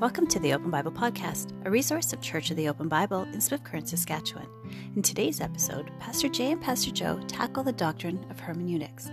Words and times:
Welcome 0.00 0.28
to 0.28 0.38
the 0.38 0.54
Open 0.54 0.70
Bible 0.70 0.92
Podcast, 0.92 1.50
a 1.64 1.70
resource 1.72 2.12
of 2.12 2.20
Church 2.20 2.52
of 2.52 2.56
the 2.56 2.68
Open 2.68 2.86
Bible 2.86 3.22
in 3.32 3.40
Swift 3.40 3.64
Current, 3.64 3.88
Saskatchewan. 3.88 4.46
In 4.94 5.02
today's 5.02 5.40
episode, 5.40 5.90
Pastor 5.98 6.28
Jay 6.28 6.52
and 6.52 6.60
Pastor 6.60 6.92
Joe 6.92 7.18
tackle 7.26 7.64
the 7.64 7.72
doctrine 7.72 8.24
of 8.30 8.38
hermeneutics. 8.38 9.10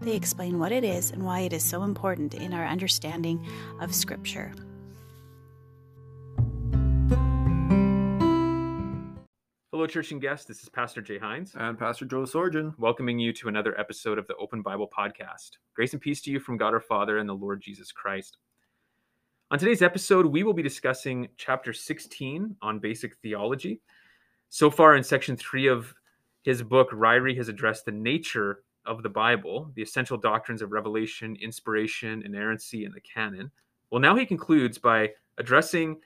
They 0.00 0.14
explain 0.14 0.60
what 0.60 0.70
it 0.70 0.84
is 0.84 1.10
and 1.10 1.24
why 1.24 1.40
it 1.40 1.52
is 1.52 1.64
so 1.64 1.82
important 1.82 2.34
in 2.34 2.54
our 2.54 2.64
understanding 2.64 3.44
of 3.80 3.92
Scripture. 3.92 4.52
Hello, 9.72 9.88
church 9.88 10.12
and 10.12 10.20
guests. 10.20 10.46
This 10.46 10.62
is 10.62 10.68
Pastor 10.68 11.02
Jay 11.02 11.18
Hines. 11.18 11.56
And 11.58 11.76
Pastor 11.76 12.04
Joe 12.04 12.22
Sorgen. 12.22 12.78
Welcoming 12.78 13.18
you 13.18 13.32
to 13.32 13.48
another 13.48 13.76
episode 13.76 14.18
of 14.18 14.28
the 14.28 14.36
Open 14.36 14.62
Bible 14.62 14.88
Podcast. 14.96 15.58
Grace 15.74 15.94
and 15.94 16.00
peace 16.00 16.20
to 16.22 16.30
you 16.30 16.38
from 16.38 16.58
God 16.58 16.74
our 16.74 16.80
Father 16.80 17.18
and 17.18 17.28
the 17.28 17.34
Lord 17.34 17.60
Jesus 17.60 17.90
Christ. 17.90 18.38
On 19.50 19.58
today's 19.58 19.80
episode, 19.80 20.26
we 20.26 20.42
will 20.42 20.52
be 20.52 20.62
discussing 20.62 21.26
chapter 21.38 21.72
16 21.72 22.56
on 22.60 22.78
basic 22.80 23.16
theology. 23.16 23.80
So 24.50 24.70
far 24.70 24.94
in 24.94 25.02
section 25.02 25.38
three 25.38 25.68
of 25.68 25.94
his 26.42 26.62
book, 26.62 26.90
Ryrie 26.90 27.34
has 27.38 27.48
addressed 27.48 27.86
the 27.86 27.92
nature 27.92 28.64
of 28.84 29.02
the 29.02 29.08
Bible, 29.08 29.72
the 29.74 29.80
essential 29.80 30.18
doctrines 30.18 30.60
of 30.60 30.72
revelation, 30.72 31.34
inspiration, 31.40 32.22
inerrancy, 32.26 32.84
and 32.84 32.94
the 32.94 33.00
canon. 33.00 33.50
Well, 33.90 34.02
now 34.02 34.16
he 34.16 34.26
concludes 34.26 34.76
by 34.76 35.12
addressing 35.38 35.96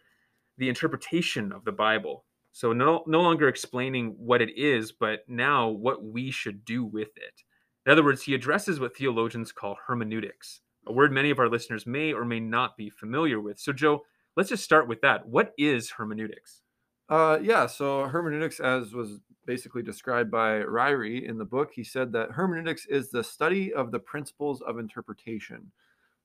the 0.59 0.69
interpretation 0.69 1.51
of 1.51 1.65
the 1.65 1.73
Bible. 1.73 2.25
So, 2.53 2.73
no, 2.73 3.03
no 3.09 3.23
longer 3.23 3.49
explaining 3.49 4.15
what 4.19 4.41
it 4.41 4.57
is, 4.57 4.93
but 4.93 5.25
now 5.27 5.69
what 5.69 6.05
we 6.05 6.31
should 6.31 6.65
do 6.65 6.85
with 6.85 7.11
it. 7.17 7.43
In 7.87 7.91
other 7.91 8.05
words, 8.05 8.23
he 8.23 8.35
addresses 8.35 8.79
what 8.79 8.97
theologians 8.97 9.51
call 9.51 9.77
hermeneutics, 9.85 10.61
a 10.87 10.93
word 10.93 11.13
many 11.13 11.31
of 11.31 11.39
our 11.39 11.49
listeners 11.49 11.87
may 11.87 12.13
or 12.13 12.25
may 12.25 12.41
not 12.41 12.77
be 12.77 12.91
familiar 12.91 13.41
with. 13.41 13.59
So, 13.59 13.73
Joe, 13.73 14.03
let's 14.37 14.49
just 14.49 14.65
start 14.65 14.89
with 14.89 15.01
that. 15.03 15.27
What 15.27 15.53
is 15.57 15.91
hermeneutics? 15.91 16.63
Uh, 17.09 17.39
yeah, 17.43 17.67
so 17.67 18.07
hermeneutics, 18.07 18.59
as 18.61 18.95
was 18.95 19.21
basically 19.47 19.83
described 19.83 20.31
by 20.31 20.61
Ryrie 20.61 21.29
in 21.29 21.39
the 21.39 21.45
book, 21.45 21.71
he 21.75 21.85
said 21.85 22.13
that 22.13 22.31
hermeneutics 22.33 22.87
is 22.87 23.11
the 23.11 23.25
study 23.25 23.73
of 23.73 23.91
the 23.91 23.99
principles 23.99 24.63
of 24.63 24.79
interpretation. 24.79 25.73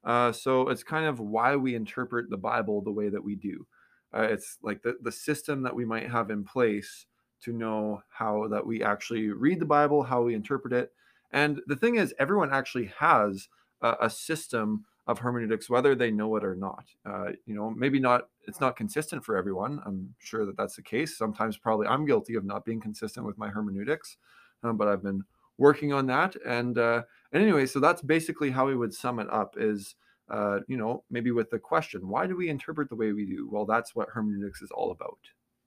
Uh, 0.03 0.31
so 0.31 0.69
it's 0.69 0.83
kind 0.83 1.05
of 1.05 1.19
why 1.19 1.55
we 1.55 1.75
interpret 1.75 2.29
the 2.29 2.37
Bible 2.37 2.81
the 2.81 2.91
way 2.91 3.09
that 3.09 3.23
we 3.23 3.35
do. 3.35 3.67
Uh, 4.13 4.21
it's 4.21 4.57
like 4.61 4.81
the, 4.81 4.95
the 5.01 5.11
system 5.11 5.63
that 5.63 5.75
we 5.75 5.83
might 5.83 6.09
have 6.09 6.29
in 6.29 6.43
place 6.43 7.05
to 7.41 7.51
know 7.51 8.01
how 8.09 8.47
that 8.47 8.65
we 8.65 8.81
actually 8.81 9.29
read 9.29 9.59
the 9.59 9.65
Bible, 9.65 10.03
how 10.03 10.21
we 10.21 10.33
interpret 10.33 10.73
it. 10.73 10.91
And 11.31 11.61
the 11.67 11.75
thing 11.75 11.95
is, 11.95 12.13
everyone 12.19 12.53
actually 12.53 12.91
has 12.99 13.49
a, 13.81 13.95
a 14.01 14.09
system 14.09 14.85
of 15.07 15.19
hermeneutics, 15.19 15.69
whether 15.69 15.95
they 15.95 16.11
know 16.11 16.35
it 16.35 16.43
or 16.43 16.55
not. 16.55 16.85
Uh, 17.05 17.31
you 17.45 17.55
know, 17.55 17.69
maybe 17.69 17.99
not, 17.99 18.27
it's 18.45 18.59
not 18.59 18.75
consistent 18.75 19.23
for 19.23 19.37
everyone. 19.37 19.79
I'm 19.85 20.13
sure 20.19 20.45
that 20.45 20.57
that's 20.57 20.75
the 20.75 20.81
case. 20.81 21.17
Sometimes, 21.17 21.57
probably, 21.57 21.87
I'm 21.87 22.05
guilty 22.05 22.35
of 22.35 22.43
not 22.43 22.65
being 22.65 22.81
consistent 22.81 23.25
with 23.25 23.37
my 23.37 23.47
hermeneutics, 23.47 24.17
um, 24.63 24.75
but 24.75 24.89
I've 24.89 25.03
been 25.03 25.23
working 25.57 25.93
on 25.93 26.07
that. 26.07 26.35
And, 26.45 26.77
uh, 26.77 27.03
and 27.31 27.41
anyway, 27.41 27.65
so 27.65 27.79
that's 27.79 28.01
basically 28.01 28.51
how 28.51 28.67
we 28.67 28.75
would 28.75 28.93
sum 28.93 29.19
it 29.19 29.31
up 29.31 29.55
is, 29.57 29.95
uh, 30.29 30.59
you 30.67 30.75
know, 30.75 31.05
maybe 31.09 31.31
with 31.31 31.49
the 31.49 31.59
question, 31.59 32.09
why 32.09 32.27
do 32.27 32.35
we 32.35 32.49
interpret 32.49 32.89
the 32.89 32.95
way 32.95 33.13
we 33.13 33.25
do? 33.25 33.47
Well, 33.49 33.65
that's 33.65 33.95
what 33.95 34.09
hermeneutics 34.09 34.61
is 34.61 34.71
all 34.71 34.91
about. 34.91 35.19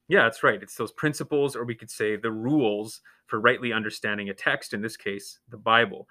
Yeah, 0.08 0.24
that's 0.24 0.42
right. 0.42 0.62
It's 0.62 0.74
those 0.74 0.92
principles, 0.92 1.56
or 1.56 1.64
we 1.64 1.74
could 1.74 1.90
say 1.90 2.16
the 2.16 2.32
rules 2.32 3.00
for 3.26 3.40
rightly 3.40 3.72
understanding 3.72 4.28
a 4.28 4.34
text, 4.34 4.74
in 4.74 4.82
this 4.82 4.96
case, 4.96 5.38
the 5.48 5.56
Bible. 5.56 6.08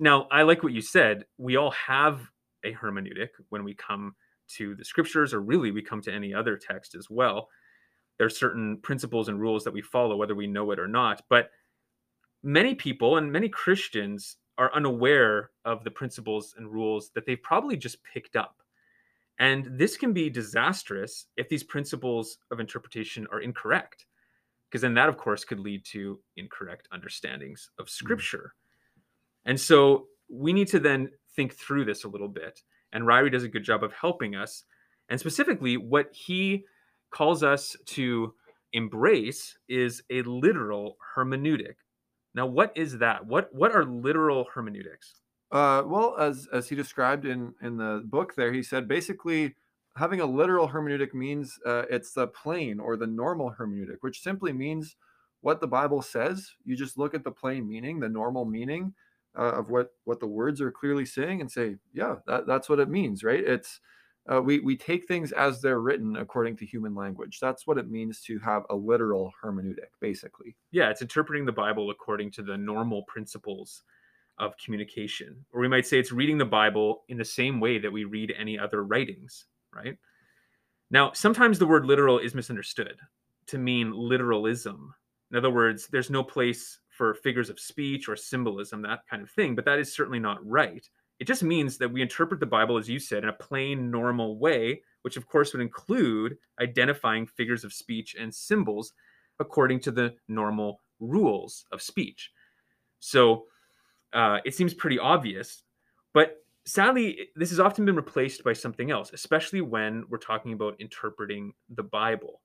Now, 0.00 0.26
I 0.32 0.42
like 0.42 0.62
what 0.62 0.72
you 0.72 0.80
said. 0.80 1.26
We 1.36 1.56
all 1.56 1.72
have 1.72 2.22
a 2.64 2.72
hermeneutic 2.72 3.28
when 3.50 3.64
we 3.64 3.74
come 3.74 4.14
to 4.56 4.74
the 4.74 4.84
scriptures, 4.84 5.32
or 5.34 5.40
really 5.40 5.70
we 5.70 5.82
come 5.82 6.00
to 6.02 6.12
any 6.12 6.32
other 6.34 6.56
text 6.56 6.94
as 6.94 7.08
well. 7.10 7.48
There 8.16 8.26
are 8.26 8.30
certain 8.30 8.78
principles 8.78 9.28
and 9.28 9.38
rules 9.38 9.62
that 9.64 9.74
we 9.74 9.82
follow, 9.82 10.16
whether 10.16 10.34
we 10.34 10.46
know 10.46 10.70
it 10.70 10.78
or 10.78 10.88
not. 10.88 11.22
But 11.28 11.50
many 12.42 12.74
people 12.74 13.18
and 13.18 13.30
many 13.30 13.50
Christians 13.50 14.38
are 14.56 14.74
unaware 14.74 15.50
of 15.64 15.84
the 15.84 15.90
principles 15.90 16.54
and 16.56 16.72
rules 16.72 17.10
that 17.14 17.26
they've 17.26 17.42
probably 17.42 17.76
just 17.76 18.02
picked 18.02 18.36
up. 18.36 18.62
And 19.38 19.78
this 19.78 19.96
can 19.96 20.12
be 20.12 20.28
disastrous 20.28 21.26
if 21.36 21.48
these 21.48 21.62
principles 21.62 22.38
of 22.50 22.58
interpretation 22.60 23.26
are 23.32 23.40
incorrect, 23.40 24.06
because 24.68 24.82
then 24.82 24.94
that, 24.94 25.08
of 25.08 25.16
course, 25.16 25.44
could 25.44 25.60
lead 25.60 25.84
to 25.86 26.20
incorrect 26.36 26.88
understandings 26.92 27.70
of 27.78 27.88
scripture. 27.88 28.52
Mm. 28.54 28.69
And 29.44 29.58
so 29.60 30.06
we 30.28 30.52
need 30.52 30.68
to 30.68 30.80
then 30.80 31.10
think 31.34 31.54
through 31.54 31.84
this 31.84 32.04
a 32.04 32.08
little 32.08 32.28
bit. 32.28 32.60
And 32.92 33.04
Ryrie 33.04 33.32
does 33.32 33.44
a 33.44 33.48
good 33.48 33.64
job 33.64 33.82
of 33.84 33.92
helping 33.92 34.34
us. 34.34 34.64
And 35.08 35.18
specifically, 35.18 35.76
what 35.76 36.08
he 36.12 36.64
calls 37.10 37.42
us 37.42 37.76
to 37.86 38.34
embrace 38.72 39.56
is 39.68 40.02
a 40.10 40.22
literal 40.22 40.96
hermeneutic. 41.16 41.74
Now, 42.34 42.46
what 42.46 42.72
is 42.76 42.98
that? 42.98 43.26
What 43.26 43.52
what 43.52 43.72
are 43.72 43.84
literal 43.84 44.46
hermeneutics? 44.54 45.14
Uh, 45.50 45.82
well, 45.84 46.16
as 46.18 46.46
as 46.52 46.68
he 46.68 46.76
described 46.76 47.26
in 47.26 47.54
in 47.60 47.76
the 47.76 48.02
book, 48.04 48.34
there 48.36 48.52
he 48.52 48.62
said 48.62 48.86
basically 48.86 49.56
having 49.96 50.20
a 50.20 50.26
literal 50.26 50.68
hermeneutic 50.68 51.12
means 51.12 51.58
uh, 51.66 51.82
it's 51.90 52.12
the 52.12 52.28
plain 52.28 52.78
or 52.78 52.96
the 52.96 53.06
normal 53.06 53.54
hermeneutic, 53.58 53.96
which 54.00 54.22
simply 54.22 54.52
means 54.52 54.96
what 55.40 55.60
the 55.60 55.66
Bible 55.66 56.02
says. 56.02 56.52
You 56.64 56.76
just 56.76 56.96
look 56.96 57.14
at 57.14 57.24
the 57.24 57.32
plain 57.32 57.66
meaning, 57.68 57.98
the 57.98 58.08
normal 58.08 58.44
meaning, 58.44 58.94
uh, 59.38 59.52
of 59.52 59.70
what 59.70 59.94
what 60.04 60.20
the 60.20 60.26
words 60.26 60.60
are 60.60 60.70
clearly 60.70 61.06
saying 61.06 61.40
and 61.40 61.50
say 61.50 61.76
yeah 61.92 62.16
that, 62.26 62.46
that's 62.46 62.68
what 62.68 62.80
it 62.80 62.88
means 62.88 63.22
right? 63.22 63.44
It's 63.44 63.80
uh, 64.30 64.40
we 64.40 64.60
we 64.60 64.76
take 64.76 65.06
things 65.06 65.32
as 65.32 65.60
they're 65.60 65.80
written 65.80 66.16
according 66.16 66.56
to 66.58 66.66
human 66.66 66.94
language. 66.94 67.38
That's 67.40 67.66
what 67.66 67.78
it 67.78 67.90
means 67.90 68.20
to 68.22 68.38
have 68.40 68.64
a 68.70 68.74
literal 68.74 69.32
hermeneutic 69.42 69.90
basically. 70.00 70.56
Yeah 70.72 70.90
it's 70.90 71.02
interpreting 71.02 71.46
the 71.46 71.52
bible 71.52 71.90
according 71.90 72.30
to 72.32 72.42
the 72.42 72.56
normal 72.56 73.04
principles 73.04 73.82
of 74.38 74.56
communication. 74.56 75.44
Or 75.52 75.60
we 75.60 75.68
might 75.68 75.86
say 75.86 75.98
it's 75.98 76.12
reading 76.12 76.38
the 76.38 76.44
bible 76.44 77.04
in 77.08 77.18
the 77.18 77.24
same 77.24 77.60
way 77.60 77.78
that 77.78 77.92
we 77.92 78.04
read 78.04 78.34
any 78.38 78.58
other 78.58 78.84
writings 78.84 79.46
right? 79.74 79.96
Now 80.90 81.12
sometimes 81.12 81.58
the 81.58 81.66
word 81.66 81.86
literal 81.86 82.18
is 82.18 82.34
misunderstood 82.34 82.96
to 83.46 83.58
mean 83.58 83.92
literalism. 83.92 84.92
In 85.30 85.36
other 85.36 85.50
words 85.50 85.86
there's 85.86 86.10
no 86.10 86.22
place 86.24 86.78
for 87.00 87.14
figures 87.14 87.48
of 87.48 87.58
speech 87.58 88.10
or 88.10 88.14
symbolism, 88.14 88.82
that 88.82 89.06
kind 89.08 89.22
of 89.22 89.30
thing. 89.30 89.54
But 89.54 89.64
that 89.64 89.78
is 89.78 89.90
certainly 89.90 90.18
not 90.18 90.46
right. 90.46 90.86
It 91.18 91.26
just 91.26 91.42
means 91.42 91.78
that 91.78 91.90
we 91.90 92.02
interpret 92.02 92.40
the 92.40 92.44
Bible, 92.46 92.76
as 92.76 92.90
you 92.90 92.98
said, 92.98 93.22
in 93.22 93.30
a 93.30 93.32
plain, 93.32 93.90
normal 93.90 94.38
way, 94.38 94.82
which 95.00 95.16
of 95.16 95.26
course 95.26 95.54
would 95.54 95.62
include 95.62 96.36
identifying 96.60 97.26
figures 97.26 97.64
of 97.64 97.72
speech 97.72 98.16
and 98.20 98.34
symbols 98.34 98.92
according 99.38 99.80
to 99.80 99.90
the 99.90 100.14
normal 100.28 100.82
rules 100.98 101.64
of 101.72 101.80
speech. 101.80 102.32
So 102.98 103.46
uh, 104.12 104.40
it 104.44 104.54
seems 104.54 104.74
pretty 104.74 104.98
obvious. 104.98 105.62
But 106.12 106.36
sadly, 106.66 107.28
this 107.34 107.48
has 107.48 107.60
often 107.60 107.86
been 107.86 107.96
replaced 107.96 108.44
by 108.44 108.52
something 108.52 108.90
else, 108.90 109.10
especially 109.14 109.62
when 109.62 110.04
we're 110.10 110.18
talking 110.18 110.52
about 110.52 110.78
interpreting 110.78 111.54
the 111.70 111.82
Bible, 111.82 112.42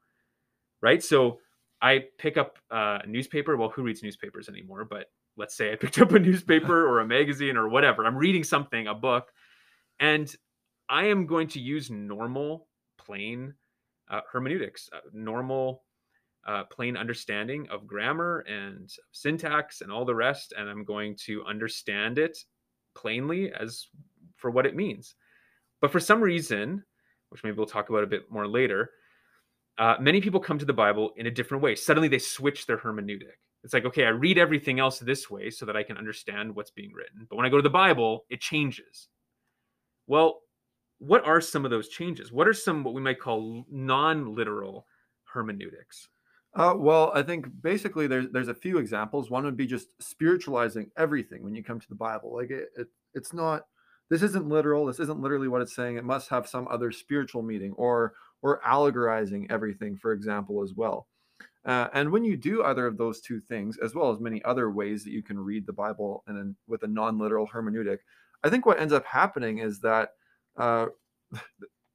right? 0.82 1.04
So 1.04 1.40
I 1.86 2.06
pick 2.18 2.36
up 2.36 2.58
a 2.72 3.04
newspaper. 3.06 3.56
Well, 3.56 3.70
who 3.70 3.84
reads 3.84 4.02
newspapers 4.02 4.50
anymore? 4.50 4.86
But 4.86 5.12
let's 5.38 5.56
say 5.56 5.72
I 5.72 5.76
picked 5.80 6.02
up 6.02 6.14
a 6.14 6.20
newspaper 6.20 6.88
or 6.88 7.02
a 7.02 7.08
magazine 7.08 7.56
or 7.58 7.70
whatever. 7.70 8.06
I'm 8.06 8.18
reading 8.18 8.44
something, 8.44 8.88
a 8.88 8.96
book, 8.96 9.32
and 10.00 10.36
I 10.90 11.06
am 11.06 11.28
going 11.28 11.48
to 11.50 11.60
use 11.60 11.92
normal, 11.92 12.68
plain 12.98 13.54
uh, 14.10 14.22
hermeneutics, 14.32 14.90
uh, 14.94 15.02
normal, 15.14 15.84
uh, 16.48 16.64
plain 16.64 16.98
understanding 16.98 17.68
of 17.70 17.86
grammar 17.86 18.40
and 18.48 18.92
syntax 19.12 19.82
and 19.82 19.92
all 19.92 20.06
the 20.06 20.16
rest. 20.16 20.56
And 20.58 20.68
I'm 20.68 20.86
going 20.86 21.16
to 21.26 21.46
understand 21.46 22.18
it 22.18 22.36
plainly 22.96 23.54
as 23.54 23.90
for 24.38 24.50
what 24.50 24.66
it 24.66 24.76
means. 24.76 25.14
But 25.82 25.92
for 25.92 26.00
some 26.00 26.20
reason, 26.20 26.84
which 27.30 27.44
maybe 27.44 27.58
we'll 27.58 27.68
talk 27.68 27.90
about 27.90 28.04
a 28.04 28.08
bit 28.08 28.32
more 28.32 28.48
later, 28.48 28.90
uh, 29.78 29.96
many 30.00 30.22
people 30.22 30.40
come 30.40 30.58
to 30.58 30.66
the 30.66 30.74
Bible 30.74 31.12
in 31.18 31.28
a 31.28 31.32
different 31.32 31.64
way. 31.64 31.76
Suddenly 31.76 32.08
they 32.08 32.20
switch 32.20 32.66
their 32.66 32.78
hermeneutic. 32.78 33.40
It's 33.64 33.74
like, 33.74 33.86
okay, 33.86 34.06
I 34.06 34.10
read 34.10 34.38
everything 34.38 34.80
else 34.80 35.00
this 35.00 35.30
way 35.30 35.50
so 35.50 35.66
that 35.66 35.76
I 35.76 35.84
can 35.84 35.98
understand 35.98 36.56
what's 36.56 36.72
being 36.72 36.94
written. 36.94 37.26
But 37.30 37.36
when 37.36 37.46
I 37.46 37.50
go 37.50 37.58
to 37.58 37.64
the 37.64 37.70
Bible, 37.70 38.26
it 38.30 38.40
changes. 38.40 39.08
Well, 40.08 40.42
what 41.00 41.26
are 41.26 41.42
some 41.42 41.66
of 41.66 41.72
those 41.72 41.90
changes? 41.90 42.32
What 42.32 42.48
are 42.48 42.54
some 42.54 42.84
what 42.84 42.94
we 42.94 43.02
might 43.02 43.20
call 43.20 43.66
non-literal 43.70 44.86
hermeneutics? 45.26 46.08
Uh, 46.54 46.74
well, 46.78 47.12
I 47.14 47.22
think 47.22 47.48
basically 47.62 48.08
there's 48.08 48.28
there's 48.32 48.48
a 48.48 48.54
few 48.54 48.78
examples. 48.78 49.30
One 49.30 49.44
would 49.44 49.58
be 49.58 49.68
just 49.68 49.88
spiritualizing 50.00 50.90
everything 50.96 51.44
when 51.44 51.54
you 51.54 51.64
come 51.64 51.80
to 51.80 51.90
the 51.90 51.96
Bible. 51.96 52.34
Like 52.34 52.50
it, 52.50 52.70
it 52.78 52.88
it's 53.14 53.34
not 53.34 53.64
this 54.10 54.22
isn't 54.22 54.48
literal. 54.48 54.86
This 54.86 55.00
isn't 55.00 55.20
literally 55.20 55.48
what 55.48 55.62
it's 55.62 55.76
saying. 55.76 55.98
It 55.98 56.06
must 56.06 56.30
have 56.30 56.48
some 56.48 56.68
other 56.70 56.92
spiritual 56.92 57.42
meaning 57.42 57.74
or 57.74 58.14
or 58.46 58.62
allegorizing 58.64 59.50
everything, 59.50 59.98
for 59.98 60.12
example, 60.12 60.62
as 60.62 60.76
well. 60.76 61.08
Uh, 61.66 61.88
and 61.94 62.12
when 62.12 62.24
you 62.24 62.38
do 62.38 62.64
either 62.64 62.86
of 62.86 62.96
those 62.96 63.20
two 63.20 63.40
things, 63.40 63.80
as 63.84 63.96
well 63.96 64.12
as 64.12 64.20
many 64.20 64.40
other 64.44 64.70
ways 64.70 65.04
that 65.04 65.10
you 65.10 65.24
can 65.24 65.40
read 65.40 65.66
the 65.66 65.74
Bible 65.74 66.24
and 66.28 66.56
with 66.68 66.84
a 66.84 66.88
non-literal 66.88 67.48
hermeneutic, 67.48 67.98
I 68.44 68.52
think 68.52 68.68
what 68.68 68.80
ends 68.80 68.94
up 68.94 69.04
happening 69.04 69.58
is 69.58 69.80
that 69.80 70.12
uh, 70.58 70.86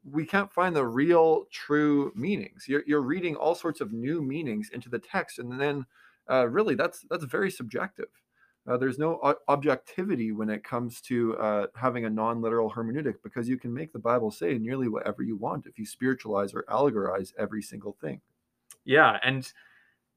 we 0.05 0.27
can't 0.27 0.53
find 0.53 0.75
the 0.75 0.85
real 0.85 1.45
true 1.53 2.13
meanings. 2.17 2.65
You're, 2.67 2.83
you're 2.85 3.01
reading 3.01 3.37
all 3.37 3.55
sorts 3.55 3.81
of 3.81 3.93
new 3.93 4.21
meanings 4.21 4.71
into 4.73 4.89
the 4.89 4.99
text, 4.99 5.39
and 5.39 5.61
then 5.61 5.87
uh, 6.29 6.49
really 6.49 6.75
that's 6.75 7.07
that's 7.09 7.25
very 7.25 7.53
subjective. 7.53 8.09
Uh, 8.69 8.77
there's 8.77 8.99
no 8.99 9.37
objectivity 9.49 10.33
when 10.33 10.51
it 10.51 10.63
comes 10.63 11.01
to 11.01 11.37
uh, 11.39 11.67
having 11.75 12.05
a 12.05 12.11
non-literal 12.11 12.71
hermeneutic 12.71 13.15
because 13.25 13.49
you 13.49 13.57
can 13.57 13.73
make 13.73 13.93
the 13.93 13.99
Bible 13.99 14.31
say 14.31 14.59
nearly 14.59 14.87
whatever 14.87 15.23
you 15.23 15.37
want 15.37 15.67
if 15.67 15.79
you 15.79 15.87
spiritualize 15.87 16.53
or 16.53 16.65
allegorize 16.69 17.33
every 17.39 17.63
single 17.63 17.97
thing. 18.01 18.21
Yeah, 18.85 19.19
and 19.23 19.51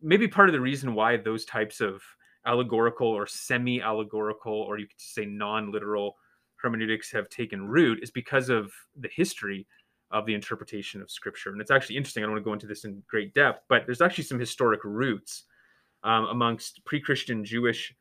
maybe 0.02 0.28
part 0.28 0.50
of 0.50 0.54
the 0.54 0.60
reason 0.60 0.94
why 0.94 1.18
those 1.18 1.46
types 1.46 1.80
of 1.80 2.02
allegorical 2.46 3.08
or 3.08 3.26
semi-allegorical, 3.26 4.54
or 4.54 4.78
you 4.78 4.88
could 4.88 5.00
say 5.00 5.26
non-literal 5.26 6.18
hermeneutics 6.58 7.12
have 7.12 7.30
taken 7.30 7.66
root 7.66 8.04
is 8.04 8.12
because 8.12 8.50
of 8.50 8.72
the 9.00 9.10
history 9.10 9.66
of 10.12 10.26
the 10.26 10.34
interpretation 10.34 11.02
of 11.02 11.10
scripture. 11.10 11.52
And 11.52 11.62
it's 11.62 11.72
actually 11.72 11.98
interesting. 11.98 12.24
I 12.24 12.26
don't 12.26 12.34
want 12.34 12.44
to 12.44 12.50
go 12.50 12.54
into 12.54 12.68
this 12.68 12.86
in 12.86 13.02
great 13.08 13.34
depth, 13.34 13.64
but 13.68 13.86
there's 13.86 14.02
actually 14.02 14.26
some 14.26 14.40
historic 14.40 14.84
roots 14.84 15.46
um, 16.04 16.26
amongst 16.26 16.84
pre 16.86 17.00
Christian 17.00 17.44
Jewish 17.44 17.94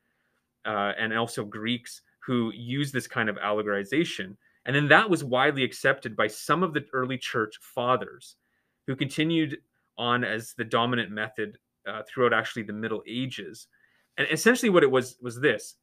uh, 0.65 0.93
and 0.99 1.17
also 1.17 1.45
Greeks 1.45 2.03
who 2.25 2.53
use 2.55 2.93
this 2.93 3.07
kind 3.07 3.29
of 3.29 3.37
allegorization. 3.37 4.37
And 4.65 4.77
then 4.77 4.89
that 4.89 5.11
was 5.11 5.25
widely 5.25 5.65
accepted 5.65 6.17
by 6.17 6.29
some 6.29 6.63
of 6.63 6.73
the 6.73 6.85
early 6.93 7.19
church 7.19 7.59
fathers 7.61 8.37
who 8.87 8.95
continued 8.95 9.59
on 9.99 10.25
as 10.25 10.55
the 10.55 10.65
dominant 10.65 11.11
method 11.11 11.59
uh, 11.87 12.03
throughout 12.09 12.33
actually 12.33 12.63
the 12.63 12.73
Middle 12.73 13.03
Ages. 13.09 13.67
And 14.17 14.29
essentially, 14.31 14.71
what 14.71 14.83
it 14.83 14.91
was 14.91 15.17
was 15.21 15.41
this 15.41 15.77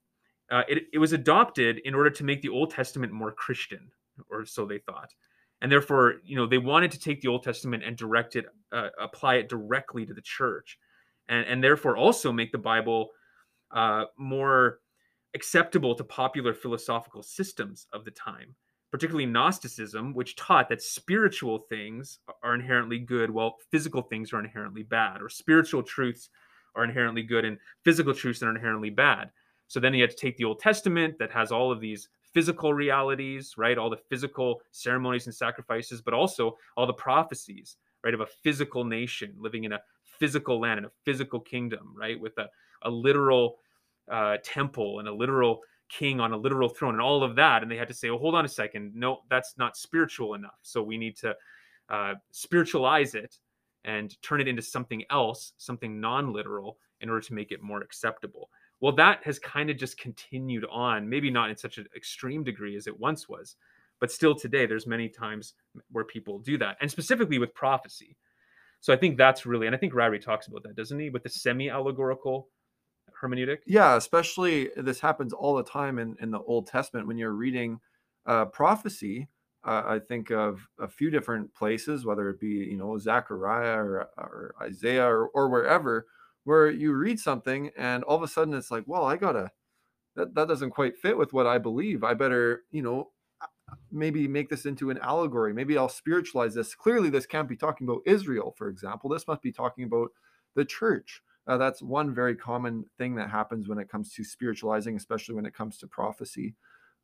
uh, 0.52 0.64
it, 0.68 0.84
it 0.94 0.98
was 0.98 1.14
adopted 1.14 1.80
in 1.86 1.94
order 1.94 2.10
to 2.10 2.24
make 2.24 2.42
the 2.42 2.50
Old 2.50 2.72
Testament 2.72 3.12
more 3.12 3.32
Christian, 3.32 3.92
or 4.30 4.46
so 4.46 4.66
they 4.66 4.80
thought. 4.80 5.14
And 5.62 5.72
therefore, 5.72 6.16
you 6.24 6.36
know, 6.36 6.48
they 6.48 6.58
wanted 6.58 6.92
to 6.92 7.00
take 7.00 7.22
the 7.22 7.28
Old 7.28 7.44
Testament 7.44 7.84
and 7.84 7.98
direct 7.98 8.36
it, 8.36 8.46
uh, 8.72 8.90
apply 9.00 9.36
it 9.36 9.50
directly 9.50 10.06
to 10.06 10.14
the 10.14 10.22
church, 10.22 10.78
and 11.28 11.46
and 11.46 11.64
therefore 11.64 11.98
also 11.98 12.32
make 12.32 12.52
the 12.52 12.58
Bible 12.58 13.10
uh, 13.72 14.06
more 14.18 14.80
acceptable 15.36 15.96
to 15.96 16.04
popular 16.04 16.54
philosophical 16.54 17.22
systems 17.22 17.88
of 17.94 18.06
the 18.06 18.12
time, 18.12 18.56
particularly 18.92 19.26
Gnosticism, 19.26 20.14
which 20.14 20.36
taught 20.36 20.70
that 20.70 20.82
spiritual 20.82 21.60
things 21.70 22.20
are 22.44 22.56
inherently 22.56 23.00
good, 23.00 23.30
while 23.30 23.58
physical 23.72 24.02
things 24.02 24.34
are 24.34 24.40
inherently 24.40 24.84
bad, 24.84 25.22
or 25.22 25.30
spiritual 25.30 25.84
truths 25.84 26.30
are 26.76 26.84
inherently 26.84 27.24
good 27.24 27.46
and 27.46 27.58
physical 27.84 28.14
truths 28.14 28.44
are 28.44 28.56
inherently 28.56 28.90
bad. 28.90 29.30
So 29.68 29.80
then 29.80 29.94
you 29.94 30.02
had 30.02 30.10
to 30.10 30.16
take 30.16 30.38
the 30.38 30.46
Old 30.46 30.60
Testament 30.60 31.18
that 31.20 31.32
has 31.32 31.52
all 31.52 31.72
of 31.72 31.80
these 31.80 32.10
physical 32.34 32.74
realities, 32.74 33.56
right? 33.58 33.78
All 33.78 33.90
the 33.90 33.98
physical 34.10 34.62
ceremonies 34.72 35.26
and 35.26 35.36
sacrifices, 35.36 36.02
but 36.02 36.14
also 36.14 36.58
all 36.76 36.88
the 36.88 36.94
prophecies, 36.94 37.78
right? 38.04 38.14
Of 38.14 38.22
a 38.22 38.28
physical 38.44 38.84
nation 38.84 39.34
living 39.38 39.64
in 39.64 39.74
a 39.74 39.80
physical 40.04 40.60
land, 40.60 40.80
in 40.80 40.86
a 40.86 40.92
physical 41.06 41.40
kingdom, 41.40 41.94
right? 41.96 42.20
With 42.20 42.38
a, 42.38 42.48
a 42.84 42.90
literal 42.90 43.58
uh, 44.12 44.38
temple 44.44 45.00
and 45.00 45.08
a 45.08 45.14
literal 45.14 45.62
king 45.90 46.20
on 46.20 46.34
a 46.34 46.38
literal 46.38 46.70
throne 46.70 46.94
and 46.94 47.02
all 47.02 47.24
of 47.24 47.36
that. 47.36 47.62
And 47.62 47.72
they 47.72 47.78
had 47.78 47.88
to 47.88 47.94
say, 47.94 48.10
oh, 48.10 48.18
hold 48.18 48.36
on 48.36 48.46
a 48.46 48.50
second. 48.50 48.94
No, 48.96 49.22
that's 49.30 49.56
not 49.58 49.76
spiritual 49.76 50.36
enough. 50.36 50.60
So 50.62 50.82
we 50.82 50.98
need 50.98 51.18
to 51.18 51.36
uh, 51.90 52.14
spiritualize 52.32 53.16
it 53.16 53.38
and 53.86 54.16
turn 54.22 54.42
it 54.42 54.48
into 54.48 54.62
something 54.62 55.04
else, 55.10 55.54
something 55.58 56.00
non 56.00 56.32
literal, 56.32 56.78
in 57.02 57.10
order 57.10 57.22
to 57.22 57.34
make 57.34 57.52
it 57.52 57.62
more 57.62 57.82
acceptable. 57.82 58.50
Well, 58.82 58.94
that 58.96 59.24
has 59.24 59.40
kind 59.40 59.70
of 59.70 59.78
just 59.78 59.98
continued 59.98 60.66
on, 60.72 61.10
maybe 61.10 61.30
not 61.30 61.50
in 61.50 61.58
such 61.58 61.78
an 61.78 61.88
extreme 61.96 62.44
degree 62.44 62.76
as 62.76 62.88
it 62.88 63.00
once 63.00 63.28
was, 63.28 63.56
but 64.00 64.12
still 64.12 64.36
today, 64.36 64.66
there's 64.66 64.88
many 64.88 65.10
times 65.10 65.54
where 65.92 66.06
people 66.06 66.40
do 66.40 66.58
that, 66.58 66.78
and 66.80 66.90
specifically 66.90 67.40
with 67.40 67.54
prophecy. 67.54 68.16
So 68.80 68.94
I 68.94 68.98
think 68.98 69.18
that's 69.18 69.46
really, 69.46 69.68
and 69.68 69.76
I 69.76 69.80
think 69.80 69.94
Ryrie 69.94 70.24
talks 70.24 70.48
about 70.48 70.64
that, 70.64 70.76
doesn't 70.76 71.00
he, 71.00 71.10
with 71.10 71.24
the 71.24 71.30
semi-allegorical 71.30 72.48
hermeneutic? 73.22 73.60
Yeah, 73.66 73.96
especially 73.96 74.70
this 74.76 75.00
happens 75.00 75.34
all 75.34 75.56
the 75.56 75.64
time 75.64 76.00
in, 76.00 76.16
in 76.22 76.32
the 76.32 76.40
Old 76.40 76.68
Testament 76.68 77.08
when 77.08 77.18
you're 77.18 77.32
reading 77.32 77.80
uh, 78.26 78.46
prophecy. 78.46 79.28
Uh, 79.64 79.84
I 79.86 80.00
think 80.00 80.32
of 80.32 80.68
a 80.80 80.88
few 80.88 81.10
different 81.10 81.54
places, 81.54 82.06
whether 82.06 82.30
it 82.30 82.40
be 82.40 82.48
you 82.48 82.78
know 82.78 82.98
Zechariah 82.98 83.78
or, 83.78 84.10
or 84.18 84.56
Isaiah 84.62 85.06
or, 85.06 85.28
or 85.28 85.50
wherever, 85.50 86.08
where 86.46 86.70
you 86.70 86.94
read 86.94 87.20
something 87.20 87.72
and 87.78 88.04
all 88.04 88.16
of 88.16 88.24
a 88.24 88.28
sudden 88.28 88.54
it's 88.54 88.72
like, 88.72 88.84
well, 88.88 89.04
I 89.04 89.18
gotta 89.18 89.52
that, 90.16 90.36
that 90.36 90.48
doesn't 90.48 90.72
quite 90.72 90.98
fit 90.98 91.18
with 91.18 91.34
what 91.34 91.48
I 91.48 91.58
believe. 91.58 92.04
I 92.04 92.14
better, 92.14 92.64
you 92.72 92.82
know, 92.82 93.10
maybe 93.92 94.28
make 94.28 94.50
this 94.50 94.66
into 94.66 94.90
an 94.90 95.00
allegory. 95.00 95.54
Maybe 95.54 95.78
I'll 95.78 95.90
spiritualize 95.90 96.56
this. 96.56 96.76
Clearly, 96.76 97.10
this 97.10 97.26
can't 97.26 97.50
be 97.50 97.56
talking 97.56 97.88
about 97.88 98.02
Israel, 98.06 98.54
for 98.58 98.70
example. 98.70 99.10
This 99.10 99.28
must 99.28 99.42
be 99.42 99.52
talking 99.52 99.86
about 99.86 100.10
the 100.56 100.66
church. 100.66 101.22
Uh, 101.50 101.58
that's 101.58 101.82
one 101.82 102.14
very 102.14 102.36
common 102.36 102.86
thing 103.00 103.16
that 103.16 103.30
happens 103.30 103.68
when 103.68 103.80
it 103.80 103.90
comes 103.90 104.14
to 104.14 104.24
spiritualizing, 104.24 104.96
especially 104.96 105.34
when 105.34 105.48
it 105.48 105.54
comes 105.54 105.80
to 105.80 105.88
prophecy. 105.88 106.54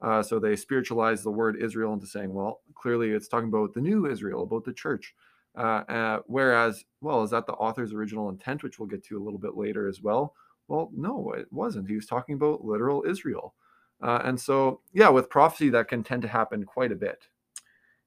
Uh, 0.01 0.21
so 0.21 0.37
they 0.37 0.55
spiritualize 0.55 1.23
the 1.23 1.31
word 1.31 1.57
Israel 1.59 1.93
into 1.93 2.05
saying, 2.05 2.31
well, 2.31 2.61
clearly 2.75 3.09
it's 3.09 3.27
talking 3.27 3.49
about 3.49 3.73
the 3.73 3.81
new 3.81 4.05
Israel, 4.05 4.43
about 4.43 4.63
the 4.63 4.71
church. 4.73 5.15
Uh, 5.57 5.83
uh, 5.89 6.19
whereas, 6.27 6.85
well, 7.01 7.23
is 7.23 7.31
that 7.31 7.47
the 7.47 7.53
author's 7.53 7.91
original 7.91 8.29
intent, 8.29 8.61
which 8.61 8.77
we'll 8.77 8.87
get 8.87 9.03
to 9.05 9.17
a 9.17 9.23
little 9.23 9.39
bit 9.39 9.57
later 9.57 9.87
as 9.87 10.01
well? 10.01 10.35
Well, 10.67 10.91
no, 10.95 11.31
it 11.31 11.51
wasn't. 11.51 11.87
He 11.87 11.95
was 11.95 12.05
talking 12.05 12.35
about 12.35 12.63
literal 12.63 13.03
Israel. 13.07 13.55
Uh, 13.99 14.21
and 14.25 14.39
so, 14.39 14.81
yeah, 14.93 15.09
with 15.09 15.29
prophecy, 15.29 15.69
that 15.69 15.87
can 15.87 16.03
tend 16.03 16.21
to 16.21 16.27
happen 16.27 16.65
quite 16.65 16.91
a 16.91 16.95
bit. 16.95 17.27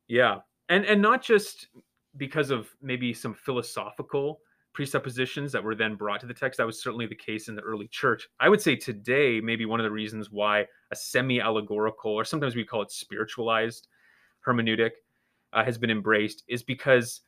Yeah. 0.06 0.38
And, 0.68 0.84
and 0.84 1.02
not 1.02 1.20
just 1.20 1.68
because 2.16 2.50
of 2.50 2.68
maybe 2.80 3.12
some 3.12 3.34
philosophical 3.34 4.40
presuppositions 4.72 5.52
that 5.52 5.62
were 5.62 5.74
then 5.74 5.96
brought 5.96 6.20
to 6.20 6.26
the 6.26 6.34
text. 6.34 6.58
That 6.58 6.66
was 6.66 6.82
certainly 6.82 7.06
the 7.06 7.14
case 7.14 7.48
in 7.48 7.54
the 7.54 7.62
early 7.62 7.88
church. 7.88 8.28
I 8.38 8.48
would 8.48 8.60
say 8.60 8.76
today, 8.76 9.40
maybe 9.40 9.66
one 9.66 9.80
of 9.80 9.84
the 9.84 9.90
reasons 9.90 10.30
why 10.30 10.66
a 10.90 10.96
semi 10.96 11.40
allegorical, 11.40 12.12
or 12.12 12.24
sometimes 12.24 12.54
we 12.54 12.64
call 12.64 12.82
it 12.82 12.92
spiritualized 12.92 13.88
hermeneutic, 14.46 14.92
uh, 15.52 15.64
has 15.64 15.78
been 15.78 15.90
embraced 15.90 16.44
is 16.48 16.62
because 16.62 17.22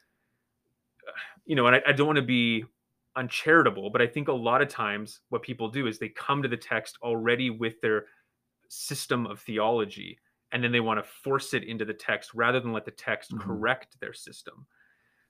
you 1.47 1.57
know, 1.57 1.67
and 1.67 1.77
I, 1.77 1.83
I 1.89 1.93
don't 1.93 2.07
want 2.07 2.17
to 2.17 2.23
be 2.23 2.65
uncharitable, 3.17 3.91
but 3.91 4.01
I 4.01 4.07
think 4.07 4.29
a 4.29 4.33
lot 4.33 4.63
of 4.63 4.69
times 4.69 5.21
what 5.31 5.43
people 5.43 5.69
do 5.69 5.87
is 5.87 5.99
they 5.99 6.09
come 6.09 6.43
to 6.43 6.49
the 6.49 6.57
text 6.57 6.99
already 7.03 7.51
with 7.51 7.81
their 7.81 8.05
system 8.69 9.27
of 9.27 9.41
theology 9.41 10.19
and 10.53 10.63
then 10.63 10.73
they 10.73 10.81
want 10.81 11.05
to 11.05 11.11
force 11.23 11.55
it 11.55 11.65
into 11.65 11.85
the 11.85 11.95
text 11.95 12.35
rather 12.35 12.61
than 12.61 12.73
let 12.73 12.85
the 12.85 12.91
text 12.91 13.33
mm-hmm. 13.33 13.49
correct 13.49 13.99
their 14.01 14.13
system. 14.13 14.67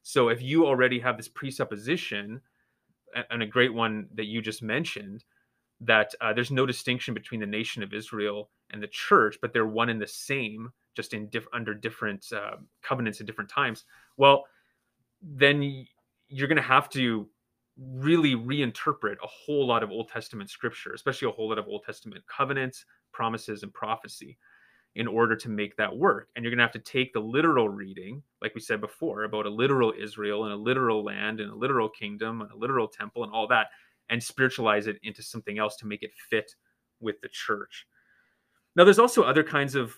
So 0.02 0.28
if 0.28 0.42
you 0.42 0.66
already 0.66 0.98
have 1.00 1.16
this 1.16 1.28
presupposition, 1.28 2.40
and 3.30 3.42
a 3.42 3.46
great 3.46 3.74
one 3.74 4.08
that 4.14 4.26
you 4.26 4.40
just 4.40 4.62
mentioned, 4.62 5.24
that 5.80 6.14
uh, 6.20 6.32
there's 6.32 6.50
no 6.50 6.66
distinction 6.66 7.14
between 7.14 7.40
the 7.40 7.46
nation 7.46 7.82
of 7.82 7.92
Israel 7.92 8.50
and 8.70 8.82
the 8.82 8.88
church, 8.88 9.38
but 9.40 9.52
they're 9.52 9.66
one 9.66 9.88
and 9.88 10.00
the 10.00 10.06
same, 10.06 10.70
just 10.94 11.14
in 11.14 11.28
diff- 11.28 11.48
under 11.52 11.74
different 11.74 12.26
uh, 12.32 12.56
covenants 12.82 13.20
at 13.20 13.26
different 13.26 13.50
times. 13.50 13.84
Well, 14.16 14.44
then 15.22 15.86
you're 16.28 16.48
going 16.48 16.56
to 16.56 16.62
have 16.62 16.88
to 16.90 17.28
really 17.76 18.34
reinterpret 18.34 19.16
a 19.22 19.26
whole 19.26 19.66
lot 19.66 19.82
of 19.82 19.90
Old 19.90 20.08
Testament 20.08 20.50
scripture, 20.50 20.92
especially 20.92 21.28
a 21.28 21.32
whole 21.32 21.48
lot 21.48 21.58
of 21.58 21.66
Old 21.66 21.82
Testament 21.84 22.24
covenants, 22.26 22.84
promises, 23.12 23.62
and 23.62 23.72
prophecy 23.72 24.38
in 24.96 25.06
order 25.06 25.36
to 25.36 25.48
make 25.48 25.76
that 25.76 25.96
work. 25.96 26.28
And 26.34 26.44
you're 26.44 26.50
going 26.50 26.58
to 26.58 26.64
have 26.64 26.72
to 26.72 26.78
take 26.78 27.12
the 27.12 27.20
literal 27.20 27.68
reading, 27.68 28.22
like 28.42 28.54
we 28.54 28.60
said 28.60 28.80
before, 28.80 29.24
about 29.24 29.46
a 29.46 29.50
literal 29.50 29.92
Israel 29.98 30.44
and 30.44 30.52
a 30.52 30.56
literal 30.56 31.04
land 31.04 31.40
and 31.40 31.50
a 31.50 31.54
literal 31.54 31.88
kingdom 31.88 32.40
and 32.40 32.50
a 32.50 32.56
literal 32.56 32.88
temple 32.88 33.22
and 33.22 33.32
all 33.32 33.46
that, 33.48 33.68
and 34.08 34.22
spiritualize 34.22 34.88
it 34.88 34.98
into 35.02 35.22
something 35.22 35.58
else 35.58 35.76
to 35.76 35.86
make 35.86 36.02
it 36.02 36.10
fit 36.28 36.52
with 37.00 37.20
the 37.20 37.28
church. 37.28 37.86
Now, 38.74 38.84
there's 38.84 38.98
also 38.98 39.22
other 39.22 39.44
kinds 39.44 39.74
of 39.74 39.94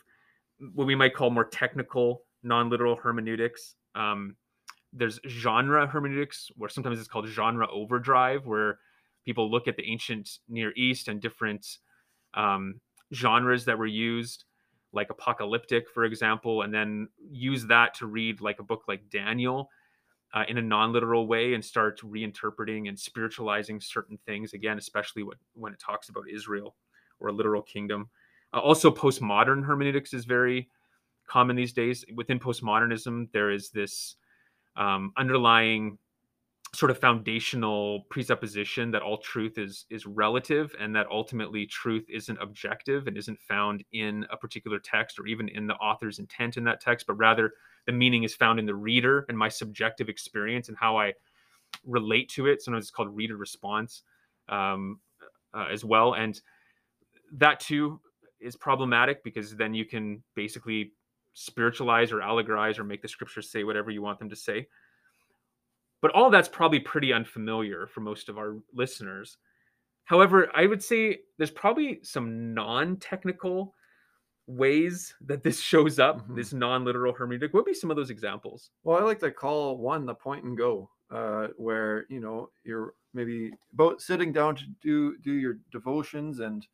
what 0.75 0.87
we 0.87 0.94
might 0.94 1.14
call 1.14 1.30
more 1.30 1.44
technical, 1.44 2.25
non 2.42 2.68
literal 2.68 2.96
hermeneutics. 2.96 3.76
Um, 3.94 4.37
there's 4.92 5.20
genre 5.26 5.87
hermeneutics 5.87 6.50
where 6.56 6.68
sometimes 6.68 6.99
it's 6.99 7.08
called 7.08 7.26
genre 7.26 7.66
overdrive 7.70 8.46
where 8.46 8.78
people 9.25 9.50
look 9.50 9.68
at 9.68 9.76
the 9.76 9.90
ancient 9.90 10.38
near 10.49 10.72
east 10.76 11.08
and 11.08 11.20
different 11.20 11.78
um, 12.34 12.80
genres 13.14 13.64
that 13.64 13.78
were 13.78 13.87
used 13.87 14.44
like 14.92 15.11
apocalyptic 15.11 15.88
for 15.90 16.04
example 16.04 16.62
and 16.62 16.72
then 16.72 17.08
use 17.30 17.66
that 17.66 17.94
to 17.94 18.06
read 18.06 18.40
like 18.40 18.58
a 18.58 18.62
book 18.62 18.84
like 18.88 19.08
daniel 19.11 19.70
uh, 20.34 20.44
in 20.49 20.58
a 20.58 20.62
non-literal 20.62 21.26
way 21.26 21.54
and 21.54 21.64
start 21.64 22.00
reinterpreting 22.00 22.88
and 22.88 22.99
spiritualizing 22.99 23.80
certain 23.80 24.18
things 24.26 24.52
again 24.52 24.78
especially 24.78 25.22
when, 25.22 25.37
when 25.54 25.72
it 25.72 25.78
talks 25.78 26.08
about 26.08 26.25
israel 26.30 26.75
or 27.22 27.28
a 27.28 27.32
literal 27.32 27.62
kingdom. 27.62 28.11
Uh, 28.52 28.58
also 28.58 28.90
postmodern 28.90 29.64
hermeneutics 29.64 30.12
is 30.12 30.25
very 30.25 30.68
common 31.26 31.56
these 31.56 31.72
days. 31.72 32.04
Within 32.14 32.38
postmodernism 32.38 33.30
there 33.32 33.50
is 33.50 33.70
this 33.70 34.16
um, 34.76 35.12
underlying 35.16 35.99
sort 36.75 36.91
of 36.91 36.99
foundational 36.99 38.07
presupposition 38.09 38.91
that 38.91 39.02
all 39.02 39.19
truth 39.19 39.59
is 39.59 39.85
is 39.91 40.07
relative 40.07 40.75
and 40.81 40.97
that 40.97 41.07
ultimately 41.11 41.67
truth 41.67 42.07
isn't 42.09 42.38
objective 42.41 43.07
and 43.07 43.17
isn't 43.19 43.38
found 43.41 43.85
in 43.93 44.26
a 44.31 44.37
particular 44.37 44.79
text 44.79 45.19
or 45.19 45.26
even 45.26 45.49
in 45.49 45.67
the 45.67 45.75
author's 45.75 46.19
intent 46.19 46.57
in 46.57 46.64
that 46.64 46.81
text 46.81 47.07
but 47.07 47.14
rather 47.14 47.52
the 47.87 47.93
meaning 47.93 48.23
is 48.23 48.35
found 48.35 48.59
in 48.59 48.67
the 48.67 48.75
reader 48.75 49.25
and 49.29 49.37
my 49.37 49.49
subjective 49.49 50.09
experience 50.09 50.69
and 50.69 50.76
how 50.76 50.97
I 50.97 51.12
relate 51.85 52.29
to 52.31 52.47
it. 52.47 52.62
Sometimes 52.62 52.85
it's 52.85 52.91
called 52.91 53.14
reader 53.14 53.37
response 53.37 54.02
um, 54.49 55.00
uh, 55.55 55.67
as 55.71 55.85
well. 55.85 56.14
And 56.14 56.41
that 57.33 57.61
too 57.61 58.00
is 58.41 58.57
problematic 58.57 59.25
because 59.25 59.57
then 59.57 59.75
you 59.75 59.85
can 59.85 60.23
basically 60.35 60.93
spiritualize 61.35 62.12
or 62.12 62.19
allegorize 62.19 62.79
or 62.79 62.85
make 62.85 63.02
the 63.02 63.09
scriptures 63.09 63.50
say 63.50 63.64
whatever 63.64 63.91
you 63.91 64.02
want 64.02 64.19
them 64.19 64.29
to 64.29 64.37
say. 64.37 64.67
But 66.02 66.11
all 66.11 66.28
that's 66.28 66.49
probably 66.49 66.80
pretty 66.80 67.12
unfamiliar 67.12 67.87
for 67.87 68.00
most 68.00 68.28
of 68.28 68.37
our 68.37 68.56
listeners. 68.75 69.38
However, 70.04 70.50
I 70.54 70.66
would 70.66 70.82
say 70.82 71.21
there's 71.38 71.50
probably 71.50 72.00
some 72.02 72.52
non 72.52 72.97
technical 72.97 73.75
ways 74.49 75.14
that 75.23 75.42
this 75.42 75.61
shows 75.73 75.99
up, 75.99 76.23
mm-hmm. 76.23 76.35
this 76.35 76.52
non 76.52 76.85
literal 76.85 77.14
hermeneutic. 77.14 77.54
What 77.54 77.64
would 77.64 77.66
be 77.66 77.75
some 77.75 77.90
of 77.90 77.97
those 77.97 78.11
examples? 78.11 78.71
Well, 78.82 78.99
I 78.99 79.02
like 79.02 79.21
to 79.21 79.30
call 79.30 79.78
one 79.78 80.04
the 80.04 80.14
point 80.14 80.44
and 80.44 80.59
go, 80.59 80.90
uh, 81.11 81.49
where, 81.56 82.04
you 82.09 82.21
know, 82.21 82.50
you're 82.64 82.94
maybe 83.14 83.52
about 83.73 84.00
sitting 84.00 84.32
down 84.32 84.56
to 84.56 84.64
do, 84.80 85.16
do 85.18 85.32
your 85.32 85.59
devotions 85.71 86.40
and, 86.40 86.66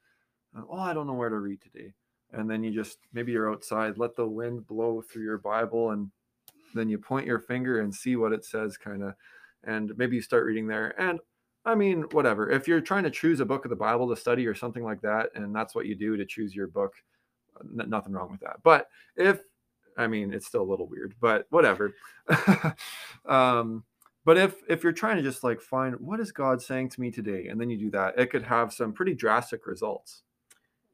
uh, 0.56 0.62
oh, 0.70 0.78
I 0.78 0.94
don't 0.94 1.06
know 1.06 1.12
where 1.12 1.28
to 1.28 1.38
read 1.38 1.61
today. 1.61 1.92
And 2.32 2.49
then 2.49 2.62
you 2.62 2.70
just, 2.70 2.99
maybe 3.12 3.32
you're 3.32 3.50
outside, 3.50 3.99
let 3.99 4.14
the 4.14 4.26
wind 4.26 4.66
blow 4.66 5.02
through 5.02 5.25
your 5.25 5.38
Bible 5.38 5.90
and 5.90 6.11
then 6.75 6.88
you 6.88 6.98
point 6.98 7.26
your 7.26 7.38
finger 7.38 7.80
and 7.80 7.94
see 7.94 8.16
what 8.16 8.32
it 8.32 8.44
says, 8.44 8.76
kind 8.76 9.02
of. 9.02 9.14
And 9.64 9.96
maybe 9.96 10.16
you 10.16 10.22
start 10.22 10.46
reading 10.46 10.66
there. 10.66 11.00
And 11.00 11.18
I 11.64 11.75
mean, 11.75 12.02
whatever. 12.12 12.50
If 12.50 12.66
you're 12.66 12.80
trying 12.80 13.04
to 13.04 13.10
choose 13.10 13.40
a 13.40 13.44
book 13.44 13.64
of 13.64 13.70
the 13.70 13.76
Bible 13.76 14.08
to 14.08 14.16
study 14.16 14.46
or 14.46 14.54
something 14.54 14.82
like 14.82 15.00
that, 15.02 15.30
and 15.34 15.54
that's 15.54 15.75
what 15.75 15.87
you 15.87 15.94
do 15.94 16.16
to 16.16 16.25
choose 16.25 16.54
your 16.54 16.66
book, 16.66 16.94
n- 17.60 17.90
nothing 17.90 18.12
wrong 18.12 18.30
with 18.30 18.40
that. 18.40 18.56
But 18.62 18.88
if, 19.16 19.40
I 19.96 20.06
mean, 20.06 20.32
it's 20.32 20.46
still 20.46 20.62
a 20.62 20.70
little 20.70 20.88
weird, 20.88 21.14
but 21.20 21.46
whatever. 21.50 21.94
um, 23.26 23.84
but 24.25 24.37
if 24.37 24.56
if 24.68 24.82
you're 24.82 24.92
trying 24.92 25.16
to 25.16 25.22
just 25.22 25.42
like 25.42 25.60
find 25.60 25.94
what 26.00 26.20
is 26.20 26.32
God 26.32 26.62
saying 26.62 26.90
to 26.90 27.00
me 27.00 27.10
today, 27.10 27.48
and 27.48 27.60
then 27.60 27.70
you 27.70 27.78
do 27.78 27.90
that, 27.90 28.18
it 28.18 28.30
could 28.30 28.42
have 28.42 28.72
some 28.72 28.92
pretty 28.92 29.14
drastic 29.14 29.66
results. 29.66 30.22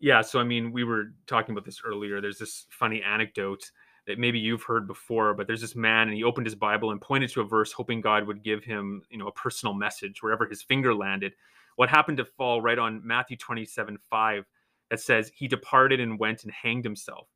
Yeah. 0.01 0.23
So 0.23 0.39
I 0.39 0.45
mean, 0.45 0.73
we 0.73 0.85
were 0.85 1.13
talking 1.27 1.53
about 1.53 1.65
this 1.65 1.83
earlier. 1.85 2.21
There's 2.21 2.39
this 2.39 2.67
funny 2.71 3.03
anecdote 3.03 3.71
that 4.07 4.19
maybe 4.19 4.39
you've 4.39 4.63
heard 4.63 4.87
before, 4.87 5.35
but 5.35 5.47
there's 5.47 5.61
this 5.61 5.75
man 5.75 6.09
and 6.09 6.17
he 6.17 6.25
opened 6.25 6.47
his 6.47 6.55
Bible 6.55 6.91
and 6.91 7.01
pointed 7.01 7.31
to 7.31 7.41
a 7.41 7.45
verse 7.45 7.73
hoping 7.73 8.01
God 8.01 8.27
would 8.27 8.43
give 8.43 8.65
him, 8.65 9.03
you 9.11 9.19
know, 9.19 9.29
a 9.29 9.33
personal 9.33 9.75
message 9.75 10.23
wherever 10.23 10.47
his 10.47 10.63
finger 10.63 10.95
landed. 10.95 11.33
What 11.77 11.89
happened 11.89 12.19
to 12.19 12.25
fall 12.25 12.61
right 12.61 12.79
on 12.79 13.01
Matthew 13.05 13.37
27, 13.37 13.99
5 14.11 14.45
that 14.91 15.01
says 15.01 15.33
he 15.35 15.49
departed 15.49 16.01
and 16.01 16.19
went 16.19 16.45
and 16.45 16.53
hanged 16.53 16.85
himself. 16.85 17.29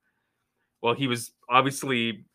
Well, 0.83 0.95
he 0.95 1.07
was 1.07 1.33
obviously 1.49 2.27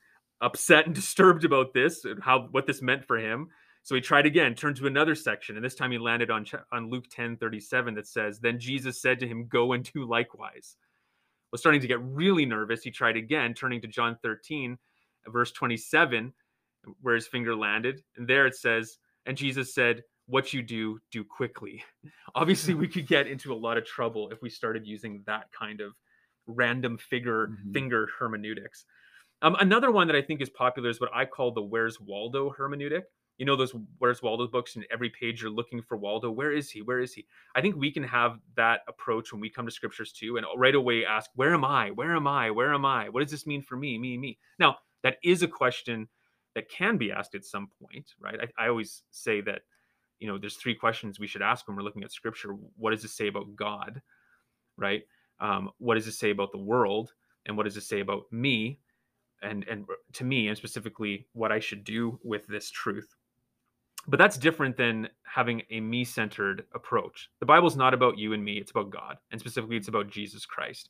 upset 0.42 0.86
and 0.86 0.96
disturbed 0.96 1.46
about 1.46 1.74
this 1.74 2.04
and 2.06 2.22
how 2.22 2.48
what 2.52 2.66
this 2.66 2.82
meant 2.82 3.06
for 3.06 3.18
him. 3.18 3.50
So 3.84 3.96
he 3.96 4.02
tried 4.02 4.26
again, 4.26 4.56
turned 4.56 4.78
to 4.78 4.88
another 4.88 5.14
section, 5.14 5.58
and 5.58 5.64
this 5.64 5.76
time 5.76 5.92
he 5.92 5.98
landed 5.98 6.32
on 6.32 6.46
on 6.72 6.90
Luke 6.90 7.06
10, 7.12 7.38
37 7.38 7.96
that 7.96 8.08
says, 8.08 8.40
Then 8.40 8.58
Jesus 8.58 9.02
said 9.02 9.20
to 9.20 9.28
him, 9.28 9.46
Go 9.48 9.74
and 9.74 9.84
do 9.84 10.06
likewise 10.06 10.78
was 11.54 11.62
starting 11.62 11.82
to 11.82 11.88
get 11.88 12.02
really 12.02 12.46
nervous. 12.46 12.82
He 12.82 12.90
tried 12.90 13.16
again, 13.16 13.54
turning 13.54 13.80
to 13.82 13.88
John 13.88 14.18
13, 14.24 14.76
verse 15.28 15.52
27, 15.52 16.34
where 17.02 17.16
his 17.16 17.28
finger 17.28 17.56
landed. 17.56 18.02
And 18.18 18.28
there 18.28 18.48
it 18.48 18.56
says, 18.56 18.98
And 19.28 19.38
Jesus 19.38 19.74
said, 19.74 20.02
What 20.26 20.52
you 20.52 20.64
do, 20.64 21.00
do 21.12 21.24
quickly. 21.24 21.84
Obviously, 22.36 22.74
we 22.74 22.88
could 22.88 23.08
get 23.08 23.28
into 23.28 23.54
a 23.54 23.56
lot 23.56 23.78
of 23.78 23.86
trouble 23.86 24.32
if 24.32 24.42
we 24.42 24.50
started 24.50 24.88
using 24.88 25.22
that 25.28 25.46
kind 25.58 25.80
of 25.80 25.94
random 26.48 26.98
figure 26.98 27.48
mm-hmm. 27.48 27.72
finger 27.72 28.10
hermeneutics. 28.20 28.86
Um, 29.44 29.56
another 29.60 29.92
one 29.92 30.08
that 30.08 30.16
I 30.16 30.24
think 30.24 30.42
is 30.42 30.50
popular 30.50 30.90
is 30.90 31.00
what 31.00 31.12
I 31.14 31.26
call 31.26 31.52
the 31.52 31.62
Where's 31.62 32.02
Waldo 32.02 32.52
hermeneutic 32.60 33.04
you 33.38 33.46
know 33.46 33.56
those 33.56 33.74
where's 33.98 34.22
waldo 34.22 34.48
books 34.48 34.76
and 34.76 34.86
every 34.92 35.10
page 35.10 35.42
you're 35.42 35.52
looking 35.52 35.82
for 35.82 35.98
waldo 35.98 36.30
where 36.30 36.52
is 36.52 36.70
he? 36.70 36.82
Where 36.82 37.00
is 37.00 37.14
he? 37.14 37.26
I 37.56 37.62
think 37.62 37.76
we 37.76 37.92
can 37.92 38.04
have 38.04 38.40
that 38.56 38.82
approach 38.88 39.32
when 39.32 39.42
we 39.42 39.50
come 39.50 39.66
to 39.66 39.72
scriptures 39.72 40.12
too 40.12 40.38
and 40.38 40.46
right 40.58 40.76
away 40.76 41.06
ask 41.06 41.30
where 41.36 41.54
am 41.54 41.66
i? 41.66 41.92
Where 41.92 42.16
am 42.16 42.28
i? 42.28 42.52
Where 42.52 42.74
am 42.74 42.86
i? 42.86 43.10
What 43.10 43.22
does 43.22 43.32
this 43.32 43.48
mean 43.48 43.62
for 43.62 43.76
me? 43.76 43.98
Me 43.98 44.18
me. 44.18 44.38
Now 44.60 44.78
that 45.02 45.18
is 45.24 45.44
a 45.44 45.48
question 45.48 46.08
that 46.56 46.70
can 46.70 46.98
be 46.98 47.12
asked 47.12 47.36
at 47.36 47.46
some 47.46 47.70
point 47.82 48.14
right? 48.20 48.40
I, 48.58 48.66
I 48.66 48.68
always 48.70 49.04
say 49.12 49.42
that 49.42 49.62
you 50.20 50.28
know 50.28 50.38
there's 50.38 50.56
three 50.56 50.76
questions 50.76 51.20
we 51.20 51.28
should 51.28 51.42
ask 51.42 51.68
when 51.68 51.76
we're 51.76 51.84
looking 51.84 52.04
at 52.04 52.12
scripture. 52.12 52.56
What 52.78 52.92
does 52.92 53.04
it 53.04 53.12
say 53.12 53.28
about 53.28 53.56
god 53.56 54.02
right? 54.78 55.04
Um, 55.40 55.72
what 55.78 55.96
does 55.96 56.08
it 56.08 56.14
say 56.14 56.30
about 56.30 56.52
the 56.52 56.58
world 56.58 57.14
and 57.46 57.58
what 57.58 57.64
does 57.64 57.78
it 57.78 57.84
say 57.84 58.00
about 58.00 58.24
me 58.32 58.80
and 59.44 59.66
and 59.70 59.86
to 60.14 60.24
me 60.24 60.48
and 60.48 60.58
specifically 60.58 61.28
what 61.34 61.52
i 61.52 61.60
should 61.60 61.84
do 61.84 62.20
with 62.24 62.48
this 62.48 62.72
truth 62.72 63.16
but 64.08 64.18
that's 64.18 64.38
different 64.38 64.76
than 64.76 65.08
having 65.24 65.62
a 65.72 65.80
me 65.80 66.04
centered 66.04 66.66
approach. 66.74 67.30
The 67.40 67.46
Bible's 67.46 67.76
not 67.76 67.94
about 67.94 68.18
you 68.18 68.34
and 68.34 68.44
me, 68.44 68.58
it's 68.58 68.72
about 68.72 68.90
God. 68.90 69.18
And 69.32 69.40
specifically, 69.40 69.78
it's 69.78 69.88
about 69.88 70.10
Jesus 70.10 70.46
Christ 70.46 70.90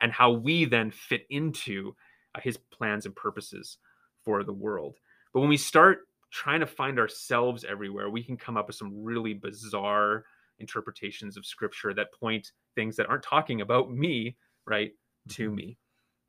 and 0.00 0.12
how 0.12 0.30
we 0.30 0.64
then 0.64 0.90
fit 0.90 1.26
into 1.30 1.94
uh, 2.34 2.40
his 2.40 2.56
plans 2.56 3.06
and 3.06 3.14
purposes 3.14 3.78
for 4.24 4.44
the 4.44 4.52
world. 4.52 4.96
But 5.32 5.40
when 5.40 5.48
we 5.48 5.56
start 5.56 6.08
trying 6.30 6.60
to 6.60 6.66
find 6.66 6.98
ourselves 6.98 7.64
everywhere, 7.64 8.10
we 8.10 8.22
can 8.22 8.36
come 8.36 8.56
up 8.56 8.66
with 8.66 8.76
some 8.76 9.02
really 9.02 9.34
bizarre 9.34 10.24
interpretations 10.58 11.36
of 11.36 11.46
scripture 11.46 11.94
that 11.94 12.12
point 12.12 12.52
things 12.74 12.96
that 12.96 13.08
aren't 13.08 13.22
talking 13.22 13.62
about 13.62 13.90
me, 13.90 14.36
right, 14.66 14.92
to 15.30 15.46
mm-hmm. 15.46 15.54
me. 15.54 15.78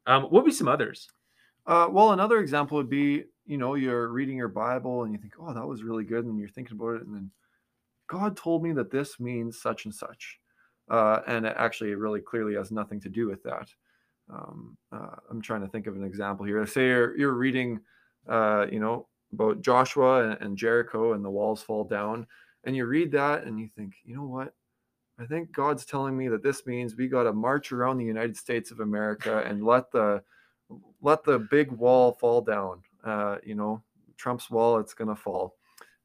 Um, 0.08 0.24
what 0.24 0.34
would 0.34 0.46
be 0.46 0.52
some 0.52 0.68
others? 0.68 1.08
Uh, 1.66 1.88
well, 1.90 2.12
another 2.12 2.40
example 2.40 2.78
would 2.78 2.90
be 2.90 3.26
you 3.46 3.58
know, 3.58 3.76
you're 3.76 4.08
reading 4.08 4.38
your 4.38 4.48
Bible 4.48 5.04
and 5.04 5.12
you 5.12 5.20
think, 5.20 5.34
oh, 5.40 5.54
that 5.54 5.68
was 5.68 5.84
really 5.84 6.04
good. 6.04 6.24
And 6.24 6.40
you're 6.40 6.48
thinking 6.48 6.78
about 6.78 6.96
it. 6.96 7.06
And 7.06 7.14
then 7.14 7.32
God 8.08 8.38
told 8.38 8.64
me 8.64 8.72
that 8.74 8.92
this 8.92 9.20
means 9.20 9.62
such 9.62 9.86
and 9.86 9.94
such. 9.94 10.40
Uh, 10.90 11.20
and 11.28 11.46
it 11.46 11.56
actually 11.58 11.94
really 11.96 12.22
clearly 12.22 12.56
has 12.56 12.72
nothing 12.72 13.00
to 13.02 13.10
do 13.10 13.28
with 13.28 13.44
that. 13.44 13.70
Um, 14.32 14.78
uh, 14.92 15.16
I'm 15.30 15.42
trying 15.42 15.62
to 15.62 15.68
think 15.68 15.88
of 15.88 15.96
an 15.96 16.04
example 16.06 16.46
here. 16.46 16.66
Say 16.66 16.88
you're, 16.88 17.18
you're 17.18 17.34
reading, 17.34 17.80
uh, 18.30 18.68
you 18.72 18.80
know, 18.80 19.08
about 19.34 19.62
Joshua 19.62 20.30
and, 20.30 20.42
and 20.42 20.58
Jericho 20.58 21.14
and 21.14 21.24
the 21.24 21.30
walls 21.30 21.62
fall 21.62 21.84
down. 21.84 22.28
And 22.64 22.76
you 22.76 22.86
read 22.86 23.12
that 23.14 23.44
and 23.44 23.60
you 23.60 23.68
think, 23.68 23.96
you 24.06 24.16
know 24.16 24.26
what? 24.26 24.54
I 25.20 25.26
think 25.26 25.52
God's 25.52 25.86
telling 25.86 26.18
me 26.18 26.28
that 26.30 26.44
this 26.44 26.66
means 26.66 26.96
we 26.96 27.08
got 27.08 27.24
to 27.24 27.34
march 27.34 27.72
around 27.72 27.98
the 27.98 28.06
United 28.06 28.38
States 28.38 28.72
of 28.72 28.80
America 28.80 29.44
and 29.46 29.66
let 29.66 29.92
the 29.92 30.24
let 31.02 31.24
the 31.24 31.40
big 31.40 31.72
wall 31.72 32.14
fall 32.14 32.42
down 32.42 32.82
uh, 33.04 33.38
you 33.44 33.56
know, 33.56 33.82
Trump's 34.18 34.50
wall, 34.50 34.80
it's 34.80 34.94
going 34.94 35.08
to 35.08 35.16
fall. 35.16 35.56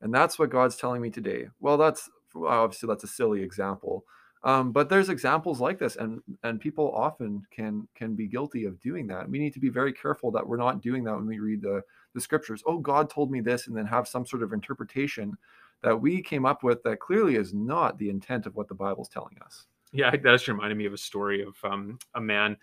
And 0.00 0.12
that's 0.12 0.38
what 0.38 0.50
God's 0.50 0.76
telling 0.76 1.02
me 1.02 1.10
today. 1.10 1.48
Well, 1.60 1.76
that's 1.76 2.08
obviously 2.34 2.86
that's 2.88 3.04
a 3.04 3.08
silly 3.08 3.42
example. 3.42 4.04
Um, 4.44 4.70
but 4.70 4.88
there's 4.88 5.08
examples 5.08 5.60
like 5.60 5.78
this 5.78 5.96
and 5.96 6.20
and 6.44 6.60
people 6.60 6.92
often 6.94 7.42
can 7.50 7.88
can 7.96 8.14
be 8.14 8.28
guilty 8.28 8.64
of 8.64 8.78
doing 8.78 9.06
that 9.08 9.28
we 9.28 9.40
need 9.40 9.54
to 9.54 9.58
be 9.58 9.70
very 9.70 9.92
careful 9.92 10.30
that 10.30 10.46
we're 10.46 10.58
not 10.58 10.82
doing 10.82 11.02
that 11.04 11.16
when 11.16 11.26
we 11.26 11.40
read 11.40 11.62
the 11.62 11.82
the 12.14 12.20
scriptures 12.20 12.62
oh 12.66 12.78
god 12.78 13.10
told 13.10 13.30
me 13.30 13.40
this 13.40 13.66
and 13.66 13.76
then 13.76 13.86
have 13.86 14.06
some 14.06 14.24
sort 14.24 14.44
of 14.44 14.52
interpretation 14.52 15.36
that 15.82 16.00
we 16.00 16.22
came 16.22 16.46
up 16.46 16.62
with 16.62 16.80
that 16.84 17.00
clearly 17.00 17.34
is 17.34 17.54
not 17.54 17.98
the 17.98 18.08
intent 18.08 18.46
of 18.46 18.54
what 18.54 18.68
the 18.68 18.74
bible's 18.74 19.08
telling 19.08 19.36
us 19.44 19.66
yeah 19.92 20.10
that 20.10 20.22
just 20.22 20.46
reminded 20.46 20.76
me 20.76 20.84
of 20.84 20.92
a 20.92 20.98
story 20.98 21.42
of 21.42 21.56
um, 21.64 21.98
a 22.14 22.20
man 22.20 22.56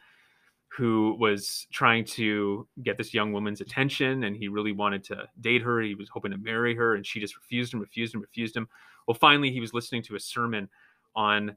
who 0.75 1.15
was 1.19 1.67
trying 1.71 2.03
to 2.03 2.67
get 2.81 2.97
this 2.97 3.13
young 3.13 3.31
woman's 3.31 3.61
attention 3.61 4.23
and 4.23 4.35
he 4.35 4.47
really 4.47 4.71
wanted 4.71 5.03
to 5.03 5.27
date 5.41 5.61
her. 5.61 5.79
He 5.81 5.93
was 5.93 6.09
hoping 6.09 6.31
to 6.31 6.37
marry 6.37 6.75
her 6.75 6.95
and 6.95 7.05
she 7.05 7.19
just 7.19 7.35
refused 7.35 7.73
him, 7.73 7.79
refused 7.79 8.15
him, 8.15 8.21
refused 8.21 8.55
him. 8.55 8.67
Well, 9.07 9.15
finally, 9.15 9.51
he 9.51 9.59
was 9.59 9.73
listening 9.73 10.01
to 10.03 10.15
a 10.15 10.19
sermon 10.19 10.67
on 11.15 11.55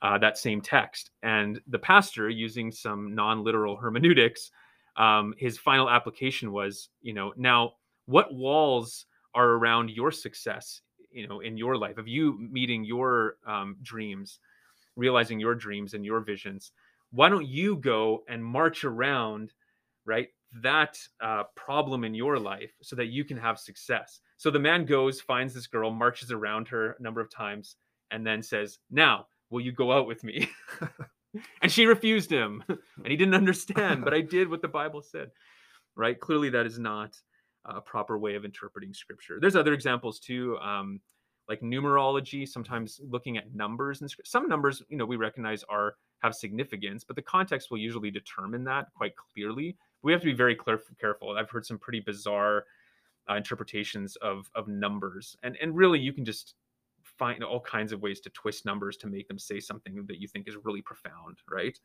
uh, 0.00 0.18
that 0.18 0.38
same 0.38 0.60
text. 0.60 1.10
And 1.22 1.60
the 1.66 1.78
pastor, 1.78 2.28
using 2.28 2.70
some 2.70 3.14
non 3.14 3.42
literal 3.42 3.76
hermeneutics, 3.76 4.52
um, 4.96 5.34
his 5.38 5.58
final 5.58 5.90
application 5.90 6.52
was, 6.52 6.88
you 7.00 7.14
know, 7.14 7.32
now 7.36 7.72
what 8.06 8.32
walls 8.32 9.06
are 9.34 9.50
around 9.50 9.90
your 9.90 10.12
success, 10.12 10.82
you 11.10 11.26
know, 11.26 11.40
in 11.40 11.56
your 11.56 11.76
life, 11.76 11.98
of 11.98 12.06
you 12.06 12.38
meeting 12.38 12.84
your 12.84 13.36
um, 13.46 13.76
dreams, 13.82 14.38
realizing 14.94 15.40
your 15.40 15.54
dreams 15.54 15.94
and 15.94 16.04
your 16.04 16.20
visions? 16.20 16.72
Why 17.12 17.28
don't 17.28 17.46
you 17.46 17.76
go 17.76 18.24
and 18.28 18.44
march 18.44 18.84
around 18.84 19.52
right 20.04 20.28
that 20.62 20.98
uh, 21.22 21.44
problem 21.54 22.04
in 22.04 22.14
your 22.14 22.38
life 22.38 22.72
so 22.82 22.96
that 22.96 23.06
you 23.06 23.24
can 23.24 23.36
have 23.36 23.58
success? 23.58 24.20
So 24.36 24.50
the 24.50 24.58
man 24.58 24.84
goes 24.84 25.20
finds 25.20 25.54
this 25.54 25.66
girl 25.66 25.90
marches 25.90 26.32
around 26.32 26.68
her 26.68 26.96
a 26.98 27.02
number 27.02 27.20
of 27.20 27.30
times 27.30 27.76
and 28.10 28.26
then 28.26 28.42
says 28.42 28.78
now 28.90 29.26
will 29.50 29.60
you 29.60 29.72
go 29.72 29.92
out 29.92 30.06
with 30.06 30.24
me? 30.24 30.48
And 31.62 31.72
she 31.72 31.86
refused 31.86 32.30
him 32.30 32.62
and 32.68 33.06
he 33.06 33.16
didn't 33.16 33.32
understand 33.34 34.04
but 34.04 34.12
i 34.12 34.20
did 34.36 34.50
what 34.50 34.60
the 34.60 34.68
bible 34.68 35.00
said 35.00 35.30
right? 35.96 36.18
Clearly 36.18 36.50
that 36.50 36.66
is 36.66 36.78
not 36.78 37.16
a 37.64 37.80
proper 37.80 38.18
way 38.18 38.34
of 38.34 38.44
interpreting 38.44 38.92
scripture. 38.92 39.38
There's 39.40 39.56
other 39.56 39.72
examples 39.72 40.18
too 40.18 40.58
um, 40.58 41.00
like 41.48 41.60
numerology 41.60 42.46
sometimes 42.48 43.00
looking 43.08 43.36
at 43.36 43.54
numbers 43.54 44.00
and 44.00 44.14
some 44.24 44.48
numbers 44.48 44.82
you 44.88 44.96
know 44.96 45.04
we 45.04 45.16
recognize 45.16 45.64
are 45.68 45.94
have 46.20 46.34
significance 46.34 47.04
but 47.04 47.16
the 47.16 47.22
context 47.22 47.70
will 47.70 47.78
usually 47.78 48.10
determine 48.10 48.64
that 48.64 48.86
quite 48.94 49.12
clearly 49.16 49.76
we 50.02 50.12
have 50.12 50.20
to 50.20 50.26
be 50.26 50.34
very 50.34 50.54
clear, 50.54 50.80
careful. 51.00 51.36
I've 51.36 51.50
heard 51.50 51.64
some 51.64 51.78
pretty 51.78 52.00
bizarre 52.00 52.64
uh, 53.30 53.34
interpretations 53.34 54.16
of 54.16 54.50
of 54.54 54.68
numbers, 54.68 55.36
and 55.42 55.56
and 55.62 55.76
really 55.76 56.00
you 56.00 56.12
can 56.12 56.24
just 56.24 56.54
find 57.18 57.42
all 57.44 57.60
kinds 57.60 57.92
of 57.92 58.02
ways 58.02 58.20
to 58.20 58.30
twist 58.30 58.64
numbers 58.64 58.96
to 58.96 59.06
make 59.06 59.28
them 59.28 59.38
say 59.38 59.60
something 59.60 60.04
that 60.06 60.20
you 60.20 60.28
think 60.28 60.48
is 60.48 60.56
really 60.64 60.82
profound, 60.82 61.38
right? 61.50 61.78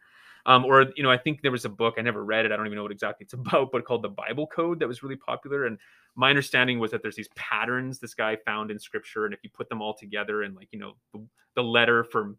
Um, 0.45 0.65
or 0.65 0.85
you 0.95 1.03
know, 1.03 1.11
I 1.11 1.17
think 1.17 1.41
there 1.41 1.51
was 1.51 1.65
a 1.65 1.69
book 1.69 1.95
I 1.97 2.01
never 2.01 2.23
read 2.23 2.45
it. 2.45 2.51
I 2.51 2.55
don't 2.55 2.65
even 2.65 2.77
know 2.77 2.83
what 2.83 2.91
exactly 2.91 3.25
it's 3.25 3.33
about, 3.33 3.71
but 3.71 3.85
called 3.85 4.03
the 4.03 4.09
Bible 4.09 4.47
Code 4.47 4.79
that 4.79 4.87
was 4.87 5.03
really 5.03 5.17
popular. 5.17 5.65
And 5.65 5.77
my 6.15 6.29
understanding 6.29 6.79
was 6.79 6.91
that 6.91 7.01
there's 7.01 7.15
these 7.15 7.29
patterns 7.35 7.99
this 7.99 8.13
guy 8.13 8.37
found 8.45 8.71
in 8.71 8.79
Scripture, 8.79 9.25
and 9.25 9.33
if 9.33 9.43
you 9.43 9.49
put 9.53 9.69
them 9.69 9.81
all 9.81 9.93
together 9.93 10.43
and 10.43 10.55
like 10.55 10.69
you 10.71 10.79
know 10.79 10.93
the, 11.13 11.25
the 11.55 11.63
letter 11.63 12.03
from 12.03 12.37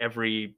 every 0.00 0.56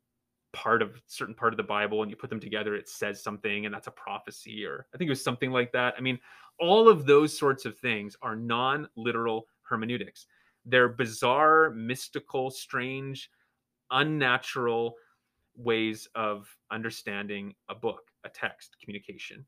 part 0.53 0.83
of 0.83 1.01
certain 1.07 1.35
part 1.35 1.53
of 1.53 1.57
the 1.57 1.63
Bible 1.63 2.03
and 2.03 2.11
you 2.11 2.17
put 2.17 2.31
them 2.31 2.41
together, 2.41 2.75
it 2.75 2.89
says 2.89 3.23
something, 3.23 3.67
and 3.67 3.75
that's 3.75 3.87
a 3.87 3.93
prophecy, 3.93 4.65
or 4.65 4.87
I 4.95 4.99
think 4.99 5.09
it 5.09 5.13
was 5.13 5.23
something 5.23 5.51
like 5.51 5.73
that. 5.73 5.95
I 5.97 6.01
mean, 6.01 6.19
all 6.59 6.89
of 6.89 7.07
those 7.07 7.39
sorts 7.39 7.65
of 7.65 7.79
things 7.79 8.17
are 8.23 8.35
non-literal 8.35 9.47
hermeneutics. 9.63 10.27
They're 10.69 10.89
bizarre, 10.89 11.71
mystical, 11.71 12.51
strange, 12.51 13.31
unnatural 13.91 14.95
ways 15.57 16.09
of 16.15 16.49
understanding 16.71 17.55
a 17.69 17.75
book, 17.75 18.11
a 18.25 18.29
text, 18.29 18.77
communication. 18.81 19.45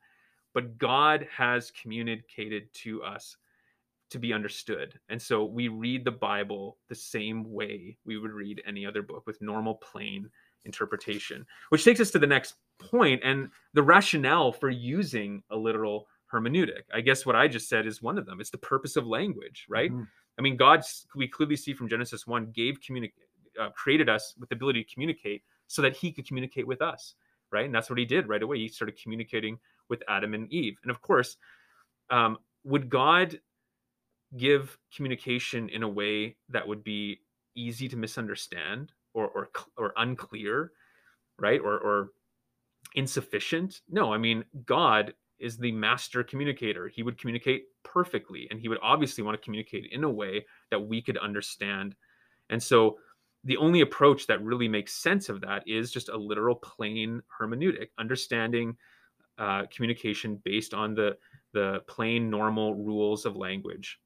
But 0.55 0.79
God 0.79 1.27
has 1.31 1.71
communicated 1.71 2.73
to 2.75 3.03
us 3.03 3.37
to 4.11 4.19
be 4.19 4.33
understood. 4.33 4.99
And 5.09 5.23
so 5.23 5.45
we 5.45 5.69
read 5.69 6.05
the 6.05 6.11
Bible 6.11 6.79
the 6.89 6.95
same 6.95 7.45
way 7.53 7.97
we 8.05 8.19
would 8.19 8.33
read 8.33 8.63
any 8.67 8.85
other 8.85 9.03
book 9.03 9.25
with 9.27 9.41
normal, 9.41 9.77
plain 9.77 10.29
interpretation, 10.65 11.47
which 11.69 11.85
takes 11.85 12.01
us 12.01 12.11
to 12.11 12.19
the 12.19 12.27
next 12.27 12.55
point 12.79 13.21
and 13.23 13.51
the 13.73 13.83
rationale 13.83 14.53
for 14.53 14.69
using 14.69 15.43
a 15.51 15.57
literal 15.57 16.09
hermeneutic. 16.33 16.83
I 16.93 17.01
guess 17.01 17.25
what 17.25 17.37
I 17.37 17.49
just 17.49 17.69
said 17.69 17.87
is 17.87 18.03
one 18.03 18.19
of 18.19 18.27
them. 18.27 18.41
It's 18.41 18.51
the 18.51 18.59
purpose 18.59 18.97
of 18.97 19.07
language, 19.07 19.67
right? 19.69 19.93
Mm-hmm. 19.93 20.03
I 20.41 20.43
mean, 20.43 20.57
God, 20.57 20.83
we 21.15 21.29
clearly 21.29 21.55
see 21.55 21.75
from 21.75 21.87
Genesis 21.87 22.27
1, 22.27 22.53
gave 22.53 22.81
communi- 22.81 23.13
uh, 23.61 23.69
created 23.77 24.09
us 24.09 24.33
with 24.41 24.49
the 24.49 24.55
ability 24.55 24.83
to 24.83 24.91
communicate 24.91 25.43
so 25.67 25.83
that 25.83 25.95
he 25.95 26.11
could 26.11 26.27
communicate 26.27 26.67
with 26.67 26.81
us, 26.81 27.15
right? 27.53 27.67
And 27.67 27.75
that's 27.75 27.91
what 27.91 27.99
he 27.99 28.07
did 28.07 28.27
right 28.27 28.43
away. 28.43 28.57
He 28.57 28.69
started 28.69 28.99
communicating 28.99 29.59
with 29.91 30.03
Adam 30.09 30.33
and 30.33 30.51
Eve. 30.51 30.79
And 30.83 30.91
of 30.91 31.03
course, 31.03 31.37
um, 32.09 32.39
would 32.65 32.89
God 32.89 33.39
give 34.39 34.79
communication 34.97 35.69
in 35.69 35.83
a 35.83 35.89
way 35.89 36.37
that 36.49 36.67
would 36.67 36.83
be 36.83 37.21
easy 37.55 37.87
to 37.89 37.99
misunderstand 37.99 38.93
or 39.13 39.29
or, 39.29 39.51
or 39.77 39.93
unclear, 39.99 40.73
right? 41.39 41.61
Or 41.61 41.79
or 41.79 42.09
insufficient? 42.95 43.83
No, 43.91 44.11
I 44.11 44.17
mean, 44.17 44.43
God 44.65 45.13
is 45.41 45.57
the 45.57 45.73
master 45.73 46.23
communicator. 46.23 46.89
He 46.89 47.03
would 47.03 47.19
communicate 47.19 47.65
perfectly, 47.83 48.47
and 48.51 48.61
he 48.61 48.69
would 48.69 48.79
obviously 48.83 49.25
want 49.25 49.41
to 49.41 49.45
communicate 49.45 49.91
in 49.93 50.05
a 50.05 50.11
way 50.11 50.45
that 50.71 50.81
we 50.81 51.03
could 51.03 51.19
understand. 51.19 51.95
And 52.51 52.63
so, 52.63 52.99
the 53.45 53.57
only 53.57 53.81
approach 53.81 54.27
that 54.27 54.43
really 54.43 54.69
makes 54.69 54.93
sense 54.93 55.31
of 55.31 55.41
that 55.41 55.63
is 55.67 55.91
just 55.91 56.11
a 56.11 56.17
literal, 56.17 56.55
plain 56.55 57.23
hermeneutic, 57.41 57.89
understanding 57.99 58.77
uh, 59.39 59.65
communication 59.75 60.41
based 60.45 60.75
on 60.75 60.95
the 60.95 61.17
the 61.53 61.81
plain, 61.87 62.31
normal 62.31 62.75
rules 62.75 63.25
of 63.25 63.37
language. 63.37 63.99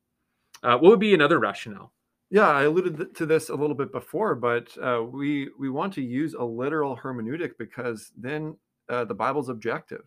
Uh, 0.63 0.79
what 0.79 0.91
would 0.91 1.01
be 1.01 1.15
another 1.15 1.39
rationale? 1.39 1.93
Yeah, 2.31 2.49
I 2.49 2.63
alluded 2.63 3.15
to 3.17 3.27
this 3.27 3.51
a 3.51 3.55
little 3.55 3.77
bit 3.77 3.93
before, 3.93 4.35
but 4.35 4.77
uh, 4.79 5.03
we 5.03 5.51
we 5.59 5.69
want 5.69 5.93
to 5.95 6.03
use 6.03 6.35
a 6.35 6.45
literal 6.45 6.97
hermeneutic 6.97 7.53
because 7.59 8.13
then 8.17 8.57
uh, 8.89 9.05
the 9.05 9.15
Bible's 9.15 9.49
objective 9.49 10.05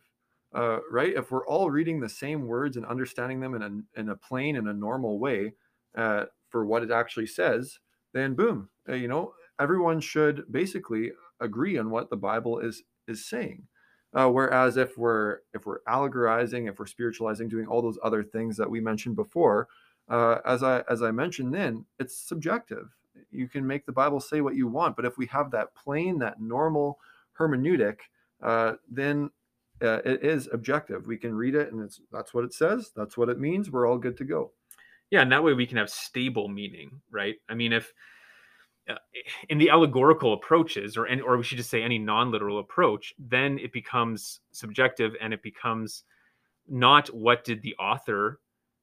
uh, 0.53 0.79
right? 0.89 1.13
If 1.15 1.31
we're 1.31 1.45
all 1.47 1.69
reading 1.69 1.99
the 1.99 2.10
same 2.10 2.47
words 2.47 2.77
and 2.77 2.86
understanding 2.86 3.39
them 3.39 3.55
in 3.55 3.62
a, 3.62 3.99
in 3.99 4.10
a 4.10 4.15
plain 4.15 4.55
and 4.55 4.67
a 4.67 4.73
normal 4.73 5.19
way 5.19 5.53
uh, 5.95 6.25
for 6.49 6.65
what 6.65 6.83
it 6.83 6.91
actually 6.91 7.27
says, 7.27 7.79
then 8.13 8.33
boom, 8.33 8.69
uh, 8.89 8.93
you 8.93 9.07
know, 9.07 9.33
everyone 9.60 9.99
should 9.99 10.43
basically 10.51 11.12
agree 11.39 11.77
on 11.77 11.89
what 11.89 12.10
the 12.10 12.17
Bible 12.17 12.60
is 12.60 12.83
is 13.07 13.25
saying. 13.25 13.63
Uh, 14.13 14.29
whereas 14.29 14.77
if 14.77 14.97
we're 14.97 15.39
if 15.53 15.65
we're 15.65 15.81
allegorizing, 15.88 16.69
if 16.69 16.79
we're 16.79 16.86
spiritualizing, 16.86 17.49
doing 17.49 17.67
all 17.67 17.81
those 17.81 17.99
other 18.03 18.23
things 18.23 18.57
that 18.57 18.69
we 18.69 18.79
mentioned 18.79 19.15
before, 19.15 19.67
uh, 20.10 20.38
as 20.45 20.63
I 20.63 20.83
as 20.89 21.01
I 21.01 21.12
mentioned, 21.12 21.53
then 21.53 21.86
it's 21.99 22.17
subjective. 22.17 22.95
You 23.31 23.47
can 23.47 23.67
make 23.67 23.86
the 23.86 23.91
Bible 23.91 24.19
say 24.19 24.41
what 24.41 24.55
you 24.55 24.67
want, 24.67 24.95
but 24.95 25.05
if 25.05 25.17
we 25.17 25.25
have 25.27 25.51
that 25.51 25.75
plain, 25.75 26.19
that 26.19 26.39
normal 26.39 26.99
hermeneutic, 27.38 27.97
uh, 28.41 28.73
then 28.89 29.29
uh, 29.81 29.99
it 30.05 30.23
is 30.23 30.49
objective. 30.51 31.07
We 31.07 31.17
can 31.17 31.35
read 31.35 31.55
it, 31.55 31.71
and 31.71 31.81
it's 31.81 32.01
that's 32.11 32.33
what 32.33 32.43
it 32.43 32.53
says. 32.53 32.91
That's 32.95 33.17
what 33.17 33.29
it 33.29 33.39
means. 33.39 33.69
We're 33.69 33.87
all 33.87 33.97
good 33.97 34.17
to 34.17 34.23
go. 34.23 34.51
Yeah, 35.11 35.21
and 35.21 35.31
that 35.31 35.43
way 35.43 35.53
we 35.53 35.67
can 35.67 35.77
have 35.77 35.89
stable 35.89 36.47
meaning, 36.47 37.01
right? 37.11 37.35
I 37.47 37.53
mean, 37.53 37.73
if 37.73 37.93
uh, 38.89 38.95
in 39.49 39.57
the 39.57 39.69
allegorical 39.69 40.33
approaches, 40.33 40.97
or 40.97 41.07
any, 41.07 41.21
or 41.21 41.37
we 41.37 41.43
should 41.43 41.57
just 41.57 41.69
say 41.69 41.83
any 41.83 41.99
non-literal 41.99 42.59
approach, 42.59 43.13
then 43.19 43.59
it 43.59 43.71
becomes 43.71 44.39
subjective, 44.51 45.13
and 45.21 45.33
it 45.33 45.43
becomes 45.43 46.03
not 46.67 47.07
what 47.09 47.43
did 47.43 47.61
the 47.61 47.75
author 47.75 48.39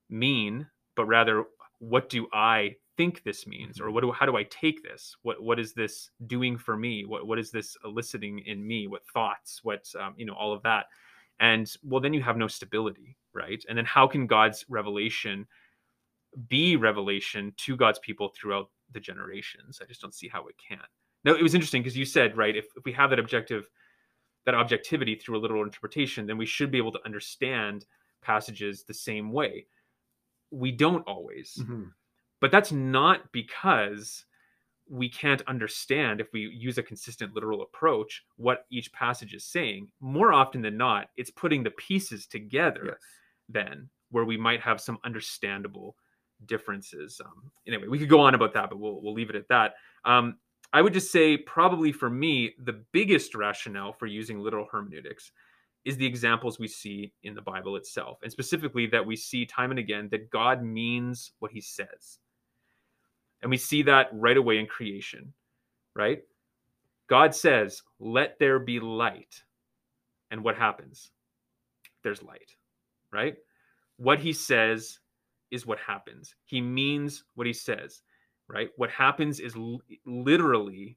mean, 0.09 0.67
but 0.95 1.07
rather 1.07 1.45
what 1.79 2.09
do 2.09 2.27
I 2.33 2.77
think 2.97 3.23
this 3.23 3.47
means 3.47 3.81
or 3.81 3.85
mm-hmm. 3.85 3.95
what 3.95 4.01
do 4.03 4.13
how 4.13 4.27
do 4.27 4.37
i 4.37 4.45
take 4.45 4.83
this? 4.83 5.17
What 5.23 5.43
what 5.43 5.59
is 5.59 5.73
this 5.75 6.11
doing 6.27 6.57
for 6.57 6.77
me? 6.77 7.05
What 7.05 7.27
what 7.27 7.39
is 7.39 7.51
this 7.51 7.77
eliciting 7.85 8.41
in 8.41 8.67
me? 8.67 8.87
What 8.87 9.07
thoughts? 9.13 9.61
What 9.63 9.87
um, 10.01 10.15
you 10.17 10.27
know 10.27 10.35
all 10.35 10.53
of 10.53 10.63
that. 10.63 10.87
And 11.41 11.71
well 11.83 12.01
then 12.01 12.15
you 12.15 12.23
have 12.23 12.37
no 12.37 12.49
stability 12.49 13.17
right? 13.35 13.65
And 13.69 13.77
then 13.77 13.85
how 13.85 14.07
can 14.07 14.29
god's 14.29 14.65
revelation 14.69 15.47
be 16.49 16.77
revelation 16.77 17.53
to 17.57 17.77
god's 17.77 17.99
people 17.99 18.29
throughout 18.29 18.71
the 18.93 19.01
generations? 19.01 19.81
I 19.83 19.87
just 19.87 20.01
don't 20.01 20.15
see 20.15 20.29
how 20.29 20.47
it 20.47 20.55
can. 20.69 20.79
Now 21.25 21.35
it 21.35 21.43
was 21.43 21.55
interesting 21.55 21.83
because 21.83 21.97
you 21.97 22.05
said 22.05 22.37
right 22.37 22.57
if, 22.57 22.67
if 22.77 22.85
we 22.85 22.93
have 22.93 23.11
that 23.11 23.19
objective 23.19 23.69
that 24.47 24.55
objectivity 24.55 25.15
through 25.15 25.39
a 25.39 25.41
literal 25.41 25.65
interpretation 25.65 26.27
then 26.27 26.37
we 26.37 26.45
should 26.45 26.71
be 26.71 26.77
able 26.77 26.93
to 26.93 27.05
understand 27.05 27.87
passages 28.23 28.85
the 28.85 28.95
same 28.95 29.33
way. 29.33 29.67
We 30.51 30.71
don't 30.71 31.03
always. 31.09 31.59
Mm-hmm 31.61 31.85
but 32.45 32.51
that's 32.51 32.73
not 32.73 33.33
because 33.33 34.27
we 34.87 35.09
can't 35.09 35.41
understand 35.47 36.21
if 36.21 36.31
we 36.35 36.43
use 36.43 36.77
a 36.77 36.83
consistent 36.83 37.35
literal 37.35 37.63
approach 37.63 38.23
what 38.37 38.67
each 38.71 38.93
passage 38.93 39.33
is 39.33 39.47
saying. 39.47 39.89
More 39.99 40.31
often 40.31 40.61
than 40.61 40.77
not, 40.77 41.09
it's 41.17 41.31
putting 41.31 41.63
the 41.63 41.71
pieces 41.71 42.27
together 42.27 42.83
yes. 42.85 42.97
then 43.49 43.89
where 44.11 44.27
we 44.27 44.37
might 44.37 44.61
have 44.61 44.79
some 44.79 44.99
understandable 45.07 45.97
differences. 46.45 47.19
Um, 47.25 47.51
anyway, 47.67 47.89
we 47.89 47.99
could 47.99 48.11
go 48.11 48.21
on 48.21 48.35
about 48.35 48.53
that, 48.53 48.69
but 48.69 48.79
we'll 48.79 49.01
we'll 49.01 49.15
leave 49.15 49.31
it 49.31 49.37
at 49.37 49.49
that. 49.49 49.77
Um, 50.05 50.37
I 50.71 50.83
would 50.83 50.93
just 50.93 51.11
say 51.11 51.39
probably 51.39 51.93
for 51.93 52.11
me 52.11 52.57
the 52.63 52.85
biggest 52.93 53.35
rationale 53.35 53.95
for 53.95 54.05
using 54.05 54.39
literal 54.39 54.69
hermeneutics 54.71 55.33
is 55.87 55.97
the 55.97 56.05
examples 56.05 56.59
we 56.59 56.69
see 56.69 57.11
in 57.23 57.35
the 57.35 57.41
Bible 57.41 57.77
itself, 57.77 58.19
and 58.23 58.31
specifically 58.31 58.87
that 58.89 59.07
we 59.07 59.17
see 59.17 59.47
time 59.47 59.71
and 59.71 59.81
again 59.81 60.11
that 60.11 60.29
God 60.29 60.63
means 60.63 61.33
what 61.39 61.51
He 61.51 61.63
says 61.63 62.19
and 63.45 63.51
we 63.51 63.59
see 63.59 63.83
that 63.83 64.09
right 64.13 64.39
away 64.39 64.59
in 64.59 64.67
creation, 64.67 65.35
right? 65.95 66.23
God 67.09 67.35
says, 67.35 67.83
Let 68.01 68.39
there 68.41 68.59
be 68.59 68.81
light. 68.81 69.43
And 70.31 70.43
what 70.43 70.57
happens? 70.57 71.11
There's 72.03 72.23
light, 72.23 72.57
right? 73.13 73.37
What 73.99 74.19
he 74.19 74.33
says 74.33 74.99
is 75.51 75.67
what 75.67 75.79
happens. 75.79 76.35
He 76.47 76.63
means 76.63 77.25
what 77.35 77.47
he 77.47 77.53
says, 77.53 78.01
right? 78.49 78.71
What 78.77 78.91
happens 78.91 79.41
is 79.41 79.55
l- 79.55 79.83
literally 80.07 80.97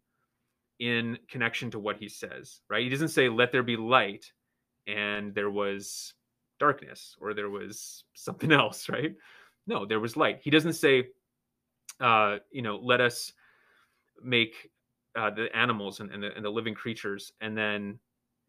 in 0.79 1.19
connection 1.29 1.69
to 1.71 1.79
what 1.79 1.97
he 1.97 2.07
says, 2.07 2.61
right? 2.69 2.81
He 2.83 2.89
doesn't 2.89 3.09
say, 3.09 3.27
Let 3.27 3.51
there 3.51 3.61
be 3.61 3.75
light, 3.75 4.31
and 4.87 5.35
there 5.35 5.51
was 5.51 6.13
darkness 6.61 7.17
or 7.19 7.33
there 7.33 7.49
was 7.49 8.05
something 8.13 8.51
else, 8.53 8.87
right? 8.87 9.15
No, 9.67 9.85
there 9.85 9.99
was 9.99 10.15
light. 10.15 10.39
He 10.41 10.49
doesn't 10.49 10.73
say, 10.73 11.09
uh, 11.99 12.37
you 12.51 12.61
know, 12.61 12.79
let 12.81 13.01
us 13.01 13.33
make 14.23 14.69
uh, 15.17 15.29
the 15.29 15.47
animals 15.55 15.99
and, 15.99 16.11
and, 16.11 16.23
the, 16.23 16.35
and 16.35 16.45
the 16.45 16.49
living 16.49 16.73
creatures, 16.73 17.31
and 17.41 17.57
then 17.57 17.99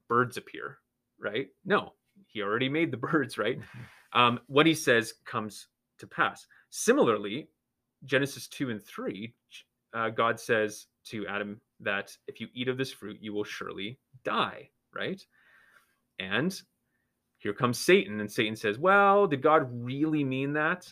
birds 0.09 0.37
appear, 0.37 0.79
right? 1.19 1.49
No, 1.65 1.93
he 2.27 2.43
already 2.43 2.69
made 2.69 2.91
the 2.91 2.97
birds, 3.09 3.39
right? 3.39 3.59
Um, 4.13 4.41
what 4.47 4.67
he 4.67 4.75
says 4.75 5.15
comes 5.25 5.69
to 5.99 6.07
pass. 6.07 6.47
Similarly, 6.71 7.49
Genesis 8.05 8.49
2 8.49 8.71
and 8.71 8.83
3, 8.83 9.35
uh, 9.95 10.11
God 10.11 10.39
says 10.39 10.87
to 11.07 11.27
Adam 11.27 11.61
that 11.81 12.17
if 12.27 12.41
you 12.41 12.49
eat 12.55 12.69
of 12.69 12.77
this 12.77 12.93
fruit, 12.93 13.19
you 13.21 13.33
will 13.33 13.45
surely 13.45 13.99
die, 14.25 14.69
right? 14.95 15.25
And 16.19 16.61
here 17.39 17.53
comes 17.53 17.79
Satan, 17.79 18.21
and 18.21 18.31
Satan 18.31 18.57
says, 18.57 18.79
Well, 18.79 19.27
did 19.27 19.43
God 19.43 19.69
really 19.73 20.25
mean 20.25 20.53
that? 20.55 20.87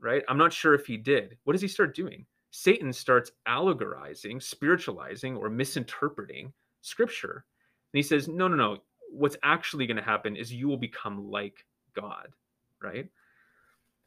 Right? 0.00 0.22
I'm 0.28 0.38
not 0.38 0.52
sure 0.52 0.74
if 0.74 0.86
he 0.86 0.96
did. 0.96 1.36
What 1.44 1.52
does 1.52 1.62
he 1.62 1.68
start 1.68 1.94
doing? 1.94 2.26
Satan 2.50 2.92
starts 2.92 3.32
allegorizing, 3.46 4.40
spiritualizing, 4.40 5.36
or 5.36 5.50
misinterpreting 5.50 6.52
scripture. 6.82 7.44
And 7.92 7.98
he 7.98 8.02
says, 8.02 8.28
no, 8.28 8.48
no, 8.48 8.56
no. 8.56 8.78
what's 9.10 9.36
actually 9.42 9.86
going 9.86 9.96
to 9.96 10.02
happen 10.02 10.36
is 10.36 10.52
you 10.52 10.68
will 10.68 10.76
become 10.76 11.30
like 11.30 11.64
God, 11.94 12.28
right? 12.82 13.08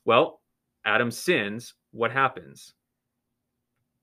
Well, 0.06 0.42
Adam 0.86 1.12
sins. 1.12 1.74
What 1.92 2.12
happens? 2.12 2.74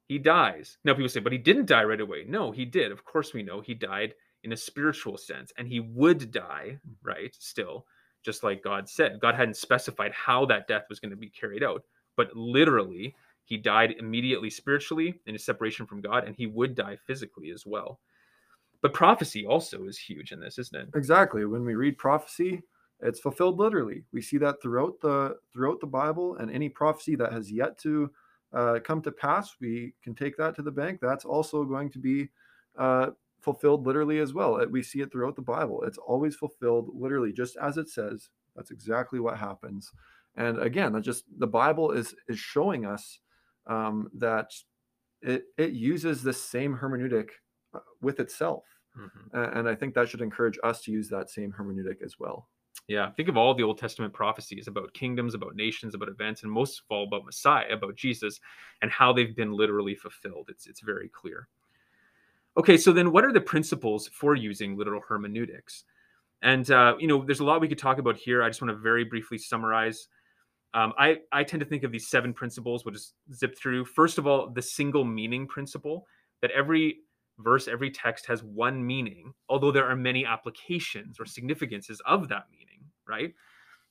He 0.08 0.18
dies. 0.18 0.76
Now, 0.84 0.92
people 0.92 1.08
say, 1.08 1.20
but 1.20 1.32
he 1.32 1.38
didn't 1.38 1.66
die 1.66 1.84
right 1.84 2.00
away. 2.00 2.24
No, 2.28 2.50
he 2.50 2.66
did. 2.66 2.92
Of 2.92 3.04
course, 3.04 3.32
we 3.32 3.42
know 3.42 3.60
he 3.60 3.74
died 3.74 4.14
in 4.42 4.52
a 4.52 4.56
spiritual 4.56 5.16
sense, 5.16 5.52
and 5.56 5.66
he 5.66 5.80
would 5.80 6.30
die, 6.30 6.78
mm-hmm. 6.78 7.08
right? 7.08 7.34
Still, 7.38 7.86
just 8.24 8.42
like 8.42 8.62
God 8.62 8.88
said. 8.88 9.20
God 9.20 9.34
hadn't 9.34 9.56
specified 9.56 10.12
how 10.12 10.44
that 10.46 10.66
death 10.66 10.84
was 10.88 11.00
going 11.00 11.10
to 11.10 11.16
be 11.16 11.28
carried 11.28 11.62
out, 11.62 11.84
but 12.16 12.34
literally, 12.34 13.14
he 13.44 13.56
died 13.56 13.94
immediately 13.98 14.50
spiritually 14.50 15.20
in 15.26 15.34
his 15.34 15.44
separation 15.44 15.86
from 15.86 16.00
God, 16.00 16.24
and 16.24 16.34
he 16.34 16.46
would 16.46 16.74
die 16.74 16.96
physically 17.06 17.50
as 17.50 17.66
well. 17.66 18.00
But 18.80 18.94
prophecy 18.94 19.46
also 19.46 19.84
is 19.84 19.98
huge 19.98 20.32
in 20.32 20.40
this, 20.40 20.58
isn't 20.58 20.78
it? 20.78 20.88
Exactly. 20.94 21.44
When 21.44 21.64
we 21.64 21.74
read 21.74 21.98
prophecy, 21.98 22.62
it's 23.00 23.20
fulfilled 23.20 23.58
literally. 23.58 24.04
We 24.12 24.22
see 24.22 24.38
that 24.38 24.60
throughout 24.62 25.00
the 25.00 25.38
throughout 25.52 25.80
the 25.80 25.86
Bible, 25.86 26.36
and 26.36 26.50
any 26.50 26.68
prophecy 26.68 27.16
that 27.16 27.32
has 27.32 27.50
yet 27.50 27.78
to 27.78 28.10
uh, 28.52 28.78
come 28.84 29.02
to 29.02 29.12
pass, 29.12 29.56
we 29.60 29.94
can 30.02 30.14
take 30.14 30.36
that 30.36 30.54
to 30.56 30.62
the 30.62 30.70
bank. 30.70 31.00
That's 31.00 31.24
also 31.24 31.64
going 31.64 31.90
to 31.90 31.98
be 31.98 32.28
uh, 32.78 33.10
fulfilled 33.44 33.86
literally 33.86 34.18
as 34.18 34.32
well. 34.32 34.64
We 34.70 34.82
see 34.82 35.00
it 35.00 35.12
throughout 35.12 35.36
the 35.36 35.42
Bible. 35.42 35.82
It's 35.84 35.98
always 35.98 36.34
fulfilled 36.34 36.90
literally, 36.94 37.32
just 37.32 37.56
as 37.56 37.76
it 37.76 37.88
says. 37.88 38.30
That's 38.56 38.70
exactly 38.70 39.20
what 39.20 39.38
happens. 39.38 39.92
And 40.36 40.58
again, 40.58 40.92
that 40.92 41.02
just 41.02 41.24
the 41.38 41.46
Bible 41.46 41.92
is 41.92 42.14
is 42.28 42.38
showing 42.38 42.84
us 42.86 43.20
um, 43.66 44.08
that 44.14 44.50
it 45.22 45.44
it 45.56 45.72
uses 45.72 46.22
the 46.22 46.32
same 46.32 46.76
hermeneutic 46.76 47.28
uh, 47.74 47.80
with 48.00 48.18
itself, 48.18 48.64
mm-hmm. 48.98 49.58
and 49.58 49.68
I 49.68 49.74
think 49.74 49.94
that 49.94 50.08
should 50.08 50.22
encourage 50.22 50.58
us 50.64 50.82
to 50.82 50.92
use 50.92 51.08
that 51.10 51.30
same 51.30 51.52
hermeneutic 51.52 52.02
as 52.04 52.18
well. 52.18 52.48
Yeah, 52.88 53.10
think 53.12 53.28
of 53.28 53.36
all 53.36 53.54
the 53.54 53.62
Old 53.62 53.78
Testament 53.78 54.12
prophecies 54.12 54.66
about 54.66 54.92
kingdoms, 54.92 55.34
about 55.34 55.54
nations, 55.54 55.94
about 55.94 56.08
events, 56.08 56.42
and 56.42 56.52
most 56.52 56.80
of 56.80 56.84
all 56.90 57.04
about 57.04 57.24
Messiah, 57.24 57.72
about 57.72 57.94
Jesus, 57.94 58.40
and 58.82 58.90
how 58.90 59.12
they've 59.12 59.36
been 59.36 59.52
literally 59.52 59.94
fulfilled. 59.94 60.48
It's 60.50 60.66
it's 60.66 60.80
very 60.80 61.08
clear. 61.08 61.48
Okay, 62.56 62.76
so 62.76 62.92
then 62.92 63.10
what 63.10 63.24
are 63.24 63.32
the 63.32 63.40
principles 63.40 64.08
for 64.08 64.34
using 64.34 64.76
literal 64.76 65.02
hermeneutics? 65.06 65.84
And 66.42 66.70
uh, 66.70 66.94
you 66.98 67.08
know, 67.08 67.24
there's 67.24 67.40
a 67.40 67.44
lot 67.44 67.60
we 67.60 67.68
could 67.68 67.78
talk 67.78 67.98
about 67.98 68.16
here. 68.16 68.42
I 68.42 68.48
just 68.48 68.62
want 68.62 68.70
to 68.70 68.78
very 68.78 69.04
briefly 69.04 69.38
summarize. 69.38 70.08
Um, 70.74 70.92
I 70.98 71.18
I 71.32 71.42
tend 71.44 71.60
to 71.60 71.66
think 71.66 71.82
of 71.82 71.92
these 71.92 72.08
seven 72.08 72.32
principles. 72.32 72.84
We'll 72.84 72.94
just 72.94 73.14
zip 73.32 73.56
through. 73.56 73.86
First 73.86 74.18
of 74.18 74.26
all, 74.26 74.50
the 74.50 74.62
single 74.62 75.04
meaning 75.04 75.46
principle 75.46 76.06
that 76.42 76.50
every 76.50 76.98
verse, 77.38 77.66
every 77.68 77.90
text 77.90 78.26
has 78.26 78.42
one 78.42 78.84
meaning, 78.84 79.32
although 79.48 79.72
there 79.72 79.88
are 79.88 79.96
many 79.96 80.24
applications 80.24 81.18
or 81.18 81.26
significances 81.26 82.00
of 82.06 82.28
that 82.28 82.44
meaning, 82.52 82.84
right? 83.08 83.32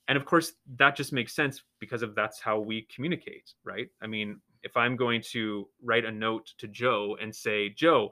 And 0.07 0.17
of 0.17 0.25
course, 0.25 0.53
that 0.75 0.95
just 0.95 1.13
makes 1.13 1.33
sense 1.33 1.63
because 1.79 2.01
of 2.01 2.15
that's 2.15 2.39
how 2.39 2.59
we 2.59 2.87
communicate, 2.93 3.53
right? 3.63 3.87
I 4.01 4.07
mean, 4.07 4.39
if 4.63 4.75
I'm 4.77 4.95
going 4.95 5.21
to 5.31 5.67
write 5.81 6.05
a 6.05 6.11
note 6.11 6.53
to 6.57 6.67
Joe 6.67 7.17
and 7.21 7.33
say, 7.33 7.69
Joe, 7.69 8.11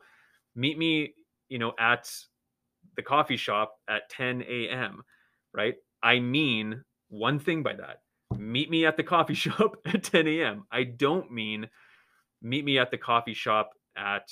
meet 0.56 0.78
me, 0.78 1.14
you 1.50 1.60
know, 1.60 1.74
at 1.80 2.12
the 2.96 3.04
coffee 3.04 3.38
shop 3.38 3.76
at 3.88 4.10
10 4.10 4.44
a.m., 4.48 5.02
right? 5.54 5.76
I 6.04 6.20
mean 6.20 6.84
one 7.10 7.40
thing 7.40 7.64
by 7.64 7.74
that. 7.74 8.02
Meet 8.38 8.70
me 8.70 8.86
at 8.86 8.98
the 8.98 9.04
coffee 9.04 9.34
shop 9.46 9.78
at 9.86 10.04
10 10.04 10.28
a.m. 10.28 10.66
I 10.72 10.84
don't 10.84 11.32
mean 11.32 11.70
meet 12.42 12.66
me 12.66 12.80
at 12.80 12.92
the 12.92 12.98
coffee 12.98 13.34
shop 13.34 13.72
at 13.96 14.32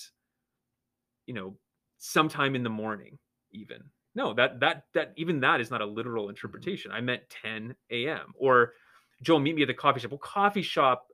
you 1.29 1.36
know, 1.36 1.55
sometime 1.99 2.55
in 2.55 2.63
the 2.63 2.71
morning, 2.71 3.19
even. 3.51 3.84
No, 4.15 4.34
that 4.34 4.60
that 4.62 4.86
that 4.95 5.13
even 5.15 5.41
that 5.41 5.62
is 5.62 5.69
not 5.69 5.79
a 5.79 5.86
literal 5.86 6.23
mm-hmm. 6.23 6.32
interpretation. 6.32 6.91
I 6.91 7.01
meant 7.01 7.21
10 7.43 7.75
a.m. 7.91 8.34
Or 8.36 8.73
Joel, 9.21 9.39
meet 9.39 9.55
me 9.55 9.62
at 9.62 9.67
the 9.67 9.75
coffee 9.75 9.99
shop. 9.99 10.10
Well, 10.10 10.17
coffee 10.17 10.63
shop, 10.63 11.05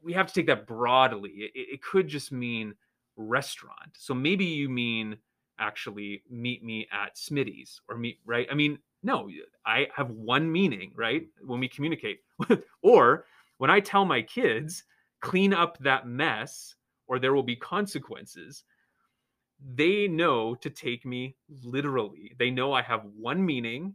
we 0.00 0.12
have 0.12 0.28
to 0.28 0.32
take 0.32 0.46
that 0.46 0.68
broadly. 0.68 1.30
It, 1.30 1.50
it 1.54 1.82
could 1.82 2.06
just 2.06 2.30
mean 2.30 2.74
restaurant. 3.20 3.96
So 3.96 4.14
maybe 4.14 4.44
you 4.44 4.68
mean 4.68 5.16
actually 5.58 6.22
meet 6.30 6.64
me 6.64 6.88
at 6.92 7.16
Smitty's 7.16 7.80
or 7.88 7.96
meet 7.96 8.18
right. 8.24 8.46
I 8.50 8.54
mean, 8.54 8.78
no, 9.02 9.28
I 9.66 9.88
have 9.94 10.10
one 10.10 10.50
meaning, 10.50 10.92
right? 10.96 11.26
When 11.44 11.60
we 11.60 11.68
communicate, 11.68 12.20
or 12.82 13.26
when 13.58 13.70
I 13.70 13.80
tell 13.80 14.04
my 14.04 14.22
kids, 14.22 14.84
clean 15.20 15.52
up 15.52 15.78
that 15.78 16.06
mess 16.06 16.74
or 17.06 17.18
there 17.18 17.34
will 17.34 17.42
be 17.42 17.56
consequences 17.56 18.64
they 19.74 20.08
know 20.08 20.54
to 20.54 20.70
take 20.70 21.04
me 21.04 21.36
literally. 21.62 22.34
They 22.38 22.50
know 22.50 22.72
I 22.72 22.82
have 22.82 23.04
one 23.16 23.44
meaning, 23.44 23.94